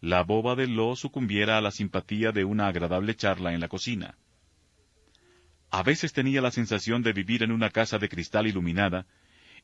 la 0.00 0.22
boba 0.24 0.56
de 0.56 0.66
Lo 0.66 0.96
sucumbiera 0.96 1.56
a 1.56 1.60
la 1.60 1.70
simpatía 1.70 2.32
de 2.32 2.44
una 2.44 2.66
agradable 2.66 3.14
charla 3.14 3.54
en 3.54 3.60
la 3.60 3.68
cocina. 3.68 4.16
A 5.76 5.82
veces 5.82 6.12
tenía 6.12 6.40
la 6.40 6.52
sensación 6.52 7.02
de 7.02 7.12
vivir 7.12 7.42
en 7.42 7.50
una 7.50 7.68
casa 7.68 7.98
de 7.98 8.08
cristal 8.08 8.46
iluminada, 8.46 9.08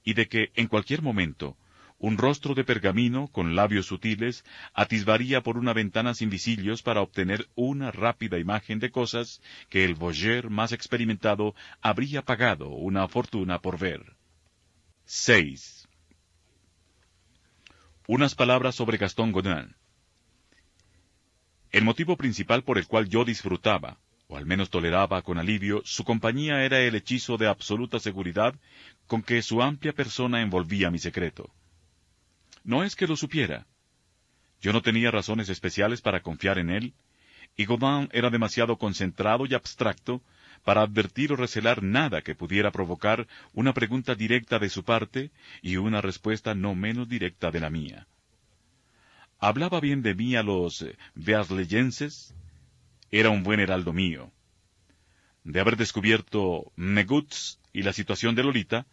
y 0.03 0.15
de 0.15 0.27
que, 0.27 0.51
en 0.57 0.67
cualquier 0.67 1.03
momento, 1.03 1.57
un 2.01 2.19
rostro 2.19 2.57
de 2.57 2.65
pergamino, 2.65 3.29
con 3.29 3.55
labios 3.55 3.87
sutiles, 3.87 4.45
atisbaría 4.75 5.41
por 5.41 5.57
una 5.57 5.73
ventana 5.73 6.15
sin 6.15 6.29
visillos 6.29 6.83
para 6.83 7.01
obtener 7.01 7.49
una 7.55 7.93
rápida 7.93 8.41
imagen 8.41 8.81
de 8.81 8.91
cosas 8.91 9.41
que 9.69 9.85
el 9.85 9.95
voyeur 9.95 10.51
más 10.51 10.73
experimentado 10.73 11.55
habría 11.81 12.23
pagado 12.23 12.71
una 12.71 13.07
fortuna 13.07 13.61
por 13.61 13.79
ver. 13.79 14.17
6. 15.05 15.87
Unas 18.09 18.35
palabras 18.35 18.75
sobre 18.75 18.99
Gastón 18.99 19.31
Godin. 19.31 19.77
El 21.71 21.85
motivo 21.85 22.17
principal 22.17 22.65
por 22.65 22.79
el 22.79 22.89
cual 22.89 23.09
yo 23.09 23.25
disfrutaba, 23.25 24.01
o 24.31 24.37
al 24.37 24.47
menos 24.47 24.71
toleraba 24.71 25.23
con 25.23 25.39
alivio, 25.39 25.83
su 25.85 26.05
compañía 26.05 26.65
era 26.65 26.79
el 26.79 26.95
hechizo 26.95 27.37
de 27.37 27.49
absoluta 27.49 27.99
seguridad 27.99 28.55
con 29.09 29.23
que 29.23 29.43
su 29.43 29.61
amplia 29.61 29.93
persona 29.93 30.41
envolvía 30.41 30.89
mi 30.89 31.01
secreto. 31.01 31.51
No 32.63 32.85
es 32.85 32.95
que 32.95 33.09
lo 33.09 33.17
supiera. 33.17 33.67
Yo 34.61 34.73
no 34.73 34.83
tenía 34.83 35.11
razones 35.11 35.49
especiales 35.49 36.01
para 36.01 36.21
confiar 36.21 36.59
en 36.59 36.71
él, 36.71 36.95
y 37.57 37.65
Godin 37.65 38.09
era 38.13 38.31
demasiado 38.31 38.79
concentrado 38.79 39.47
y 39.47 39.55
abstracto 39.55 40.23
para 40.63 40.83
advertir 40.83 41.33
o 41.33 41.37
recelar 41.37 41.83
nada 41.83 42.23
que 42.23 42.37
pudiera 42.37 42.71
provocar 42.71 43.27
una 43.53 43.75
pregunta 43.75 44.15
directa 44.15 44.61
de 44.61 44.69
su 44.69 44.85
parte 44.85 45.33
y 45.61 45.77
una 45.77 46.01
respuesta 46.01 46.55
no 46.55 46.77
menos 46.77 47.09
directa 47.09 47.51
de 47.51 47.59
la 47.59 47.71
mía. 47.71 48.07
Hablaba 49.41 49.81
bien 49.81 50.03
de 50.03 50.15
mí 50.15 50.37
a 50.37 50.45
los 50.45 50.87
Beasleyenses, 51.17 52.33
era 53.11 53.31
un 53.31 53.43
buen 53.43 53.61
heraldo 53.61 53.93
mío. 53.93 54.33
De 55.45 55.61
haber 55.61 55.77
descubierto 55.77 56.73
Megutz 56.77 57.59
y 57.73 57.83
la 57.83 57.93
situación 57.93 58.35
de 58.35 58.43
Lolita, 58.43 58.87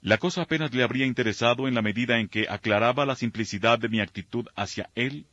la 0.00 0.18
cosa 0.18 0.42
apenas 0.42 0.74
le 0.74 0.82
habría 0.82 1.06
interesado 1.06 1.66
en 1.66 1.74
la 1.74 1.82
medida 1.82 2.18
en 2.18 2.28
que 2.28 2.46
aclaraba 2.48 3.06
la 3.06 3.16
simplicidad 3.16 3.78
de 3.78 3.88
mi 3.88 4.00
actitud 4.00 4.46
hacia 4.54 4.90
él, 4.94 5.26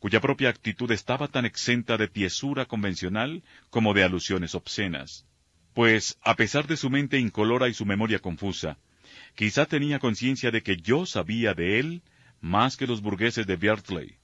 cuya 0.00 0.20
propia 0.20 0.48
actitud 0.48 0.90
estaba 0.90 1.28
tan 1.28 1.44
exenta 1.44 1.96
de 1.96 2.08
tiesura 2.08 2.66
convencional 2.66 3.42
como 3.70 3.94
de 3.94 4.02
alusiones 4.02 4.54
obscenas. 4.54 5.26
Pues, 5.74 6.18
a 6.22 6.34
pesar 6.34 6.66
de 6.66 6.76
su 6.76 6.90
mente 6.90 7.18
incolora 7.18 7.68
y 7.68 7.74
su 7.74 7.86
memoria 7.86 8.18
confusa, 8.18 8.78
quizá 9.34 9.66
tenía 9.66 9.98
conciencia 9.98 10.50
de 10.50 10.62
que 10.62 10.76
yo 10.76 11.06
sabía 11.06 11.54
de 11.54 11.78
él 11.78 12.02
más 12.40 12.76
que 12.76 12.86
los 12.86 13.00
burgueses 13.00 13.46
de 13.46 13.56
Biertley. 13.56 14.18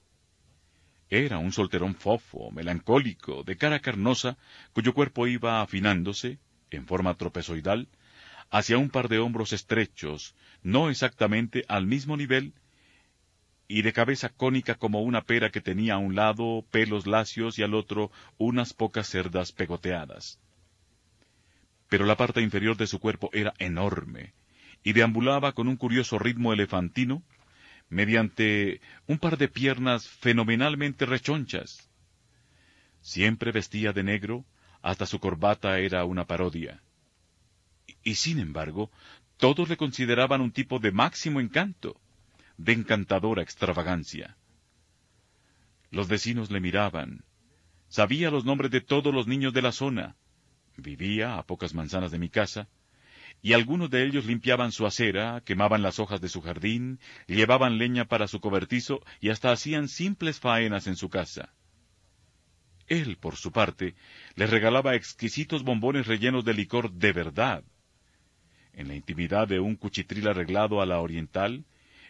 Era 1.11 1.39
un 1.39 1.51
solterón 1.51 1.97
fofo, 1.97 2.53
melancólico, 2.53 3.43
de 3.43 3.57
cara 3.57 3.81
carnosa, 3.81 4.39
cuyo 4.73 4.95
cuerpo 4.95 5.27
iba 5.27 5.61
afinándose, 5.61 6.39
en 6.71 6.87
forma 6.87 7.15
tropezoidal, 7.15 7.89
hacia 8.49 8.79
un 8.79 8.91
par 8.91 9.09
de 9.09 9.19
hombros 9.19 9.53
estrechos, 9.53 10.37
no 10.63 10.89
exactamente 10.89 11.65
al 11.67 11.87
mismo 11.87 12.17
nivel, 12.17 12.55
y 13.67 13.83
de 13.83 13.93
cabeza 13.93 14.29
cónica 14.29 14.77
como 14.77 15.03
una 15.03 15.23
pera 15.23 15.51
que 15.51 15.61
tenía 15.61 15.95
a 15.95 15.99
un 15.99 16.15
lado 16.15 16.65
pelos 16.71 17.09
lacios 17.09 17.59
y 17.59 17.65
al 17.65 17.75
otro 17.75 18.13
unas 18.39 18.73
pocas 18.73 19.09
cerdas 19.09 19.51
pegoteadas. 19.51 20.41
Pero 21.89 22.07
la 22.07 22.17
parte 22.17 22.41
inferior 22.41 22.77
de 22.77 22.87
su 22.87 23.01
cuerpo 23.01 23.31
era 23.33 23.53
enorme, 23.59 24.33
y 24.85 24.93
deambulaba 24.93 25.53
con 25.53 25.67
un 25.67 25.77
curioso 25.77 26.21
ritmo 26.21 26.53
elefantino, 26.53 27.25
mediante 27.91 28.81
un 29.07 29.19
par 29.19 29.37
de 29.37 29.49
piernas 29.49 30.09
fenomenalmente 30.09 31.05
rechonchas. 31.05 31.91
Siempre 33.03 33.53
vestía 33.53 33.93
de 33.93 34.03
negro, 34.03 34.47
hasta 34.81 35.05
su 35.05 35.19
corbata 35.21 35.79
era 35.79 36.05
una 36.05 36.27
parodia 36.27 36.83
y 38.03 38.15
sin 38.17 38.39
embargo, 38.39 38.91
todos 39.37 39.69
le 39.69 39.77
consideraban 39.77 40.41
un 40.41 40.53
tipo 40.53 40.79
de 40.79 40.93
máximo 40.93 41.41
encanto, 41.41 42.01
de 42.57 42.73
encantadora 42.73 43.43
extravagancia. 43.43 44.37
Los 45.91 46.09
vecinos 46.09 46.51
le 46.51 46.61
miraban, 46.61 47.25
sabía 47.89 48.31
los 48.31 48.45
nombres 48.45 48.71
de 48.71 48.81
todos 48.81 49.13
los 49.13 49.27
niños 49.27 49.53
de 49.53 49.63
la 49.63 49.73
zona, 49.73 50.17
vivía 50.77 51.37
a 51.37 51.47
pocas 51.47 51.75
manzanas 51.75 52.11
de 52.11 52.19
mi 52.19 52.29
casa, 52.29 52.69
y 53.43 53.55
algunos 53.55 53.91
de 53.91 54.05
ellos 54.05 54.27
limpiaban 54.27 54.73
su 54.73 54.87
acera, 54.87 55.43
quemaban 55.45 55.83
las 55.83 55.99
hojas 55.99 56.21
de 56.21 56.29
su 56.29 56.43
jardín, 56.43 57.01
llevaban 57.27 57.79
leña 57.79 58.05
para 58.05 58.29
su 58.29 58.41
cobertizo 58.41 59.01
y 59.21 59.31
hasta 59.31 59.51
hacían 59.51 59.89
simples 59.89 60.41
faenas 60.41 60.87
en 60.87 60.97
su 60.97 61.09
casa. 61.09 61.55
Él, 62.87 63.17
por 63.17 63.37
su 63.37 63.53
parte, 63.53 63.95
les 64.35 64.51
regalaba 64.51 64.95
exquisitos 64.95 65.63
bombones 65.63 66.07
rellenos 66.07 66.45
de 66.45 66.55
licor 66.55 66.93
de 66.93 67.13
verdad, 67.13 67.65
en 68.73 68.89
la 68.89 68.95
intimidad 68.95 69.49
de 69.49 69.61
un 69.61 69.77
cuchitril 69.77 70.29
arreglado 70.29 70.81
a 70.81 70.87
la 70.87 71.01
oriental, 71.01 71.65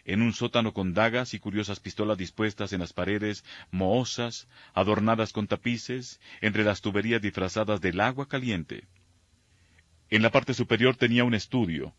en 0.05 0.21
un 0.21 0.33
sótano 0.33 0.73
con 0.73 0.93
dagas 0.93 1.33
y 1.33 1.39
curiosas 1.39 1.79
pistolas 1.79 2.17
dispuestas 2.17 2.73
en 2.73 2.79
las 2.79 2.93
paredes 2.93 3.45
mohosas, 3.69 4.47
adornadas 4.73 5.31
con 5.33 5.47
tapices, 5.47 6.19
entre 6.41 6.63
las 6.63 6.81
tuberías 6.81 7.21
disfrazadas 7.21 7.79
del 7.81 7.99
agua 7.99 8.27
caliente. 8.27 8.87
En 10.11 10.21
la 10.21 10.29
parte 10.29 10.53
superior 10.53 10.97
tenía 10.97 11.23
un 11.23 11.33
estudio. 11.33 11.95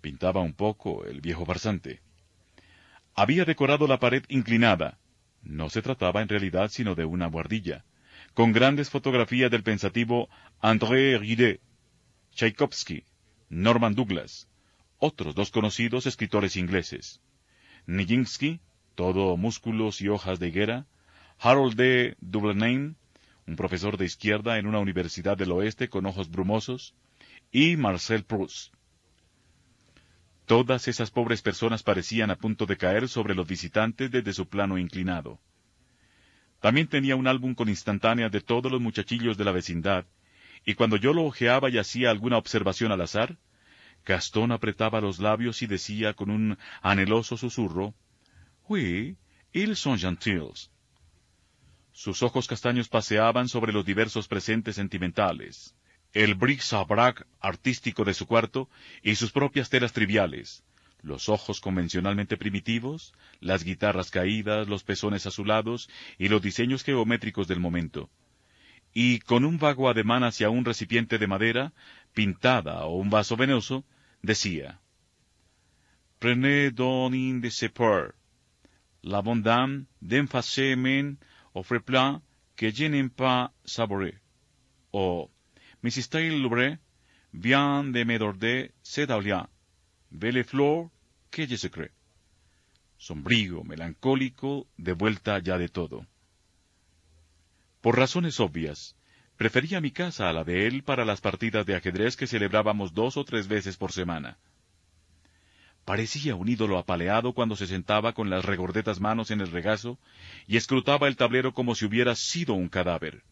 Pintaba 0.00 0.40
un 0.40 0.52
poco 0.52 1.04
el 1.04 1.20
viejo 1.20 1.44
farsante. 1.44 2.00
Había 3.16 3.44
decorado 3.44 3.88
la 3.88 3.98
pared 3.98 4.22
inclinada. 4.28 5.00
No 5.42 5.68
se 5.68 5.82
trataba 5.82 6.22
en 6.22 6.28
realidad 6.28 6.70
sino 6.70 6.94
de 6.94 7.04
una 7.04 7.26
guardilla, 7.26 7.84
con 8.34 8.52
grandes 8.52 8.88
fotografías 8.88 9.50
del 9.50 9.64
pensativo 9.64 10.28
André 10.60 11.18
Ridet, 11.18 11.60
Tchaikovsky, 12.36 13.02
Norman 13.48 13.96
Douglas, 13.96 14.48
otros 14.98 15.34
dos 15.34 15.50
conocidos 15.50 16.06
escritores 16.06 16.56
ingleses. 16.56 17.20
Nijinsky, 17.84 18.60
todo 18.94 19.36
músculos 19.36 20.00
y 20.00 20.08
hojas 20.08 20.38
de 20.38 20.48
higuera, 20.48 20.86
Harold 21.40 21.74
D. 21.74 22.16
Dublenain, 22.20 22.96
un 23.48 23.56
profesor 23.56 23.96
de 23.96 24.04
izquierda 24.04 24.58
en 24.58 24.68
una 24.68 24.78
universidad 24.78 25.36
del 25.36 25.50
oeste 25.50 25.88
con 25.88 26.06
ojos 26.06 26.30
brumosos, 26.30 26.94
y 27.52 27.76
Marcel 27.76 28.24
Proust. 28.24 28.72
Todas 30.46 30.88
esas 30.88 31.10
pobres 31.10 31.42
personas 31.42 31.82
parecían 31.82 32.30
a 32.30 32.36
punto 32.36 32.66
de 32.66 32.76
caer 32.76 33.08
sobre 33.08 33.34
los 33.34 33.46
visitantes 33.46 34.10
desde 34.10 34.32
su 34.32 34.48
plano 34.48 34.78
inclinado. 34.78 35.40
También 36.60 36.86
tenía 36.86 37.16
un 37.16 37.26
álbum 37.26 37.54
con 37.54 37.68
instantáneas 37.68 38.30
de 38.30 38.40
todos 38.40 38.70
los 38.70 38.80
muchachillos 38.80 39.36
de 39.36 39.44
la 39.44 39.52
vecindad, 39.52 40.06
y 40.64 40.74
cuando 40.74 40.96
yo 40.96 41.12
lo 41.12 41.24
ojeaba 41.24 41.70
y 41.70 41.78
hacía 41.78 42.10
alguna 42.10 42.36
observación 42.36 42.92
al 42.92 43.00
azar, 43.00 43.38
Gastón 44.04 44.52
apretaba 44.52 45.00
los 45.00 45.18
labios 45.18 45.62
y 45.62 45.66
decía 45.66 46.14
con 46.14 46.30
un 46.30 46.58
anheloso 46.82 47.36
susurro, 47.36 47.94
Oui, 48.68 49.16
ils 49.52 49.76
sont 49.76 50.00
gentils. 50.00 50.70
Sus 51.92 52.22
ojos 52.22 52.46
castaños 52.46 52.88
paseaban 52.88 53.48
sobre 53.48 53.72
los 53.72 53.84
diversos 53.84 54.28
presentes 54.28 54.76
sentimentales, 54.76 55.74
el 56.12 56.34
bric-à-brac 56.34 57.26
artístico 57.40 58.04
de 58.04 58.14
su 58.14 58.26
cuarto 58.26 58.68
y 59.02 59.14
sus 59.14 59.32
propias 59.32 59.70
telas 59.70 59.92
triviales, 59.92 60.64
los 61.02 61.28
ojos 61.28 61.60
convencionalmente 61.60 62.36
primitivos, 62.36 63.12
las 63.40 63.64
guitarras 63.64 64.10
caídas, 64.10 64.68
los 64.68 64.84
pezones 64.84 65.26
azulados 65.26 65.88
y 66.18 66.28
los 66.28 66.42
diseños 66.42 66.84
geométricos 66.84 67.48
del 67.48 67.60
momento. 67.60 68.10
Y 68.92 69.20
con 69.20 69.44
un 69.44 69.58
vago 69.58 69.88
ademán 69.88 70.24
hacia 70.24 70.50
un 70.50 70.64
recipiente 70.64 71.18
de 71.18 71.26
madera, 71.28 71.72
pintada 72.12 72.84
o 72.84 72.96
un 72.96 73.08
vaso 73.08 73.36
venoso, 73.36 73.84
decía, 74.20 74.80
Prenez 76.18 76.74
donc 76.74 77.14
de 77.40 77.50
ce 77.50 77.70
la 79.02 79.22
bonne 79.22 79.42
dame 79.42 79.86
d'enfacer 80.02 80.76
men 80.76 81.16
offre 81.54 81.78
plein 81.78 82.20
que 82.56 82.70
je 82.70 82.84
n'aime 82.84 83.08
pas. 83.08 83.52
O, 84.92 85.30
Mrs. 85.82 86.10
De 87.32 88.04
me 88.04 88.18
dahlia, 89.06 89.48
belle 90.10 90.44
flor 90.44 90.90
que 91.30 91.46
je 91.46 91.56
secret. 91.56 91.92
Sombrío, 92.96 93.64
melancólico, 93.64 94.66
de 94.76 94.92
vuelta 94.92 95.38
ya 95.38 95.56
de 95.58 95.68
todo. 95.68 96.06
Por 97.80 97.96
razones 97.96 98.40
obvias, 98.40 98.94
Prefería 99.40 99.80
mi 99.80 99.90
casa 99.90 100.28
a 100.28 100.34
la 100.34 100.44
de 100.44 100.66
él 100.66 100.82
para 100.82 101.06
las 101.06 101.22
partidas 101.22 101.64
de 101.64 101.74
ajedrez 101.74 102.14
que 102.14 102.26
celebrábamos 102.26 102.92
dos 102.92 103.16
o 103.16 103.24
tres 103.24 103.48
veces 103.48 103.78
por 103.78 103.90
semana. 103.90 104.36
Parecía 105.86 106.34
un 106.34 106.46
ídolo 106.46 106.76
apaleado 106.76 107.32
cuando 107.32 107.56
se 107.56 107.66
sentaba 107.66 108.12
con 108.12 108.28
las 108.28 108.44
regordetas 108.44 109.00
manos 109.00 109.30
en 109.30 109.40
el 109.40 109.50
regazo 109.50 109.98
y 110.46 110.58
escrutaba 110.58 111.08
el 111.08 111.16
tablero 111.16 111.54
como 111.54 111.74
si 111.74 111.86
hubiera 111.86 112.14
sido 112.16 112.52
un 112.52 112.68
cadáver. 112.68 113.22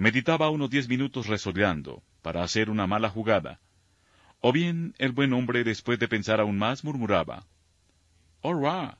Meditaba 0.00 0.48
unos 0.48 0.70
diez 0.70 0.88
minutos 0.88 1.26
resollando 1.26 2.02
para 2.22 2.42
hacer 2.42 2.70
una 2.70 2.86
mala 2.86 3.10
jugada. 3.10 3.60
O 4.40 4.50
bien 4.50 4.94
el 4.96 5.12
buen 5.12 5.34
hombre, 5.34 5.62
después 5.62 5.98
de 5.98 6.08
pensar 6.08 6.40
aún 6.40 6.56
más, 6.56 6.84
murmuraba, 6.84 7.46
¡Hurra! 8.42 8.96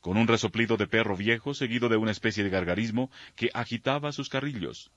con 0.00 0.16
un 0.16 0.26
resoplido 0.26 0.76
de 0.76 0.88
perro 0.88 1.16
viejo 1.16 1.54
seguido 1.54 1.88
de 1.88 1.96
una 1.96 2.10
especie 2.10 2.42
de 2.42 2.50
gargarismo 2.50 3.08
que 3.36 3.52
agitaba 3.54 4.10
sus 4.10 4.28
carrillos. 4.28 4.90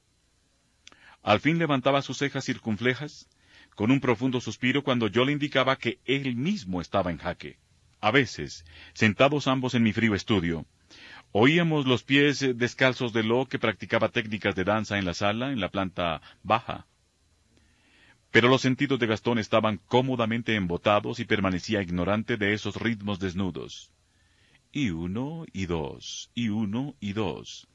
Al 1.21 1.39
fin 1.39 1.59
levantaba 1.59 2.01
sus 2.01 2.17
cejas 2.17 2.43
circunflejas, 2.43 3.29
con 3.75 3.91
un 3.91 3.99
profundo 3.99 4.41
suspiro 4.41 4.83
cuando 4.83 5.09
yo 5.09 5.25
le 5.25 5.31
indicaba 5.31 5.75
que 5.75 5.99
él 6.05 6.35
mismo 6.35 6.81
estaba 6.81 7.11
en 7.11 7.19
jaque. 7.19 7.59
A 8.01 8.09
veces, 8.09 8.65
sentados 8.95 9.45
ambos 9.45 9.75
en 9.75 9.83
mi 9.83 9.93
frío 9.93 10.15
estudio, 10.15 10.65
oíamos 11.37 11.85
los 11.85 12.01
pies 12.01 12.39
descalzos 12.55 13.11
de 13.11 13.21
Lo 13.21 13.45
que 13.45 13.59
practicaba 13.59 14.07
técnicas 14.07 14.55
de 14.55 14.63
danza 14.63 14.97
en 14.97 15.03
la 15.03 15.13
sala, 15.13 15.51
en 15.51 15.59
la 15.59 15.67
planta 15.67 16.21
baja. 16.43 16.87
Pero 18.31 18.47
los 18.47 18.61
sentidos 18.61 18.99
de 18.99 19.07
Gastón 19.07 19.37
estaban 19.37 19.81
cómodamente 19.85 20.55
embotados 20.55 21.19
y 21.19 21.25
permanecía 21.25 21.81
ignorante 21.81 22.37
de 22.37 22.53
esos 22.53 22.77
ritmos 22.77 23.19
desnudos. 23.19 23.91
Y 24.71 24.91
uno 24.91 25.45
y 25.51 25.65
dos, 25.65 26.31
y 26.35 26.47
uno 26.47 26.95
y 27.01 27.11
dos. 27.11 27.67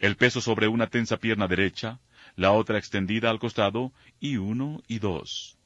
El 0.00 0.16
peso 0.16 0.40
sobre 0.40 0.66
una 0.66 0.88
tensa 0.88 1.18
pierna 1.18 1.46
derecha, 1.46 2.00
la 2.34 2.50
otra 2.50 2.78
extendida 2.78 3.30
al 3.30 3.38
costado, 3.38 3.92
y 4.18 4.38
uno 4.38 4.82
y 4.88 4.98
dos. 4.98 5.56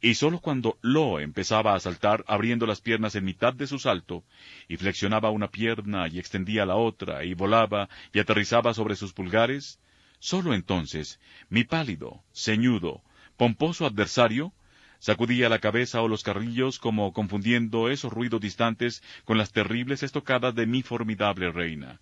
Y 0.00 0.14
sólo 0.14 0.40
cuando 0.40 0.78
Lo 0.80 1.20
empezaba 1.20 1.74
a 1.74 1.80
saltar, 1.80 2.24
abriendo 2.26 2.66
las 2.66 2.80
piernas 2.80 3.14
en 3.14 3.24
mitad 3.24 3.52
de 3.52 3.66
su 3.66 3.78
salto, 3.78 4.24
y 4.66 4.76
flexionaba 4.76 5.30
una 5.30 5.50
pierna 5.50 6.08
y 6.08 6.18
extendía 6.18 6.64
la 6.64 6.76
otra, 6.76 7.24
y 7.24 7.34
volaba 7.34 7.88
y 8.12 8.18
aterrizaba 8.18 8.72
sobre 8.72 8.96
sus 8.96 9.12
pulgares, 9.12 9.78
sólo 10.18 10.54
entonces 10.54 11.20
mi 11.50 11.64
pálido, 11.64 12.22
ceñudo, 12.32 13.02
pomposo 13.36 13.84
adversario 13.84 14.52
sacudía 15.00 15.48
la 15.48 15.58
cabeza 15.58 16.02
o 16.02 16.08
los 16.08 16.22
carrillos 16.22 16.78
como 16.78 17.12
confundiendo 17.12 17.90
esos 17.90 18.12
ruidos 18.12 18.40
distantes 18.40 19.02
con 19.24 19.38
las 19.38 19.50
terribles 19.50 20.02
estocadas 20.02 20.54
de 20.54 20.66
mi 20.66 20.82
formidable 20.82 21.50
reina. 21.50 22.00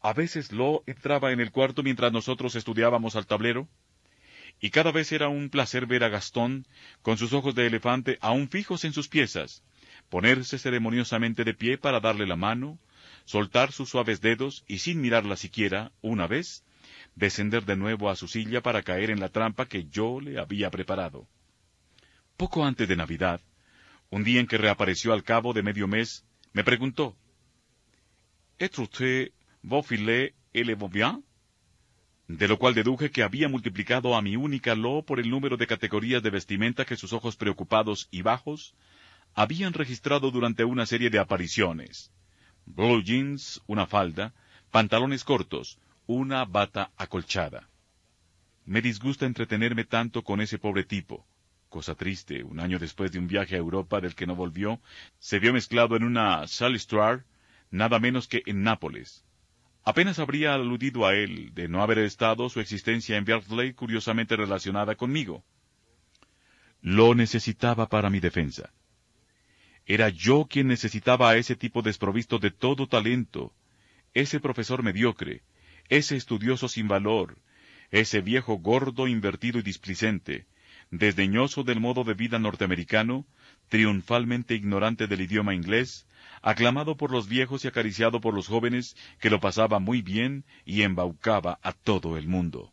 A 0.00 0.12
veces 0.12 0.52
Lo 0.52 0.82
entraba 0.86 1.32
en 1.32 1.40
el 1.40 1.50
cuarto 1.50 1.82
mientras 1.82 2.12
nosotros 2.12 2.54
estudiábamos 2.54 3.16
al 3.16 3.26
tablero, 3.26 3.68
y 4.60 4.70
cada 4.70 4.92
vez 4.92 5.12
era 5.12 5.28
un 5.28 5.50
placer 5.50 5.86
ver 5.86 6.04
a 6.04 6.08
Gastón, 6.08 6.66
con 7.02 7.18
sus 7.18 7.32
ojos 7.32 7.54
de 7.54 7.66
elefante 7.66 8.18
aún 8.20 8.48
fijos 8.48 8.84
en 8.84 8.92
sus 8.92 9.08
piezas, 9.08 9.62
ponerse 10.08 10.58
ceremoniosamente 10.58 11.44
de 11.44 11.54
pie 11.54 11.78
para 11.78 12.00
darle 12.00 12.26
la 12.26 12.36
mano, 12.36 12.78
soltar 13.24 13.72
sus 13.72 13.90
suaves 13.90 14.20
dedos 14.20 14.64
y 14.66 14.78
sin 14.78 15.00
mirarla 15.00 15.36
siquiera, 15.36 15.92
una 16.00 16.26
vez, 16.26 16.64
descender 17.14 17.64
de 17.64 17.76
nuevo 17.76 18.08
a 18.08 18.16
su 18.16 18.28
silla 18.28 18.62
para 18.62 18.82
caer 18.82 19.10
en 19.10 19.20
la 19.20 19.28
trampa 19.28 19.66
que 19.66 19.86
yo 19.86 20.20
le 20.20 20.38
había 20.38 20.70
preparado. 20.70 21.28
Poco 22.36 22.64
antes 22.64 22.88
de 22.88 22.96
Navidad, 22.96 23.40
un 24.10 24.24
día 24.24 24.40
en 24.40 24.46
que 24.46 24.58
reapareció 24.58 25.12
al 25.12 25.24
cabo 25.24 25.52
de 25.52 25.62
medio 25.62 25.88
mes, 25.88 26.24
me 26.52 26.64
preguntó, 26.64 27.16
¿Es 28.58 28.78
usted 28.78 29.32
vos 29.62 29.86
filé 29.86 30.34
el 30.52 30.74
bien? 30.76 31.24
De 32.28 32.48
lo 32.48 32.58
cual 32.58 32.74
deduje 32.74 33.10
que 33.10 33.22
había 33.22 33.48
multiplicado 33.48 34.16
a 34.16 34.22
mi 34.22 34.36
única 34.36 34.74
lo 34.74 35.02
por 35.02 35.20
el 35.20 35.30
número 35.30 35.56
de 35.56 35.66
categorías 35.66 36.22
de 36.22 36.30
vestimenta 36.30 36.84
que 36.84 36.96
sus 36.96 37.12
ojos 37.12 37.36
preocupados 37.36 38.08
y 38.10 38.22
bajos 38.22 38.74
habían 39.34 39.72
registrado 39.72 40.30
durante 40.30 40.64
una 40.64 40.86
serie 40.86 41.10
de 41.10 41.18
apariciones. 41.18 42.10
Blue 42.64 43.02
jeans, 43.02 43.62
una 43.66 43.86
falda, 43.86 44.34
pantalones 44.72 45.22
cortos, 45.22 45.78
una 46.06 46.44
bata 46.44 46.90
acolchada. 46.96 47.68
Me 48.64 48.82
disgusta 48.82 49.26
entretenerme 49.26 49.84
tanto 49.84 50.24
con 50.24 50.40
ese 50.40 50.58
pobre 50.58 50.82
tipo. 50.82 51.24
Cosa 51.68 51.94
triste, 51.94 52.42
un 52.42 52.58
año 52.58 52.78
después 52.78 53.12
de 53.12 53.18
un 53.18 53.28
viaje 53.28 53.54
a 53.54 53.58
Europa 53.58 54.00
del 54.00 54.14
que 54.14 54.26
no 54.26 54.34
volvió, 54.34 54.80
se 55.20 55.38
vio 55.38 55.52
mezclado 55.52 55.94
en 55.94 56.02
una 56.02 56.48
Salistra, 56.48 57.24
nada 57.70 58.00
menos 58.00 58.26
que 58.26 58.42
en 58.46 58.62
Nápoles. 58.62 59.25
Apenas 59.88 60.18
habría 60.18 60.52
aludido 60.52 61.06
a 61.06 61.14
él 61.14 61.54
de 61.54 61.68
no 61.68 61.80
haber 61.80 61.98
estado 61.98 62.48
su 62.48 62.58
existencia 62.58 63.16
en 63.16 63.24
Berkeley 63.24 63.72
curiosamente 63.72 64.34
relacionada 64.34 64.96
conmigo. 64.96 65.44
Lo 66.82 67.14
necesitaba 67.14 67.88
para 67.88 68.10
mi 68.10 68.18
defensa. 68.18 68.72
Era 69.86 70.08
yo 70.08 70.48
quien 70.50 70.66
necesitaba 70.66 71.30
a 71.30 71.36
ese 71.36 71.54
tipo 71.54 71.82
desprovisto 71.82 72.40
de 72.40 72.50
todo 72.50 72.88
talento, 72.88 73.54
ese 74.12 74.40
profesor 74.40 74.82
mediocre, 74.82 75.44
ese 75.88 76.16
estudioso 76.16 76.66
sin 76.66 76.88
valor, 76.88 77.38
ese 77.92 78.20
viejo 78.20 78.58
gordo, 78.58 79.06
invertido 79.06 79.60
y 79.60 79.62
displicente, 79.62 80.46
desdeñoso 80.90 81.62
del 81.62 81.78
modo 81.78 82.02
de 82.02 82.14
vida 82.14 82.40
norteamericano, 82.40 83.24
triunfalmente 83.68 84.56
ignorante 84.56 85.06
del 85.06 85.20
idioma 85.20 85.54
inglés, 85.54 86.05
aclamado 86.46 86.96
por 86.96 87.10
los 87.10 87.26
viejos 87.26 87.64
y 87.64 87.68
acariciado 87.68 88.20
por 88.20 88.32
los 88.32 88.46
jóvenes, 88.46 88.96
que 89.18 89.30
lo 89.30 89.40
pasaba 89.40 89.80
muy 89.80 90.00
bien 90.00 90.44
y 90.64 90.82
embaucaba 90.82 91.58
a 91.60 91.72
todo 91.72 92.16
el 92.16 92.28
mundo. 92.28 92.72